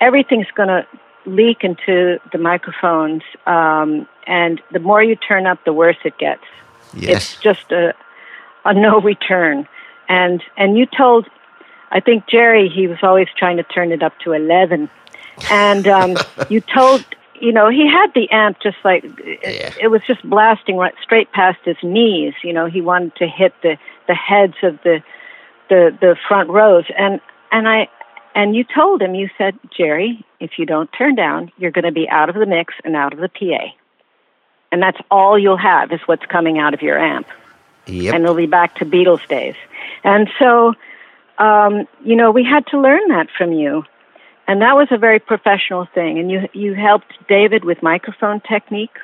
Everything's 0.00 0.46
going 0.54 0.68
to 0.68 0.86
leak 1.26 1.64
into 1.64 2.20
the 2.30 2.38
microphones, 2.38 3.22
um, 3.44 4.06
and 4.24 4.60
the 4.70 4.78
more 4.78 5.02
you 5.02 5.16
turn 5.16 5.48
up, 5.48 5.64
the 5.64 5.72
worse 5.72 5.96
it 6.04 6.16
gets. 6.16 6.44
Yes. 6.94 7.34
It's 7.34 7.42
just 7.42 7.72
a 7.72 7.92
a 8.64 8.72
no 8.72 9.00
return. 9.00 9.66
And 10.08 10.40
and 10.56 10.78
you 10.78 10.86
told, 10.86 11.26
I 11.90 11.98
think 11.98 12.28
Jerry, 12.28 12.68
he 12.68 12.86
was 12.86 12.98
always 13.02 13.26
trying 13.36 13.56
to 13.56 13.64
turn 13.64 13.90
it 13.90 14.00
up 14.00 14.16
to 14.20 14.30
eleven, 14.30 14.88
and 15.50 15.88
um, 15.88 16.16
you 16.48 16.60
told. 16.60 17.04
You 17.40 17.52
know, 17.52 17.68
he 17.70 17.88
had 17.88 18.12
the 18.14 18.30
amp 18.30 18.60
just 18.60 18.76
like 18.84 19.04
it, 19.04 19.76
it 19.80 19.88
was 19.88 20.02
just 20.06 20.22
blasting 20.28 20.76
right 20.76 20.94
straight 21.02 21.32
past 21.32 21.58
his 21.64 21.76
knees. 21.82 22.34
You 22.44 22.52
know, 22.52 22.66
he 22.66 22.80
wanted 22.80 23.16
to 23.16 23.26
hit 23.26 23.54
the 23.62 23.78
the 24.06 24.14
heads 24.14 24.54
of 24.62 24.78
the 24.82 25.02
the 25.68 25.96
the 26.00 26.16
front 26.28 26.50
rows, 26.50 26.84
and 26.96 27.20
and 27.50 27.68
I 27.68 27.88
and 28.34 28.54
you 28.54 28.64
told 28.64 29.02
him, 29.02 29.14
you 29.14 29.28
said, 29.36 29.58
Jerry, 29.76 30.24
if 30.38 30.58
you 30.58 30.66
don't 30.66 30.90
turn 30.92 31.14
down, 31.14 31.50
you're 31.58 31.70
going 31.70 31.84
to 31.84 31.92
be 31.92 32.08
out 32.08 32.28
of 32.28 32.36
the 32.36 32.46
mix 32.46 32.74
and 32.84 32.94
out 32.94 33.12
of 33.12 33.18
the 33.18 33.28
PA. 33.28 33.74
And 34.72 34.80
that's 34.80 34.98
all 35.10 35.38
you'll 35.38 35.56
have 35.56 35.90
is 35.92 36.00
what's 36.06 36.24
coming 36.26 36.58
out 36.58 36.74
of 36.74 36.82
your 36.82 36.98
amp. 36.98 37.26
Yep. 37.86 38.14
And 38.14 38.22
it'll 38.22 38.36
be 38.36 38.46
back 38.46 38.76
to 38.76 38.84
Beatles 38.84 39.26
days. 39.26 39.56
And 40.04 40.30
so, 40.38 40.74
um, 41.38 41.88
you 42.04 42.14
know, 42.14 42.30
we 42.30 42.44
had 42.44 42.66
to 42.68 42.80
learn 42.80 43.08
that 43.08 43.28
from 43.36 43.52
you. 43.52 43.84
And 44.50 44.62
that 44.62 44.74
was 44.74 44.88
a 44.90 44.98
very 44.98 45.20
professional 45.20 45.86
thing. 45.94 46.18
And 46.18 46.28
you, 46.28 46.48
you 46.52 46.74
helped 46.74 47.12
David 47.28 47.64
with 47.64 47.84
microphone 47.84 48.40
technique. 48.40 48.96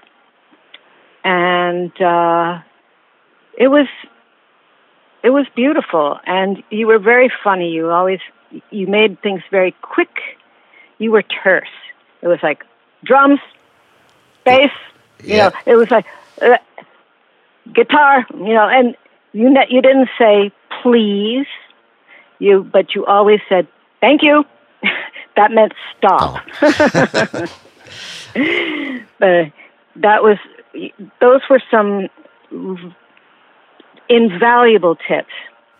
And 1.23 1.93
uh, 2.03 2.63
it 3.57 3.69
was 3.69 3.87
it 5.23 5.31
was 5.31 5.47
beautiful 5.55 6.19
and 6.27 6.65
you 6.71 6.89
were 6.89 6.99
very 6.99 7.31
funny 7.43 7.71
you 7.71 7.91
always 7.91 8.21
you 8.71 8.89
made 8.89 9.23
things 9.23 9.43
very 9.51 9.75
quick. 9.83 10.11
You 10.99 11.13
were 11.13 11.23
terse. 11.23 11.77
It 12.23 12.27
was 12.27 12.41
like 12.43 12.65
drums, 13.05 13.39
bass. 14.45 14.73
You 15.23 15.37
know, 15.37 15.51
it 15.65 15.77
was 15.77 15.93
like 15.93 16.07
uh, 16.43 16.59
guitar. 17.73 18.27
You 18.35 18.55
know, 18.55 18.69
and 18.69 18.97
you 19.33 19.49
ne- 19.51 19.69
you 19.71 19.81
didn't 19.81 20.09
say 20.19 20.51
please. 20.83 21.47
You 22.41 22.65
but 22.65 22.97
you 22.97 23.07
always 23.07 23.41
said 23.49 23.69
thank 24.01 24.25
you. 24.25 24.45
That 25.37 25.53
meant 25.53 25.73
stop. 25.97 26.45
but 29.19 29.53
that 29.97 30.23
was 30.23 30.39
those 31.21 31.41
were 31.49 31.63
some 31.71 32.09
invaluable 34.09 34.97
tips. 35.09 35.33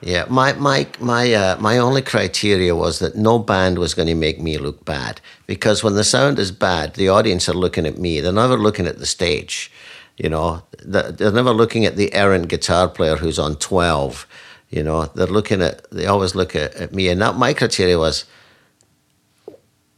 Yeah, 0.03 0.27
my 0.29 0.53
my 0.53 0.87
my 1.01 1.33
uh, 1.33 1.57
my 1.59 1.79
only 1.79 2.03
criteria 2.03 2.77
was 2.77 2.99
that 2.99 3.17
no 3.17 3.39
band 3.39 3.79
was 3.79 3.95
going 3.95 4.09
to 4.09 4.15
make 4.15 4.41
me 4.41 4.59
look 4.59 4.85
bad 4.85 5.21
because 5.47 5.83
when 5.83 5.95
the 5.95 6.05
sound 6.05 6.39
is 6.39 6.53
bad, 6.53 6.95
the 6.95 7.09
audience 7.09 7.49
are 7.49 7.55
looking 7.55 7.87
at 7.87 7.99
me. 7.99 8.21
They're 8.21 8.33
never 8.33 8.59
looking 8.59 8.87
at 8.87 8.99
the 8.99 9.07
stage. 9.07 9.73
You 10.19 10.29
know, 10.29 10.63
they're 10.85 11.11
they're 11.13 11.33
never 11.33 11.53
looking 11.53 11.87
at 11.87 11.97
the 11.97 12.13
errant 12.13 12.49
guitar 12.49 12.89
player 12.89 13.17
who's 13.17 13.39
on 13.39 13.57
twelve. 13.57 14.27
You 14.69 14.83
know, 14.83 15.07
they're 15.07 15.27
looking 15.27 15.63
at. 15.63 15.91
They 15.91 16.07
always 16.07 16.35
look 16.35 16.55
at, 16.55 16.75
at 16.75 16.93
me, 16.93 17.09
and 17.09 17.21
that 17.23 17.37
my 17.37 17.55
criteria 17.55 17.99
was 17.99 18.27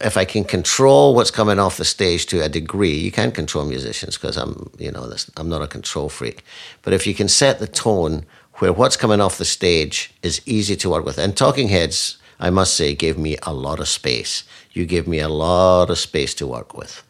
if 0.01 0.15
I 0.15 0.25
can 0.25 0.43
control 0.43 1.13
what's 1.13 1.31
coming 1.31 1.59
off 1.59 1.77
the 1.77 1.85
stage 1.85 2.25
to 2.27 2.43
a 2.43 2.49
degree, 2.49 2.93
you 2.93 3.11
can't 3.11 3.33
control 3.33 3.65
musicians 3.65 4.17
because 4.17 4.37
I'm, 4.37 4.69
you 4.77 4.91
know, 4.91 5.07
this, 5.07 5.29
I'm 5.35 5.49
not 5.49 5.61
a 5.61 5.67
control 5.67 6.09
freak. 6.09 6.43
But 6.83 6.93
if 6.93 7.05
you 7.05 7.13
can 7.13 7.27
set 7.27 7.59
the 7.59 7.67
tone 7.67 8.25
where 8.55 8.71
what's 8.71 8.97
coming 8.97 9.19
off 9.19 9.37
the 9.37 9.45
stage 9.45 10.13
is 10.23 10.41
easy 10.45 10.75
to 10.77 10.89
work 10.89 11.05
with, 11.05 11.17
and 11.17 11.35
Talking 11.35 11.67
Heads, 11.67 12.17
I 12.39 12.49
must 12.49 12.75
say, 12.75 12.95
gave 12.95 13.17
me 13.17 13.37
a 13.43 13.53
lot 13.53 13.79
of 13.79 13.87
space. 13.87 14.43
You 14.71 14.85
gave 14.85 15.07
me 15.07 15.19
a 15.19 15.29
lot 15.29 15.89
of 15.89 15.97
space 15.97 16.33
to 16.35 16.47
work 16.47 16.77
with. 16.77 17.03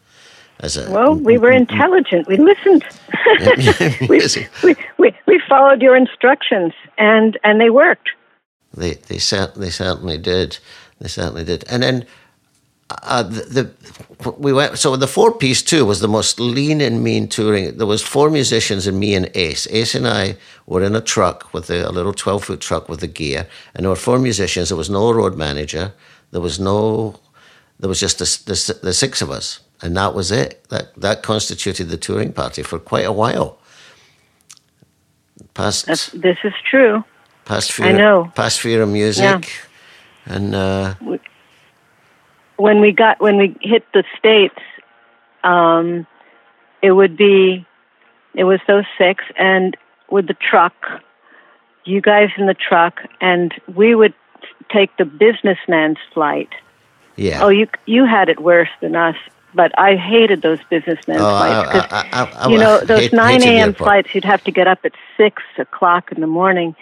As 0.58 0.76
a 0.76 0.90
Well, 0.90 1.14
we 1.14 1.38
were 1.38 1.50
intelligent. 1.50 2.26
We 2.26 2.36
listened. 2.36 2.84
we, 4.08 4.20
we, 4.62 4.76
we, 4.98 5.16
we 5.26 5.40
followed 5.48 5.80
your 5.80 5.96
instructions, 5.96 6.72
and, 6.98 7.38
and 7.44 7.60
they 7.60 7.70
worked. 7.70 8.10
They 8.74 8.94
they 8.94 9.18
cer- 9.18 9.52
they 9.56 9.70
certainly 9.70 10.18
did. 10.18 10.58
They 11.00 11.08
certainly 11.08 11.44
did. 11.44 11.64
And 11.68 11.82
then 11.82 12.06
uh, 13.02 13.22
the, 13.22 13.42
the 14.20 14.32
we 14.38 14.52
went. 14.52 14.78
So 14.78 14.96
the 14.96 15.06
four 15.06 15.32
piece 15.32 15.62
too 15.62 15.84
was 15.84 16.00
the 16.00 16.08
most 16.08 16.38
lean 16.40 16.80
and 16.80 17.02
mean 17.02 17.28
touring. 17.28 17.76
There 17.78 17.86
was 17.86 18.02
four 18.02 18.30
musicians 18.30 18.86
and 18.86 18.98
me 18.98 19.14
and 19.14 19.30
Ace. 19.34 19.66
Ace 19.70 19.94
and 19.94 20.06
I 20.06 20.36
were 20.66 20.82
in 20.82 20.94
a 20.94 21.00
truck 21.00 21.52
with 21.54 21.70
a, 21.70 21.88
a 21.88 21.92
little 21.92 22.12
twelve 22.12 22.44
foot 22.44 22.60
truck 22.60 22.88
with 22.88 23.00
the 23.00 23.06
gear, 23.06 23.46
and 23.74 23.84
there 23.84 23.90
were 23.90 23.96
four 23.96 24.18
musicians. 24.18 24.68
There 24.68 24.76
was 24.78 24.90
no 24.90 25.10
road 25.12 25.36
manager. 25.36 25.92
There 26.32 26.40
was 26.40 26.58
no. 26.58 27.18
There 27.78 27.88
was 27.88 28.00
just 28.00 28.18
the, 28.18 28.26
the, 28.52 28.78
the 28.82 28.92
six 28.92 29.22
of 29.22 29.30
us, 29.30 29.60
and 29.80 29.96
that 29.96 30.14
was 30.14 30.30
it. 30.30 30.64
That 30.68 30.94
that 31.00 31.22
constituted 31.22 31.88
the 31.88 31.96
touring 31.96 32.32
party 32.32 32.62
for 32.62 32.78
quite 32.78 33.06
a 33.06 33.12
while. 33.12 33.58
Past 35.54 35.86
That's, 35.86 36.06
this 36.12 36.38
is 36.44 36.52
true. 36.70 37.02
past 37.44 37.72
fear, 37.72 37.86
I 37.86 37.92
know. 37.92 38.30
past 38.34 38.60
fear 38.60 38.82
of 38.82 38.88
music, 38.88 39.24
Yeah. 40.26 40.34
and 40.34 40.54
uh, 40.54 40.94
When 42.60 42.82
we 42.82 42.92
got 42.92 43.20
when 43.20 43.38
we 43.38 43.56
hit 43.62 43.86
the 43.94 44.04
states, 44.18 44.58
um, 45.42 46.06
it 46.82 46.92
would 46.92 47.16
be 47.16 47.64
it 48.34 48.44
was 48.44 48.60
those 48.66 48.84
six, 48.98 49.24
and 49.38 49.76
with 50.10 50.26
the 50.26 50.34
truck, 50.34 50.74
you 51.86 52.02
guys 52.02 52.28
in 52.36 52.44
the 52.44 52.54
truck, 52.54 53.00
and 53.20 53.54
we 53.74 53.94
would 53.94 54.12
take 54.70 54.94
the 54.98 55.06
businessman's 55.06 55.96
flight. 56.12 56.50
yeah. 57.16 57.42
Oh, 57.42 57.48
you 57.48 57.66
you 57.86 58.04
had 58.04 58.28
it 58.28 58.40
worse 58.40 58.68
than 58.82 58.94
us, 58.94 59.16
but 59.54 59.72
I 59.78 59.96
hated 59.96 60.42
those 60.42 60.58
businessmen's 60.68 61.22
Oh, 61.22 61.38
flights 61.38 61.56
I- 61.56 61.72
because 61.72 61.92
I- 61.92 62.08
I- 62.12 62.44
I- 62.44 62.48
you 62.50 62.58
know 62.58 62.78
those 62.84 63.00
hate- 63.04 63.12
nine 63.14 63.42
a.m. 63.42 63.72
flights. 63.72 64.14
You'd 64.14 64.24
have 64.24 64.44
to 64.44 64.50
get 64.50 64.66
up 64.68 64.80
at 64.84 64.92
six 65.16 65.42
o'clock 65.56 66.12
in 66.12 66.20
the 66.20 66.26
morning 66.26 66.76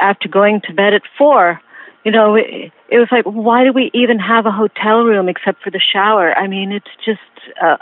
after 0.00 0.28
going 0.28 0.60
to 0.66 0.74
bed 0.74 0.92
at 0.92 1.02
four. 1.16 1.62
You 2.04 2.12
know, 2.12 2.34
it, 2.34 2.72
it 2.90 2.98
was 2.98 3.08
like, 3.10 3.24
why 3.24 3.64
do 3.64 3.72
we 3.72 3.90
even 3.94 4.18
have 4.18 4.46
a 4.46 4.50
hotel 4.50 5.04
room 5.04 5.28
except 5.28 5.62
for 5.62 5.70
the 5.70 5.80
shower? 5.80 6.34
I 6.34 6.46
mean, 6.46 6.70
it's 6.72 6.86
just 7.04 7.20
uh, 7.62 7.76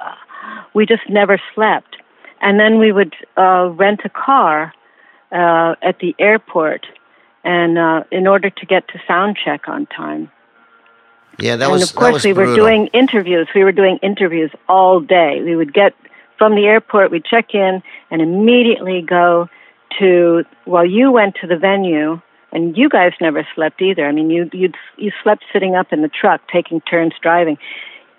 we 0.75 0.87
just 0.87 1.09
never 1.09 1.41
slept, 1.55 1.97
and 2.41 2.59
then 2.59 2.79
we 2.79 2.93
would 2.93 3.15
uh, 3.37 3.71
rent 3.71 4.01
a 4.05 4.09
car 4.09 4.73
uh, 5.33 5.75
at 5.83 5.99
the 5.99 6.15
airport, 6.19 6.87
and 7.43 7.79
uh, 7.79 8.05
in 8.13 8.27
order 8.27 8.51
to 8.51 8.67
get 8.67 8.87
to 8.89 9.01
sound 9.07 9.37
check 9.43 9.69
on 9.69 9.87
time. 9.87 10.31
Yeah, 11.39 11.57
that 11.57 11.65
and 11.65 11.73
was 11.73 11.91
of 11.91 11.97
course 11.97 12.25
we 12.25 12.33
were 12.33 12.55
doing 12.55 12.89
interviews. 12.89 13.49
We 13.55 13.65
were 13.65 13.73
doing 13.73 13.99
interviews 14.03 14.51
all 14.69 15.01
day. 15.01 15.43
We 15.43 15.57
would 15.57 15.73
get 15.73 15.95
from 16.39 16.55
the 16.55 16.67
airport 16.67 17.11
we'd 17.11 17.25
check 17.25 17.55
in 17.55 17.83
and 18.11 18.21
immediately 18.21 19.01
go 19.01 19.49
to 19.99 20.45
well 20.67 20.85
you 20.85 21.13
went 21.13 21.37
to 21.41 21.47
the 21.47 21.57
venue 21.57 22.21
and 22.53 22.77
you 22.77 22.89
guys 22.89 23.13
never 23.21 23.47
slept 23.55 23.81
either. 23.83 24.07
I 24.07 24.13
mean 24.13 24.31
you 24.31 24.49
you 24.53 24.73
you 24.97 25.13
slept 25.23 25.45
sitting 25.53 25.75
up 25.75 25.93
in 25.93 26.03
the 26.03 26.09
truck 26.09 26.41
taking 26.53 26.81
turns 26.83 27.15
driving. 27.23 27.59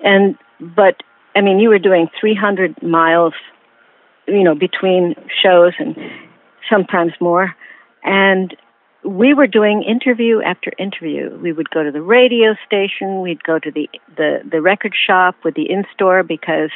And 0.03 0.38
but 0.59 1.03
i 1.36 1.41
mean 1.41 1.59
you 1.59 1.69
were 1.69 1.79
doing 1.79 2.09
300 2.19 2.84
miles 2.84 3.34
you 4.27 4.43
know 4.43 4.55
between 4.55 5.15
shows 5.41 5.73
and 5.79 5.95
sometimes 6.69 7.13
more. 7.19 7.55
And 8.03 8.55
we 9.05 9.34
were 9.34 9.47
doing 9.47 9.84
interview 9.84 10.41
after 10.41 10.71
interview. 10.77 11.38
We 11.41 11.51
would 11.51 11.69
go 11.69 11.84
to 11.84 11.91
the 11.91 12.01
radio 12.01 12.55
station, 12.65 13.21
we'd 13.21 13.43
go 13.43 13.59
to 13.59 13.71
the 13.71 13.89
the, 14.15 14.39
the 14.49 14.61
record 14.61 14.93
shop 14.95 15.36
with 15.43 15.55
the 15.55 15.69
in 15.69 15.84
store 15.93 16.23
because 16.23 16.71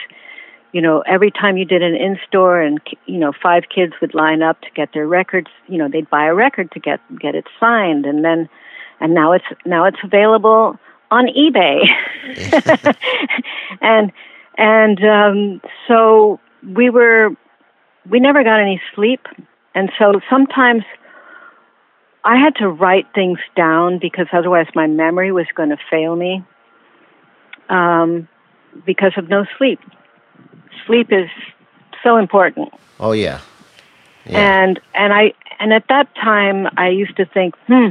you 0.71 0.81
know 0.81 1.01
every 1.07 1.31
time 1.31 1.57
you 1.57 1.65
did 1.65 1.81
an 1.81 1.95
in 1.95 2.17
store 2.27 2.61
and 2.61 2.79
you 3.05 3.17
know 3.17 3.31
five 3.41 3.63
kids 3.73 3.93
would 4.01 4.13
line 4.13 4.41
up 4.41 4.61
to 4.61 4.67
get 4.75 4.89
their 4.93 5.07
records, 5.07 5.47
you 5.67 5.77
know 5.77 5.87
they'd 5.89 6.09
buy 6.09 6.25
a 6.25 6.33
record 6.33 6.71
to 6.71 6.79
get 6.79 6.99
get 7.19 7.35
it 7.35 7.45
signed 7.59 8.05
and 8.05 8.23
then 8.23 8.49
and 8.99 9.13
now 9.13 9.31
it's 9.31 9.45
now 9.65 9.85
it's 9.85 9.99
available 10.03 10.77
on 11.09 11.27
eBay. 11.27 11.85
and 13.81 14.11
and 14.57 15.03
um 15.03 15.61
so 15.87 16.39
we 16.75 16.89
were 16.89 17.29
we 18.09 18.19
never 18.19 18.43
got 18.43 18.59
any 18.59 18.81
sleep 18.93 19.21
and 19.75 19.91
so 19.99 20.19
sometimes 20.29 20.83
I 22.23 22.35
had 22.35 22.55
to 22.55 22.67
write 22.67 23.05
things 23.15 23.39
down 23.55 23.99
because 23.99 24.27
otherwise 24.33 24.67
my 24.75 24.85
memory 24.85 25.31
was 25.31 25.45
going 25.55 25.69
to 25.69 25.77
fail 25.89 26.15
me 26.15 26.43
um, 27.69 28.27
because 28.85 29.13
of 29.17 29.29
no 29.29 29.45
sleep. 29.57 29.79
Sleep 30.85 31.11
is 31.11 31.29
so 32.03 32.17
important, 32.17 32.73
Oh 32.99 33.11
yeah, 33.11 33.41
yeah. 34.25 34.39
and 34.39 34.79
and 34.93 35.13
I 35.13 35.33
and 35.59 35.73
at 35.73 35.85
that 35.89 36.13
time 36.15 36.67
I 36.77 36.89
used 36.89 37.17
to 37.17 37.25
think, 37.25 37.55
hmm, 37.67 37.89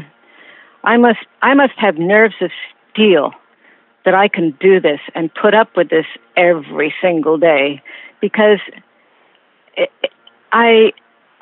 I 0.85 0.97
must 0.97 1.21
I 1.43 1.55
must 1.55 1.75
have 1.77 1.99
nerves 1.99 2.35
of 2.41 2.51
steel 2.93 3.33
that 4.05 4.15
I 4.15 4.29
can 4.29 4.57
do 4.61 4.81
this 4.81 5.01
and 5.15 5.35
put 5.35 5.53
up 5.53 5.77
with 5.77 5.91
this 5.91 6.07
every 6.37 6.95
single 7.03 7.39
day 7.39 7.83
because 8.21 8.61
it, 9.77 9.91
I 10.53 10.93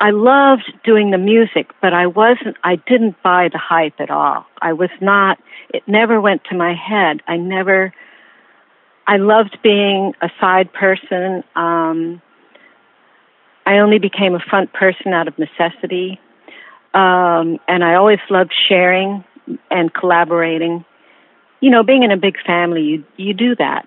I 0.01 0.11
loved 0.11 0.73
doing 0.83 1.11
the 1.11 1.17
music, 1.17 1.71
but 1.81 1.93
I 1.93 2.07
wasn't, 2.07 2.57
I 2.63 2.75
didn't 2.75 3.21
buy 3.23 3.49
the 3.51 3.57
hype 3.57 3.99
at 3.99 4.11
all. 4.11 4.45
I 4.61 4.73
was 4.73 4.89
not, 4.99 5.39
it 5.73 5.83
never 5.87 6.19
went 6.19 6.43
to 6.45 6.55
my 6.55 6.73
head. 6.73 7.21
I 7.27 7.37
never, 7.37 7.93
I 9.07 9.17
loved 9.17 9.57
being 9.61 10.13
a 10.21 10.29
side 10.39 10.73
person. 10.73 11.43
Um, 11.55 12.21
I 13.65 13.79
only 13.79 13.99
became 13.99 14.35
a 14.35 14.39
front 14.39 14.73
person 14.73 15.13
out 15.13 15.27
of 15.27 15.37
necessity. 15.37 16.19
Um, 16.93 17.59
and 17.67 17.83
I 17.83 17.95
always 17.95 18.19
loved 18.29 18.53
sharing 18.67 19.23
and 19.69 19.93
collaborating. 19.93 20.85
You 21.59 21.69
know, 21.69 21.83
being 21.83 22.03
in 22.03 22.11
a 22.11 22.17
big 22.17 22.37
family, 22.45 22.81
you 22.83 23.03
you 23.17 23.33
do 23.33 23.55
that, 23.55 23.85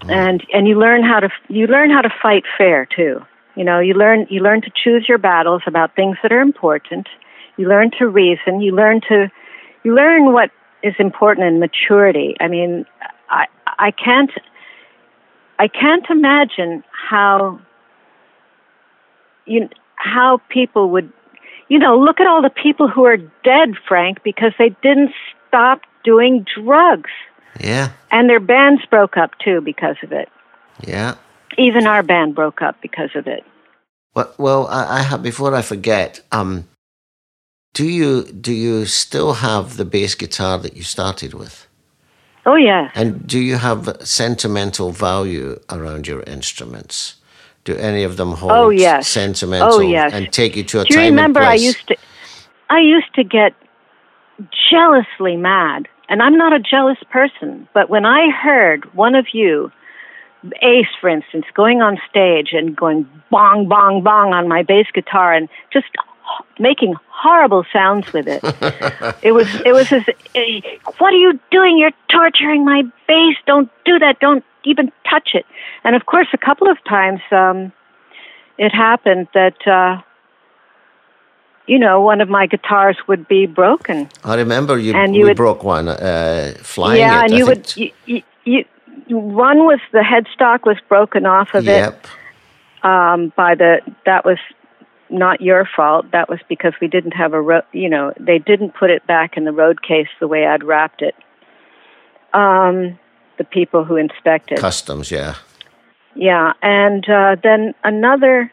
mm. 0.00 0.10
and 0.10 0.44
and 0.52 0.66
you 0.68 0.78
learn 0.78 1.02
how 1.02 1.20
to 1.20 1.28
you 1.48 1.66
learn 1.66 1.90
how 1.90 2.02
to 2.02 2.10
fight 2.22 2.44
fair 2.58 2.86
too. 2.86 3.20
You 3.56 3.64
know, 3.64 3.80
you 3.80 3.94
learn 3.94 4.26
you 4.30 4.40
learn 4.40 4.62
to 4.62 4.70
choose 4.74 5.06
your 5.08 5.18
battles 5.18 5.62
about 5.66 5.94
things 5.96 6.16
that 6.22 6.32
are 6.32 6.40
important. 6.40 7.08
You 7.56 7.68
learn 7.68 7.90
to 7.98 8.08
reason. 8.08 8.60
You 8.60 8.74
learn 8.74 9.00
to 9.08 9.30
you 9.84 9.94
learn 9.94 10.32
what 10.32 10.50
is 10.82 10.94
important 10.98 11.46
in 11.46 11.60
maturity. 11.60 12.36
I 12.40 12.48
mean, 12.48 12.84
I 13.78 13.90
can't 13.90 14.30
I 15.58 15.68
can't 15.68 16.04
imagine 16.10 16.84
how 16.90 17.60
you 19.46 19.68
how 19.96 20.40
people 20.48 20.90
would 20.90 21.12
you 21.68 21.78
know 21.78 21.98
look 21.98 22.20
at 22.20 22.26
all 22.26 22.42
the 22.42 22.50
people 22.50 22.88
who 22.88 23.04
are 23.04 23.16
dead 23.16 23.74
frank 23.88 24.22
because 24.22 24.52
they 24.58 24.70
didn't 24.82 25.12
stop 25.48 25.80
doing 26.04 26.44
drugs. 26.54 27.10
Yeah. 27.60 27.90
And 28.10 28.28
their 28.28 28.40
bands 28.40 28.82
broke 28.86 29.16
up 29.16 29.32
too 29.42 29.60
because 29.60 29.96
of 30.02 30.12
it. 30.12 30.28
Yeah. 30.86 31.16
Even 31.58 31.86
our 31.86 32.02
band 32.02 32.34
broke 32.34 32.60
up 32.60 32.80
because 32.82 33.10
of 33.14 33.26
it. 33.26 33.44
Well, 34.14 34.32
well 34.38 34.66
I, 34.68 34.98
I 34.98 35.02
have 35.02 35.22
before 35.22 35.54
i 35.54 35.62
forget 35.62 36.20
um 36.32 36.66
do 37.74 37.86
you 37.86 38.24
do 38.24 38.52
you 38.52 38.86
still 38.86 39.34
have 39.34 39.76
the 39.76 39.84
bass 39.84 40.14
guitar 40.14 40.58
that 40.58 40.76
you 40.76 40.82
started 40.82 41.34
with 41.34 41.65
oh 42.46 42.56
yeah 42.56 42.90
and 42.94 43.26
do 43.26 43.38
you 43.38 43.56
have 43.56 43.96
sentimental 44.00 44.90
value 44.90 45.60
around 45.70 46.06
your 46.06 46.22
instruments 46.22 47.16
do 47.64 47.74
any 47.76 48.04
of 48.04 48.16
them 48.16 48.32
hold 48.32 48.52
oh, 48.52 48.70
yes. 48.70 49.08
sentimental 49.08 49.74
oh, 49.74 49.80
yes. 49.80 50.12
and 50.12 50.32
take 50.32 50.54
you 50.54 50.62
to 50.62 50.80
a 50.80 50.84
Do 50.84 50.94
you 50.94 51.06
remember 51.06 51.40
I 51.40 51.54
used 51.54 51.88
to 51.88 51.96
I 52.70 52.78
used 52.78 53.12
to 53.14 53.24
get 53.24 53.54
jealously 54.70 55.36
mad. 55.36 55.88
And 56.08 56.22
I'm 56.22 56.36
not 56.36 56.52
a 56.52 56.60
jealous 56.60 56.98
person, 57.10 57.68
but 57.74 57.90
when 57.90 58.06
I 58.06 58.30
heard 58.30 58.94
one 58.94 59.14
of 59.14 59.26
you 59.32 59.72
Ace, 60.62 60.86
for 61.00 61.08
instance, 61.08 61.44
going 61.54 61.82
on 61.82 61.98
stage 62.08 62.50
and 62.52 62.76
going 62.76 63.08
bong, 63.30 63.66
bong, 63.68 64.04
bong 64.04 64.32
on 64.32 64.46
my 64.46 64.62
bass 64.62 64.86
guitar 64.94 65.32
and 65.32 65.48
just 65.72 65.86
making 66.58 66.94
horrible 67.08 67.64
sounds 67.72 68.12
with 68.12 68.26
it. 68.28 68.40
it 69.22 69.32
was, 69.32 69.48
it 69.64 69.72
was 69.72 69.92
as, 69.92 70.04
what 70.98 71.12
are 71.12 71.16
you 71.16 71.38
doing? 71.50 71.78
You're 71.78 71.92
torturing 72.10 72.64
my 72.64 72.82
bass. 73.06 73.36
Don't 73.46 73.70
do 73.84 73.98
that. 73.98 74.18
Don't 74.20 74.44
even 74.64 74.92
touch 75.08 75.30
it. 75.34 75.46
And 75.84 75.94
of 75.96 76.06
course, 76.06 76.28
a 76.32 76.38
couple 76.38 76.68
of 76.68 76.82
times 76.84 77.20
um, 77.30 77.72
it 78.58 78.70
happened 78.70 79.28
that, 79.34 79.66
uh, 79.66 80.02
you 81.66 81.78
know, 81.78 82.00
one 82.00 82.20
of 82.20 82.28
my 82.28 82.46
guitars 82.46 82.96
would 83.08 83.26
be 83.28 83.46
broken. 83.46 84.08
I 84.24 84.36
remember 84.36 84.78
you, 84.78 84.94
and 84.94 85.14
you 85.14 85.22
we 85.22 85.28
would, 85.28 85.36
broke 85.36 85.64
one 85.64 85.88
uh, 85.88 86.54
flying 86.62 87.00
yeah, 87.00 87.20
it. 87.20 87.24
and 87.24 87.34
I 87.34 87.36
you 87.36 87.46
think. 87.46 87.76
would, 87.76 87.92
you, 88.06 88.22
you, 88.44 88.64
one 89.08 89.58
was 89.58 89.80
the 89.92 89.98
headstock 89.98 90.64
was 90.64 90.76
broken 90.88 91.26
off 91.26 91.54
of 91.54 91.66
it. 91.66 91.72
Yep. 91.72 92.04
it 92.04 92.10
um, 92.86 93.32
by 93.36 93.54
the, 93.54 93.80
that 94.04 94.24
was 94.24 94.38
not 95.10 95.40
your 95.40 95.68
fault. 95.76 96.10
That 96.12 96.28
was 96.28 96.40
because 96.48 96.72
we 96.80 96.88
didn't 96.88 97.12
have 97.12 97.32
a, 97.32 97.40
ro- 97.40 97.62
you 97.72 97.88
know, 97.88 98.12
they 98.18 98.38
didn't 98.38 98.74
put 98.74 98.90
it 98.90 99.06
back 99.06 99.36
in 99.36 99.44
the 99.44 99.52
road 99.52 99.82
case 99.82 100.08
the 100.20 100.28
way 100.28 100.46
I'd 100.46 100.64
wrapped 100.64 101.02
it. 101.02 101.14
Um, 102.32 102.98
the 103.38 103.44
people 103.44 103.84
who 103.84 103.96
inspected. 103.96 104.58
Customs, 104.58 105.10
yeah. 105.10 105.36
Yeah, 106.14 106.54
and 106.62 107.08
uh, 107.08 107.36
then 107.42 107.74
another 107.84 108.50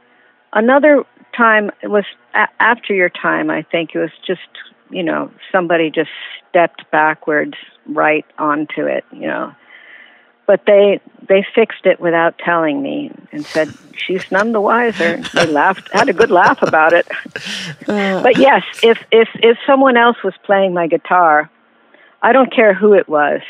another 0.51 1.03
time 1.35 1.71
it 1.81 1.87
was 1.87 2.03
a- 2.35 2.61
after 2.61 2.93
your 2.93 3.09
time. 3.09 3.49
I 3.49 3.61
think 3.63 3.91
it 3.95 3.99
was 3.99 4.11
just 4.27 4.41
you 4.89 5.01
know 5.03 5.31
somebody 5.51 5.89
just 5.89 6.09
stepped 6.49 6.83
backwards 6.91 7.53
right 7.87 8.25
onto 8.37 8.85
it. 8.85 9.05
You 9.11 9.27
know, 9.27 9.53
but 10.45 10.65
they 10.65 10.99
they 11.27 11.45
fixed 11.55 11.85
it 11.85 11.99
without 11.99 12.37
telling 12.37 12.81
me 12.81 13.11
and 13.31 13.45
said 13.45 13.69
she's 13.95 14.29
none 14.31 14.51
the 14.51 14.61
wiser. 14.61 15.17
They 15.33 15.45
laughed, 15.47 15.91
had 15.93 16.09
a 16.09 16.13
good 16.13 16.31
laugh 16.31 16.61
about 16.61 16.93
it. 16.93 17.07
Uh. 17.87 18.21
but 18.21 18.37
yes, 18.37 18.63
if 18.81 18.99
if 19.11 19.29
if 19.35 19.57
someone 19.65 19.97
else 19.97 20.17
was 20.23 20.33
playing 20.43 20.73
my 20.73 20.87
guitar, 20.87 21.49
I 22.21 22.33
don't 22.33 22.53
care 22.53 22.73
who 22.73 22.93
it 22.93 23.07
was. 23.07 23.41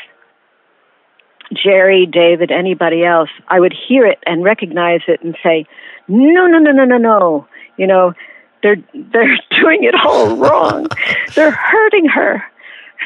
Jerry, 1.52 2.06
David, 2.06 2.50
anybody 2.50 3.04
else, 3.04 3.28
I 3.48 3.60
would 3.60 3.74
hear 3.74 4.06
it 4.06 4.18
and 4.26 4.42
recognize 4.42 5.02
it 5.08 5.22
and 5.22 5.36
say, 5.42 5.66
"No, 6.08 6.46
no, 6.46 6.58
no, 6.58 6.72
no, 6.72 6.84
no, 6.84 6.96
no." 6.96 7.48
You 7.76 7.86
know, 7.86 8.14
they're 8.62 8.82
they're 8.94 9.38
doing 9.60 9.84
it 9.84 9.94
all 10.04 10.36
wrong. 10.36 10.88
they're 11.34 11.50
hurting 11.50 12.06
her. 12.06 12.44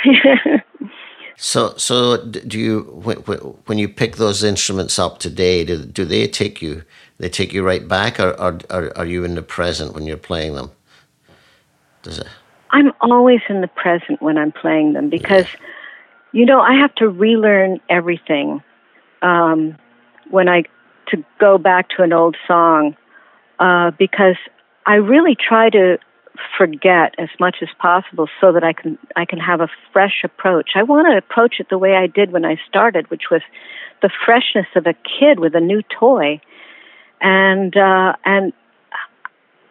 So, 1.40 1.76
so 1.76 2.16
do 2.26 2.58
you 2.58 2.80
when, 3.66 3.78
you 3.78 3.88
pick 3.88 4.16
those 4.16 4.42
instruments 4.42 4.98
up 4.98 5.20
today? 5.20 5.64
Do, 5.64 5.84
do 5.84 6.04
they 6.04 6.26
take 6.26 6.60
you? 6.60 6.82
They 7.18 7.28
take 7.28 7.52
you 7.52 7.64
right 7.64 7.86
back, 7.86 8.18
or, 8.18 8.30
or, 8.40 8.58
or 8.70 8.98
are 8.98 9.06
you 9.06 9.22
in 9.22 9.36
the 9.36 9.42
present 9.42 9.94
when 9.94 10.04
you're 10.04 10.16
playing 10.16 10.56
them? 10.56 10.72
Does 12.02 12.18
it? 12.18 12.26
I'm 12.70 12.92
always 13.00 13.38
in 13.48 13.60
the 13.60 13.68
present 13.68 14.20
when 14.20 14.36
I'm 14.36 14.50
playing 14.50 14.94
them 14.94 15.10
because, 15.10 15.46
you 16.32 16.44
know, 16.44 16.60
I 16.60 16.74
have 16.74 16.92
to 16.96 17.08
relearn 17.08 17.80
everything. 17.88 18.60
Um, 19.22 19.78
when 20.30 20.48
I 20.48 20.64
to 21.08 21.24
go 21.38 21.56
back 21.56 21.88
to 21.90 22.02
an 22.02 22.12
old 22.12 22.36
song, 22.48 22.96
uh, 23.60 23.92
because 23.92 24.36
I 24.86 24.94
really 24.94 25.36
try 25.36 25.70
to 25.70 25.98
forget 26.56 27.14
as 27.18 27.28
much 27.38 27.56
as 27.62 27.68
possible 27.78 28.28
so 28.40 28.52
that 28.52 28.64
I 28.64 28.72
can 28.72 28.98
I 29.16 29.24
can 29.24 29.38
have 29.38 29.60
a 29.60 29.68
fresh 29.92 30.22
approach. 30.24 30.70
I 30.74 30.82
want 30.82 31.08
to 31.10 31.16
approach 31.16 31.56
it 31.60 31.68
the 31.70 31.78
way 31.78 31.94
I 31.94 32.06
did 32.06 32.32
when 32.32 32.44
I 32.44 32.56
started, 32.68 33.10
which 33.10 33.24
was 33.30 33.42
the 34.02 34.10
freshness 34.24 34.66
of 34.74 34.86
a 34.86 34.94
kid 34.94 35.40
with 35.40 35.54
a 35.54 35.60
new 35.60 35.82
toy, 35.82 36.40
and 37.20 37.76
uh, 37.76 38.14
and 38.24 38.52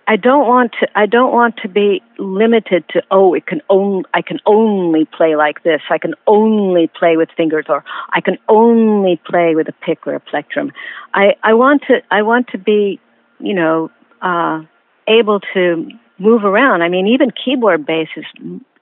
I 0.08 0.16
don't 0.16 0.48
want 0.48 0.74
to 0.80 0.88
I 0.96 1.06
don't 1.06 1.34
want 1.34 1.58
to 1.64 1.68
be 1.68 2.02
limited 2.18 2.86
to 2.90 3.04
oh 3.12 3.34
it 3.34 3.46
can 3.46 3.62
only 3.70 4.06
I 4.14 4.22
can 4.22 4.40
only 4.46 5.06
play 5.06 5.36
like 5.36 5.64
this 5.64 5.82
I 5.90 5.98
can 5.98 6.14
only 6.26 6.88
play 6.88 7.18
with 7.18 7.30
fingers 7.36 7.66
or 7.68 7.84
I 8.14 8.22
can 8.22 8.38
only 8.48 9.20
play 9.26 9.54
with 9.56 9.68
a 9.68 9.74
pick 9.74 10.08
or 10.08 10.16
a 10.16 10.20
plectrum. 10.20 10.72
I 11.14 11.36
I 11.44 11.54
want 11.54 11.84
to 11.88 12.02
I 12.10 12.22
want 12.22 12.48
to 12.50 12.58
be 12.58 13.02
you 13.40 13.54
know 13.54 13.92
uh, 14.22 14.64
able 15.08 15.42
to 15.54 15.92
move 16.18 16.44
around. 16.44 16.82
I 16.82 16.90
mean, 16.90 17.08
even 17.08 17.32
keyboard 17.32 17.86
bass 17.86 18.10
is 18.16 18.26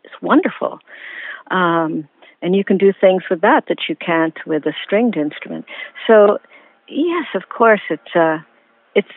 is 0.04 0.12
wonderful, 0.22 0.80
um, 1.52 2.08
and 2.42 2.56
you 2.56 2.64
can 2.64 2.78
do 2.78 2.94
things 3.00 3.24
with 3.30 3.42
that 3.42 3.66
that 3.68 3.90
you 3.90 3.96
can't 3.96 4.38
with 4.46 4.66
a 4.66 4.74
stringed 4.84 5.18
instrument. 5.18 5.66
So, 6.08 6.40
yes, 6.88 7.26
of 7.34 7.50
course, 7.50 7.82
it's 7.90 8.16
uh, 8.16 8.40
it's 8.94 9.12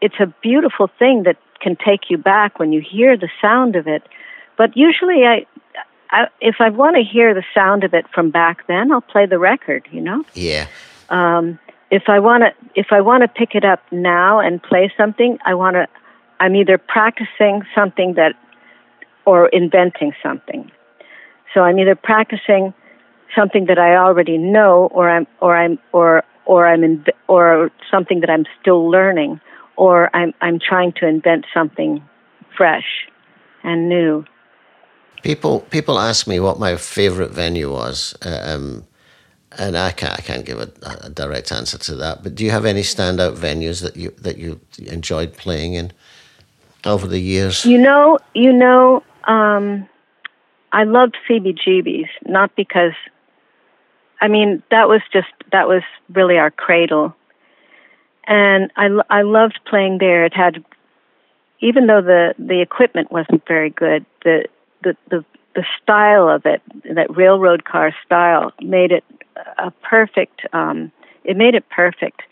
it's 0.00 0.20
a 0.20 0.26
beautiful 0.42 0.88
thing 0.98 1.24
that 1.24 1.36
can 1.60 1.76
take 1.76 2.10
you 2.10 2.18
back 2.18 2.58
when 2.58 2.72
you 2.72 2.80
hear 2.80 3.16
the 3.16 3.30
sound 3.40 3.76
of 3.76 3.86
it. 3.86 4.02
But 4.58 4.76
usually, 4.76 5.24
I, 5.24 5.46
I 6.10 6.26
if 6.40 6.56
I 6.60 6.70
want 6.70 6.96
to 6.96 7.02
hear 7.02 7.34
the 7.34 7.44
sound 7.54 7.84
of 7.84 7.94
it 7.94 8.06
from 8.14 8.30
back 8.30 8.66
then, 8.66 8.92
I'll 8.92 9.00
play 9.00 9.26
the 9.26 9.38
record. 9.38 9.88
You 9.90 10.00
know. 10.00 10.24
Yeah. 10.34 10.66
Um, 11.08 11.58
if 11.90 12.04
I 12.08 12.20
want 12.20 12.42
to, 12.42 12.50
if 12.74 12.86
I 12.90 13.02
want 13.02 13.22
to 13.22 13.28
pick 13.28 13.54
it 13.54 13.64
up 13.64 13.80
now 13.92 14.40
and 14.40 14.62
play 14.62 14.92
something, 14.96 15.38
I 15.44 15.54
want 15.54 15.74
to 15.74 15.86
I'm 16.42 16.56
either 16.56 16.76
practicing 16.76 17.62
something 17.72 18.14
that 18.14 18.34
or 19.26 19.46
inventing 19.50 20.12
something. 20.20 20.72
So 21.54 21.60
I'm 21.60 21.78
either 21.78 21.94
practicing 21.94 22.74
something 23.36 23.66
that 23.66 23.78
I 23.78 23.94
already 23.94 24.38
know 24.38 24.88
or 24.92 25.08
I'm 25.08 25.28
or 25.40 25.56
I'm 25.56 25.78
or 25.92 26.24
or 26.44 26.66
I'm 26.66 26.82
in, 26.82 27.04
or 27.28 27.70
something 27.88 28.18
that 28.20 28.30
I'm 28.30 28.44
still 28.60 28.90
learning 28.90 29.40
or 29.76 30.10
I'm 30.16 30.34
I'm 30.40 30.58
trying 30.58 30.92
to 30.94 31.06
invent 31.06 31.46
something 31.54 32.02
fresh 32.56 33.06
and 33.62 33.88
new. 33.88 34.24
People 35.22 35.60
people 35.60 35.96
ask 36.00 36.26
me 36.26 36.40
what 36.40 36.58
my 36.58 36.74
favorite 36.76 37.30
venue 37.30 37.70
was. 37.70 38.16
Um, 38.22 38.84
and 39.58 39.76
I 39.76 39.92
can't, 39.92 40.18
I 40.18 40.22
can't 40.22 40.46
give 40.46 40.58
a, 40.58 40.72
a, 41.02 41.10
direct 41.10 41.52
answer 41.52 41.76
to 41.76 41.94
that. 41.96 42.22
But 42.22 42.34
do 42.34 42.42
you 42.42 42.50
have 42.50 42.64
any 42.64 42.80
standout 42.80 43.36
venues 43.36 43.82
that 43.82 43.96
you 43.96 44.10
that 44.18 44.38
you 44.38 44.60
enjoyed 44.78 45.34
playing 45.36 45.74
in? 45.74 45.92
Over 46.86 47.06
the 47.06 47.20
years? 47.20 47.64
You 47.64 47.78
know, 47.78 48.18
you 48.34 48.52
know, 48.52 49.02
um, 49.24 49.88
I 50.72 50.84
loved 50.84 51.16
CBGB's, 51.28 52.10
not 52.26 52.54
because, 52.56 52.92
I 54.20 54.28
mean, 54.28 54.62
that 54.70 54.88
was 54.88 55.02
just, 55.12 55.28
that 55.52 55.68
was 55.68 55.82
really 56.12 56.38
our 56.38 56.50
cradle. 56.50 57.14
And 58.26 58.70
I, 58.76 58.88
I 59.10 59.22
loved 59.22 59.60
playing 59.66 59.98
there. 59.98 60.24
It 60.24 60.34
had, 60.34 60.64
even 61.60 61.86
though 61.86 62.02
the, 62.02 62.34
the 62.38 62.60
equipment 62.60 63.10
wasn't 63.12 63.46
very 63.46 63.70
good, 63.70 64.06
the, 64.24 64.46
the, 64.82 64.96
the, 65.10 65.24
the 65.54 65.64
style 65.82 66.28
of 66.28 66.46
it, 66.46 66.62
that 66.94 67.14
railroad 67.14 67.64
car 67.64 67.94
style, 68.04 68.52
made 68.60 68.92
it 68.92 69.04
a 69.58 69.70
perfect. 69.70 70.42
Um, 70.52 70.92
it 71.24 71.36
made 71.36 71.54
it 71.54 71.68
perfect 71.68 72.22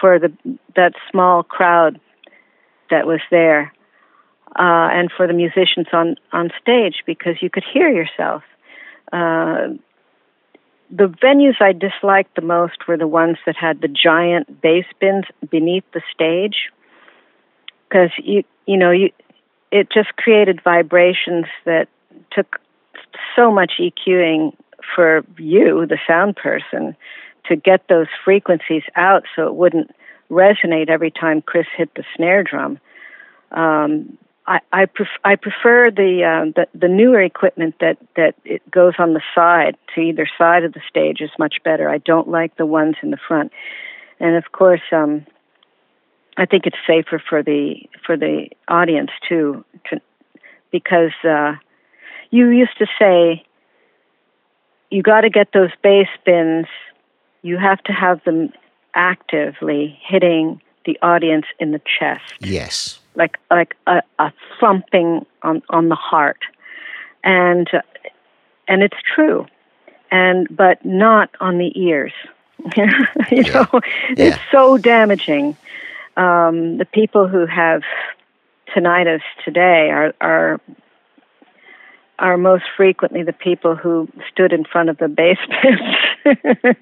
for 0.00 0.18
the 0.18 0.32
that 0.74 0.92
small 1.10 1.42
crowd 1.42 2.00
that 2.90 3.06
was 3.06 3.20
there, 3.30 3.72
uh, 4.58 4.88
and 4.92 5.10
for 5.16 5.26
the 5.26 5.32
musicians 5.32 5.86
on 5.92 6.16
on 6.32 6.50
stage 6.60 7.02
because 7.06 7.36
you 7.40 7.50
could 7.50 7.64
hear 7.72 7.88
yourself. 7.88 8.42
Uh, 9.12 9.74
the 10.90 11.08
venues 11.08 11.60
I 11.60 11.72
disliked 11.72 12.36
the 12.36 12.42
most 12.42 12.86
were 12.86 12.96
the 12.96 13.08
ones 13.08 13.38
that 13.44 13.56
had 13.56 13.80
the 13.80 13.88
giant 13.88 14.60
bass 14.60 14.84
bins 15.00 15.24
beneath 15.50 15.84
the 15.92 16.02
stage, 16.14 16.70
because 17.88 18.10
you 18.18 18.44
you 18.66 18.76
know 18.76 18.90
you 18.90 19.10
it 19.72 19.90
just 19.90 20.16
created 20.16 20.60
vibrations 20.62 21.46
that 21.64 21.88
took 22.30 22.60
so 23.34 23.50
much 23.50 23.72
EQing 23.80 24.54
for 24.94 25.24
you, 25.38 25.86
the 25.86 25.98
sound 26.06 26.36
person, 26.36 26.96
to 27.46 27.56
get 27.56 27.88
those 27.88 28.06
frequencies 28.24 28.82
out 28.94 29.24
so 29.34 29.46
it 29.46 29.54
wouldn't 29.54 29.90
resonate 30.30 30.88
every 30.88 31.10
time 31.10 31.42
Chris 31.42 31.66
hit 31.76 31.94
the 31.94 32.04
snare 32.14 32.42
drum. 32.42 32.78
Um, 33.52 34.18
I 34.46 34.60
I, 34.72 34.86
pref- 34.86 35.20
I 35.24 35.36
prefer 35.36 35.90
the, 35.90 36.24
uh, 36.24 36.52
the 36.54 36.78
the 36.78 36.88
newer 36.88 37.20
equipment 37.20 37.76
that 37.80 37.98
that 38.16 38.34
it 38.44 38.68
goes 38.70 38.94
on 38.98 39.14
the 39.14 39.22
side 39.34 39.76
to 39.94 40.00
either 40.00 40.28
side 40.38 40.64
of 40.64 40.72
the 40.72 40.80
stage 40.88 41.20
is 41.20 41.30
much 41.38 41.56
better. 41.64 41.88
I 41.88 41.98
don't 41.98 42.28
like 42.28 42.56
the 42.56 42.66
ones 42.66 42.96
in 43.02 43.10
the 43.10 43.18
front, 43.28 43.52
and 44.20 44.36
of 44.36 44.52
course, 44.52 44.82
um, 44.92 45.26
I 46.36 46.46
think 46.46 46.66
it's 46.66 46.76
safer 46.86 47.22
for 47.28 47.42
the 47.42 47.76
for 48.04 48.16
the 48.16 48.48
audience 48.68 49.10
too, 49.28 49.64
to, 49.90 50.00
because 50.70 51.14
uh, 51.24 51.54
you 52.30 52.50
used 52.50 52.78
to 52.78 52.86
say 52.98 53.44
you 54.90 55.02
got 55.02 55.22
to 55.22 55.30
get 55.30 55.48
those 55.52 55.70
bass 55.82 56.08
bins. 56.24 56.66
You 57.42 57.58
have 57.58 57.82
to 57.84 57.92
have 57.92 58.22
them 58.24 58.50
actively 58.96 59.98
hitting 60.02 60.60
the 60.84 60.98
audience 61.02 61.46
in 61.60 61.70
the 61.72 61.80
chest. 61.98 62.22
Yes. 62.40 62.98
Like 63.14 63.38
like 63.50 63.76
a, 63.86 64.02
a 64.18 64.32
thumping 64.60 65.24
on 65.42 65.62
on 65.70 65.88
the 65.88 65.94
heart, 65.94 66.38
and 67.24 67.68
uh, 67.72 67.80
and 68.68 68.82
it's 68.82 68.96
true, 69.14 69.46
and 70.10 70.48
but 70.54 70.84
not 70.84 71.30
on 71.40 71.58
the 71.58 71.72
ears. 71.80 72.12
you 72.76 72.84
Yeah. 73.30 73.66
know, 73.72 73.80
it's 74.10 74.38
so 74.50 74.76
damaging. 74.76 75.56
Um, 76.16 76.78
the 76.78 76.84
people 76.86 77.26
who 77.28 77.46
have 77.46 77.82
tinnitus 78.74 79.22
today 79.44 79.90
are 79.90 80.12
are 80.20 80.60
are 82.18 82.36
most 82.36 82.64
frequently 82.76 83.22
the 83.22 83.32
people 83.32 83.74
who 83.76 84.08
stood 84.32 84.52
in 84.52 84.64
front 84.64 84.88
of 84.88 84.98
the 84.98 85.08
bass. 85.08 85.38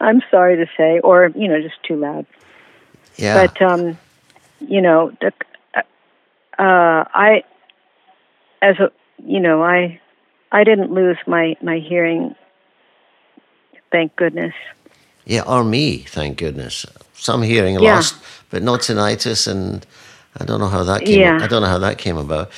I'm 0.00 0.22
sorry 0.30 0.56
to 0.56 0.66
say, 0.76 1.00
or 1.00 1.30
you 1.34 1.48
know, 1.48 1.60
just 1.60 1.82
too 1.82 1.96
loud. 1.96 2.26
Yeah. 3.16 3.46
But 3.46 3.62
um, 3.62 3.98
you 4.60 4.80
know, 4.80 5.12
the, 5.20 5.32
uh, 6.58 7.04
I, 7.12 7.42
as 8.62 8.78
a, 8.78 8.90
you 9.24 9.40
know, 9.40 9.62
I, 9.62 10.00
I 10.52 10.64
didn't 10.64 10.92
lose 10.92 11.18
my 11.26 11.56
my 11.62 11.78
hearing. 11.78 12.34
Thank 13.92 14.16
goodness. 14.16 14.54
yeah, 15.24 15.42
or 15.46 15.64
me, 15.64 15.98
thank 15.98 16.38
goodness. 16.38 16.86
Some 17.14 17.42
hearing 17.42 17.74
Yeah. 17.78 17.94
lost, 17.96 18.16
but 18.50 18.62
not 18.62 18.80
tinnitus, 18.80 19.48
and 19.48 19.86
I 20.38 20.44
don't 20.44 20.60
know 20.60 20.68
how 20.68 20.84
that 20.84 21.04
came. 21.04 21.20
Yeah. 21.20 21.38
I 21.40 21.46
don't 21.46 21.62
know 21.62 21.68
how 21.68 21.78
that 21.78 21.96
came 21.98 22.16
about. 22.18 22.50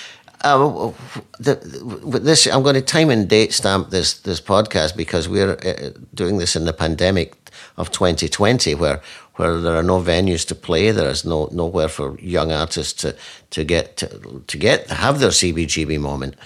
Uh, 0.42 0.92
the, 1.40 1.56
the, 1.56 2.18
this 2.20 2.46
I'm 2.46 2.62
going 2.62 2.76
to 2.76 2.80
time 2.80 3.10
and 3.10 3.28
date 3.28 3.52
stamp 3.52 3.90
this 3.90 4.20
this 4.20 4.40
podcast 4.40 4.96
because 4.96 5.28
we're 5.28 5.52
uh, 5.52 5.90
doing 6.14 6.38
this 6.38 6.54
in 6.54 6.64
the 6.64 6.72
pandemic 6.72 7.34
of 7.76 7.90
2020, 7.90 8.74
where 8.76 9.00
where 9.34 9.60
there 9.60 9.74
are 9.74 9.82
no 9.82 10.00
venues 10.00 10.46
to 10.48 10.54
play, 10.54 10.90
there 10.90 11.10
is 11.10 11.24
no 11.24 11.48
nowhere 11.52 11.88
for 11.88 12.18
young 12.20 12.52
artists 12.52 12.92
to 13.02 13.16
to 13.50 13.64
get 13.64 13.96
to, 13.96 14.42
to 14.46 14.58
get 14.58 14.88
have 14.90 15.18
their 15.18 15.30
CBGB 15.30 15.98
moment, 15.98 16.36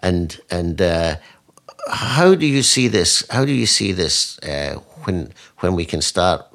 and 0.00 0.40
and 0.50 0.80
uh, 0.80 1.16
how 1.90 2.34
do 2.34 2.46
you 2.46 2.62
see 2.62 2.88
this? 2.88 3.24
How 3.30 3.44
do 3.44 3.52
you 3.52 3.66
see 3.66 3.92
this 3.92 4.38
uh, 4.40 4.76
when 5.04 5.32
when 5.58 5.74
we 5.74 5.84
can 5.84 6.02
start 6.02 6.46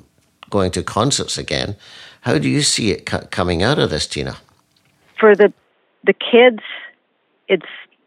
going 0.50 0.72
to 0.72 0.84
concerts 0.84 1.38
again? 1.38 1.76
How 2.22 2.38
do 2.38 2.50
you 2.50 2.62
see 2.62 2.92
it 2.92 3.06
co- 3.06 3.28
coming 3.32 3.64
out 3.64 3.80
of 3.80 3.90
this, 3.90 4.08
Tina? 4.08 4.38
For 5.20 5.36
the 5.36 5.54
the 6.04 6.14
kids, 6.14 6.64
it's 7.48 7.66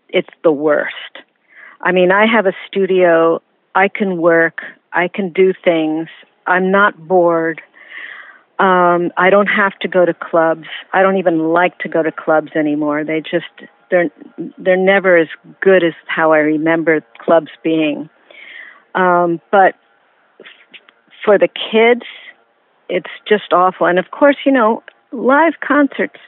it's 0.09 0.29
the 0.43 0.53
worst. 0.53 0.95
I 1.81 1.93
mean, 1.93 2.13
I 2.13 2.27
have 2.27 2.47
a 2.47 2.53
studio. 2.67 3.43
I 3.75 3.89
can 3.89 4.19
work. 4.19 4.63
I 4.93 5.09
can 5.09 5.33
do 5.33 5.53
things. 5.65 6.09
I'm 6.47 6.71
not 6.71 7.09
bored. 7.09 7.63
Um, 8.59 9.11
I 9.17 9.31
don't 9.31 9.47
have 9.47 9.79
to 9.81 9.89
go 9.89 10.05
to 10.05 10.13
clubs. 10.13 10.67
I 10.93 11.03
don't 11.03 11.17
even 11.17 11.39
like 11.53 11.79
to 11.79 11.89
go 11.89 12.03
to 12.03 12.13
clubs 12.13 12.51
anymore. 12.55 13.05
They 13.05 13.21
just 13.21 13.47
they're 13.91 14.11
they're 14.59 14.77
never 14.77 15.17
as 15.17 15.29
good 15.61 15.83
as 15.83 15.95
how 16.07 16.33
I 16.33 16.39
remember 16.39 17.03
clubs 17.19 17.51
being. 17.63 18.11
Um, 18.95 19.41
but 19.51 19.77
f- 20.41 20.47
for 21.25 21.39
the 21.39 21.49
kids, 21.49 22.03
it's 22.89 23.11
just 23.27 23.53
awful. 23.53 23.87
And 23.87 23.99
of 23.99 24.11
course, 24.11 24.37
you 24.45 24.53
know, 24.53 24.83
live 25.13 25.55
concerts 25.67 26.19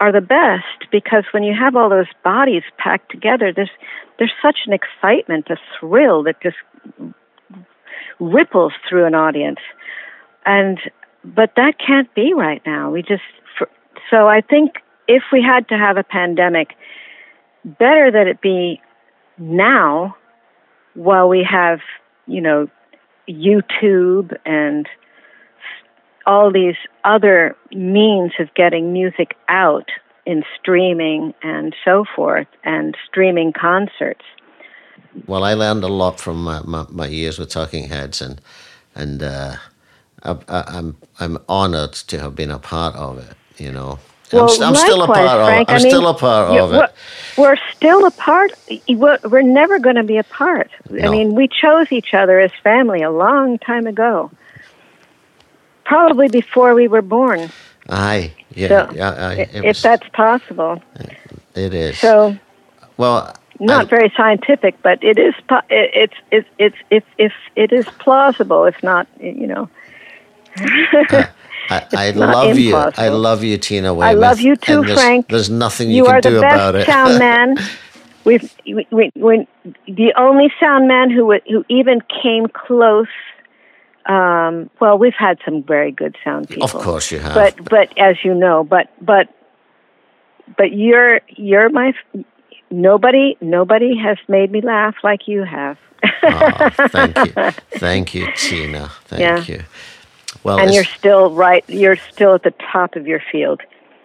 are 0.00 0.12
the 0.12 0.20
best 0.20 0.90
because 0.90 1.24
when 1.32 1.42
you 1.42 1.54
have 1.58 1.74
all 1.76 1.88
those 1.90 2.06
bodies 2.22 2.62
packed 2.78 3.10
together, 3.10 3.52
there's 3.54 3.70
there's 4.18 4.32
such 4.42 4.58
an 4.66 4.72
excitement, 4.72 5.48
a 5.50 5.56
thrill 5.78 6.22
that 6.24 6.40
just 6.42 6.56
ripples 8.20 8.72
through 8.88 9.06
an 9.06 9.14
audience. 9.14 9.60
And 10.46 10.78
but 11.24 11.52
that 11.56 11.74
can't 11.84 12.12
be 12.14 12.32
right 12.34 12.62
now. 12.64 12.90
We 12.90 13.02
just 13.02 13.22
for, 13.58 13.68
so 14.10 14.28
I 14.28 14.40
think 14.40 14.76
if 15.06 15.22
we 15.32 15.42
had 15.42 15.68
to 15.68 15.74
have 15.74 15.96
a 15.96 16.04
pandemic, 16.04 16.74
better 17.64 18.10
that 18.10 18.26
it 18.26 18.40
be 18.40 18.80
now 19.38 20.16
while 20.94 21.28
we 21.28 21.46
have, 21.48 21.80
you 22.26 22.40
know, 22.40 22.68
YouTube 23.28 24.36
and 24.44 24.86
all 26.28 26.52
these 26.52 26.76
other 27.04 27.56
means 27.72 28.32
of 28.38 28.52
getting 28.54 28.92
music 28.92 29.34
out 29.48 29.88
in 30.26 30.44
streaming 30.60 31.32
and 31.42 31.74
so 31.84 32.04
forth 32.14 32.46
and 32.62 32.96
streaming 33.08 33.52
concerts. 33.52 34.24
Well, 35.26 35.42
I 35.42 35.54
learned 35.54 35.82
a 35.84 35.88
lot 35.88 36.20
from 36.20 36.44
my, 36.44 36.60
my, 36.64 36.84
my 36.90 37.06
years 37.06 37.38
with 37.38 37.48
Talking 37.48 37.88
Heads, 37.88 38.20
and 38.20 38.40
and 38.94 39.22
uh, 39.22 39.56
I, 40.22 40.36
I, 40.48 40.64
I'm 40.66 40.96
I'm 41.18 41.38
honoured 41.48 41.94
to 41.94 42.20
have 42.20 42.36
been 42.36 42.50
a 42.50 42.58
part 42.58 42.94
of 42.94 43.18
it. 43.18 43.34
You 43.56 43.72
know, 43.72 43.98
I'm, 44.32 44.62
I'm 44.62 44.74
still 44.74 45.02
a 45.02 45.06
part 45.06 45.46
Frank. 45.46 45.68
of. 45.70 45.74
I'm 45.74 45.80
I 45.80 45.82
mean, 45.82 45.90
still 45.90 46.08
a 46.08 46.14
part 46.14 46.50
of 46.50 46.70
we're, 46.70 46.84
it. 46.84 46.92
We're 47.38 47.56
still 47.74 48.06
a 48.06 48.10
part. 48.10 48.52
We're, 48.86 49.18
we're 49.24 49.42
never 49.42 49.78
going 49.78 49.96
to 49.96 50.04
be 50.04 50.18
apart. 50.18 50.70
I 51.02 51.08
mean, 51.08 51.34
we 51.34 51.48
chose 51.48 51.90
each 51.90 52.12
other 52.12 52.38
as 52.38 52.50
family 52.62 53.02
a 53.02 53.10
long 53.10 53.58
time 53.58 53.86
ago. 53.86 54.30
Probably 55.88 56.28
before 56.28 56.74
we 56.74 56.86
were 56.86 57.00
born, 57.02 57.50
Aye, 57.88 58.32
yeah, 58.54 58.68
So, 58.68 58.94
yeah. 58.94 59.10
I- 59.10 59.48
if 59.54 59.64
was- 59.64 59.82
that's 59.82 60.06
possible. 60.10 60.82
it 61.54 61.72
is. 61.72 61.98
So, 61.98 62.36
well, 62.98 63.34
not 63.58 63.86
I- 63.86 63.88
very 63.88 64.12
scientific, 64.14 64.74
but 64.82 65.02
it 65.02 65.18
is. 65.18 65.34
It's 65.70 66.12
it's 66.30 66.48
it's 66.58 66.76
if 66.90 67.04
if 67.16 67.32
it 67.56 67.72
is 67.72 67.86
plausible, 67.98 68.66
if 68.66 68.82
not, 68.82 69.06
you 69.18 69.46
know. 69.46 69.70
I, 71.70 71.86
I 71.92 72.10
love 72.10 72.58
you. 72.58 72.76
I 72.76 73.08
love 73.08 73.42
you, 73.44 73.56
Tina 73.58 73.98
I 73.98 74.12
love 74.12 74.40
you 74.40 74.56
too, 74.56 74.82
there's, 74.82 74.98
Frank. 74.98 75.28
There's 75.28 75.50
nothing 75.50 75.88
you, 75.90 75.96
You 75.96 76.04
can 76.04 76.14
are 76.14 76.20
do 76.20 76.34
the 76.34 76.40
best 76.40 76.86
sound 76.86 77.18
man. 77.28 77.56
We've 78.24 78.54
we, 78.66 78.86
we, 78.90 79.12
we, 79.16 79.48
the 79.86 80.12
only 80.18 80.52
sound 80.60 80.86
man 80.88 81.10
who 81.10 81.32
who 81.48 81.64
even 81.70 82.02
came 82.22 82.46
close. 82.48 83.08
Um, 84.06 84.70
well, 84.80 84.96
we've 84.96 85.14
had 85.18 85.38
some 85.44 85.62
very 85.62 85.92
good 85.92 86.16
sound 86.24 86.48
people, 86.48 86.64
of 86.64 86.72
course 86.72 87.10
you 87.10 87.18
have. 87.18 87.34
but 87.34 87.68
but 87.68 87.98
as 87.98 88.16
you 88.24 88.34
know, 88.34 88.64
but 88.64 88.88
but 89.04 89.28
but 90.56 90.72
you're 90.72 91.20
you're 91.28 91.68
my 91.68 91.92
nobody 92.70 93.36
nobody 93.40 93.96
has 93.98 94.16
made 94.28 94.50
me 94.50 94.60
laugh 94.60 94.94
like 95.02 95.28
you 95.28 95.44
have. 95.44 95.76
Oh, 96.22 96.68
thank 96.88 97.16
you, 97.24 97.32
thank 97.72 98.14
you, 98.14 98.28
Tina. 98.28 98.92
Thank 99.04 99.20
Yeah. 99.20 99.44
you. 99.56 99.64
Well, 100.44 100.60
and 100.60 100.72
you're 100.72 100.84
still 100.84 101.30
right. 101.34 101.64
You're 101.68 101.98
still 102.14 102.34
at 102.34 102.42
the 102.42 102.54
top 102.72 102.96
of 102.96 103.06
your 103.06 103.20
field. 103.30 103.60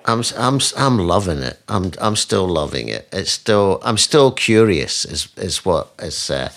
I'm 0.05 0.21
I'm 0.37 0.59
I'm 0.77 0.97
loving 0.97 1.39
it. 1.39 1.59
I'm 1.69 1.91
I'm 2.01 2.15
still 2.15 2.47
loving 2.47 2.89
it. 2.89 3.07
It's 3.13 3.31
still 3.31 3.79
I'm 3.83 3.97
still 3.97 4.31
curious. 4.31 5.05
Is 5.05 5.27
is 5.37 5.63
what 5.65 5.93
is 5.99 6.29
uh, 6.29 6.49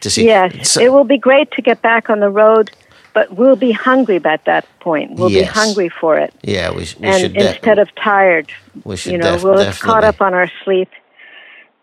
to 0.00 0.10
see. 0.10 0.26
Yes, 0.26 0.70
So- 0.70 0.80
it 0.80 0.92
will 0.92 1.04
be 1.04 1.18
great 1.18 1.50
to 1.52 1.62
get 1.62 1.82
back 1.82 2.10
on 2.10 2.20
the 2.20 2.30
road, 2.30 2.70
but 3.14 3.32
we'll 3.34 3.56
be 3.56 3.72
hungry 3.72 4.18
by 4.18 4.38
that 4.46 4.64
point. 4.80 5.16
We'll 5.16 5.30
Yes. 5.30 5.48
be 5.48 5.60
hungry 5.60 5.88
for 5.88 6.16
it, 6.18 6.32
yeah, 6.42 6.70
we, 6.70 6.86
we 6.98 7.08
and 7.08 7.20
should 7.20 7.36
instead 7.36 7.78
of 7.78 7.94
tired, 7.96 8.50
we 8.84 8.96
should 8.96 9.12
you 9.12 9.18
know, 9.18 9.32
def- 9.32 9.44
we'll 9.44 9.58
have 9.58 9.80
caught 9.80 10.04
up 10.04 10.20
on 10.20 10.32
our 10.34 10.50
sleep, 10.64 10.88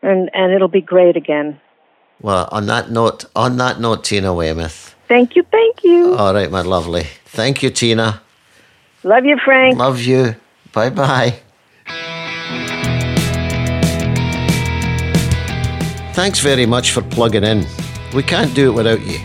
and 0.02 0.30
and 0.34 0.52
it'll 0.54 0.68
be 0.68 0.82
great 0.82 1.16
again. 1.18 1.60
Well, 2.22 2.48
on 2.52 2.66
that 2.68 2.90
note, 2.92 3.26
on 3.36 3.58
that 3.58 3.80
note, 3.80 4.04
Tina 4.04 4.34
Weymouth. 4.34 4.96
Thank 5.08 5.36
you, 5.36 5.44
thank 5.52 5.84
you. 5.84 6.16
All 6.16 6.34
right, 6.34 6.50
my 6.52 6.62
lovely. 6.62 7.04
Thank 7.26 7.62
you, 7.64 7.70
Tina. 7.70 8.22
Love 9.04 9.26
you, 9.26 9.38
Frank. 9.38 9.78
Love 9.78 10.02
you. 10.02 10.36
Bye 10.74 10.90
bye. 10.90 11.40
Thanks 16.14 16.40
very 16.40 16.66
much 16.66 16.92
for 16.92 17.04
plugging 17.04 17.44
in. 17.44 17.64
We 18.14 18.24
can't 18.24 18.56
do 18.56 18.70
it 18.70 18.74
without 18.74 19.06
you. 19.06 19.20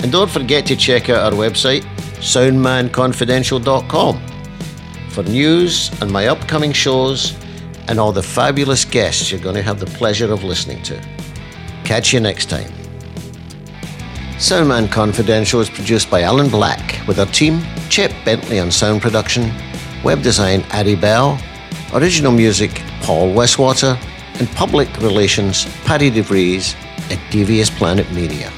And 0.00 0.10
don't 0.10 0.30
forget 0.30 0.64
to 0.66 0.76
check 0.76 1.10
out 1.10 1.32
our 1.32 1.38
website, 1.38 1.82
soundmanconfidential.com, 2.18 4.20
for 5.10 5.22
news 5.24 5.90
and 6.00 6.10
my 6.10 6.26
upcoming 6.26 6.72
shows 6.72 7.36
and 7.88 7.98
all 8.00 8.12
the 8.12 8.22
fabulous 8.22 8.84
guests 8.84 9.30
you're 9.30 9.40
going 9.40 9.56
to 9.56 9.62
have 9.62 9.80
the 9.80 9.86
pleasure 9.86 10.32
of 10.32 10.44
listening 10.44 10.82
to. 10.84 11.00
Catch 11.84 12.12
you 12.12 12.20
next 12.20 12.48
time. 12.48 12.70
Soundman 14.36 14.90
Confidential 14.90 15.60
is 15.60 15.70
produced 15.70 16.10
by 16.10 16.22
Alan 16.22 16.48
Black 16.48 17.06
with 17.06 17.20
our 17.20 17.26
team, 17.26 17.62
Chip 17.90 18.12
Bentley 18.24 18.58
on 18.58 18.70
sound 18.70 19.02
production, 19.02 19.52
web 20.02 20.22
design 20.22 20.64
Addy 20.70 20.96
Bell, 20.96 21.38
original 21.92 22.32
music 22.32 22.82
Paul 23.02 23.34
Westwater, 23.34 23.98
and 24.40 24.48
public 24.52 24.88
relations 24.98 25.66
Paddy 25.84 26.10
DeVries 26.10 26.74
at 27.10 27.18
Devious 27.30 27.70
Planet 27.70 28.10
Media. 28.12 28.52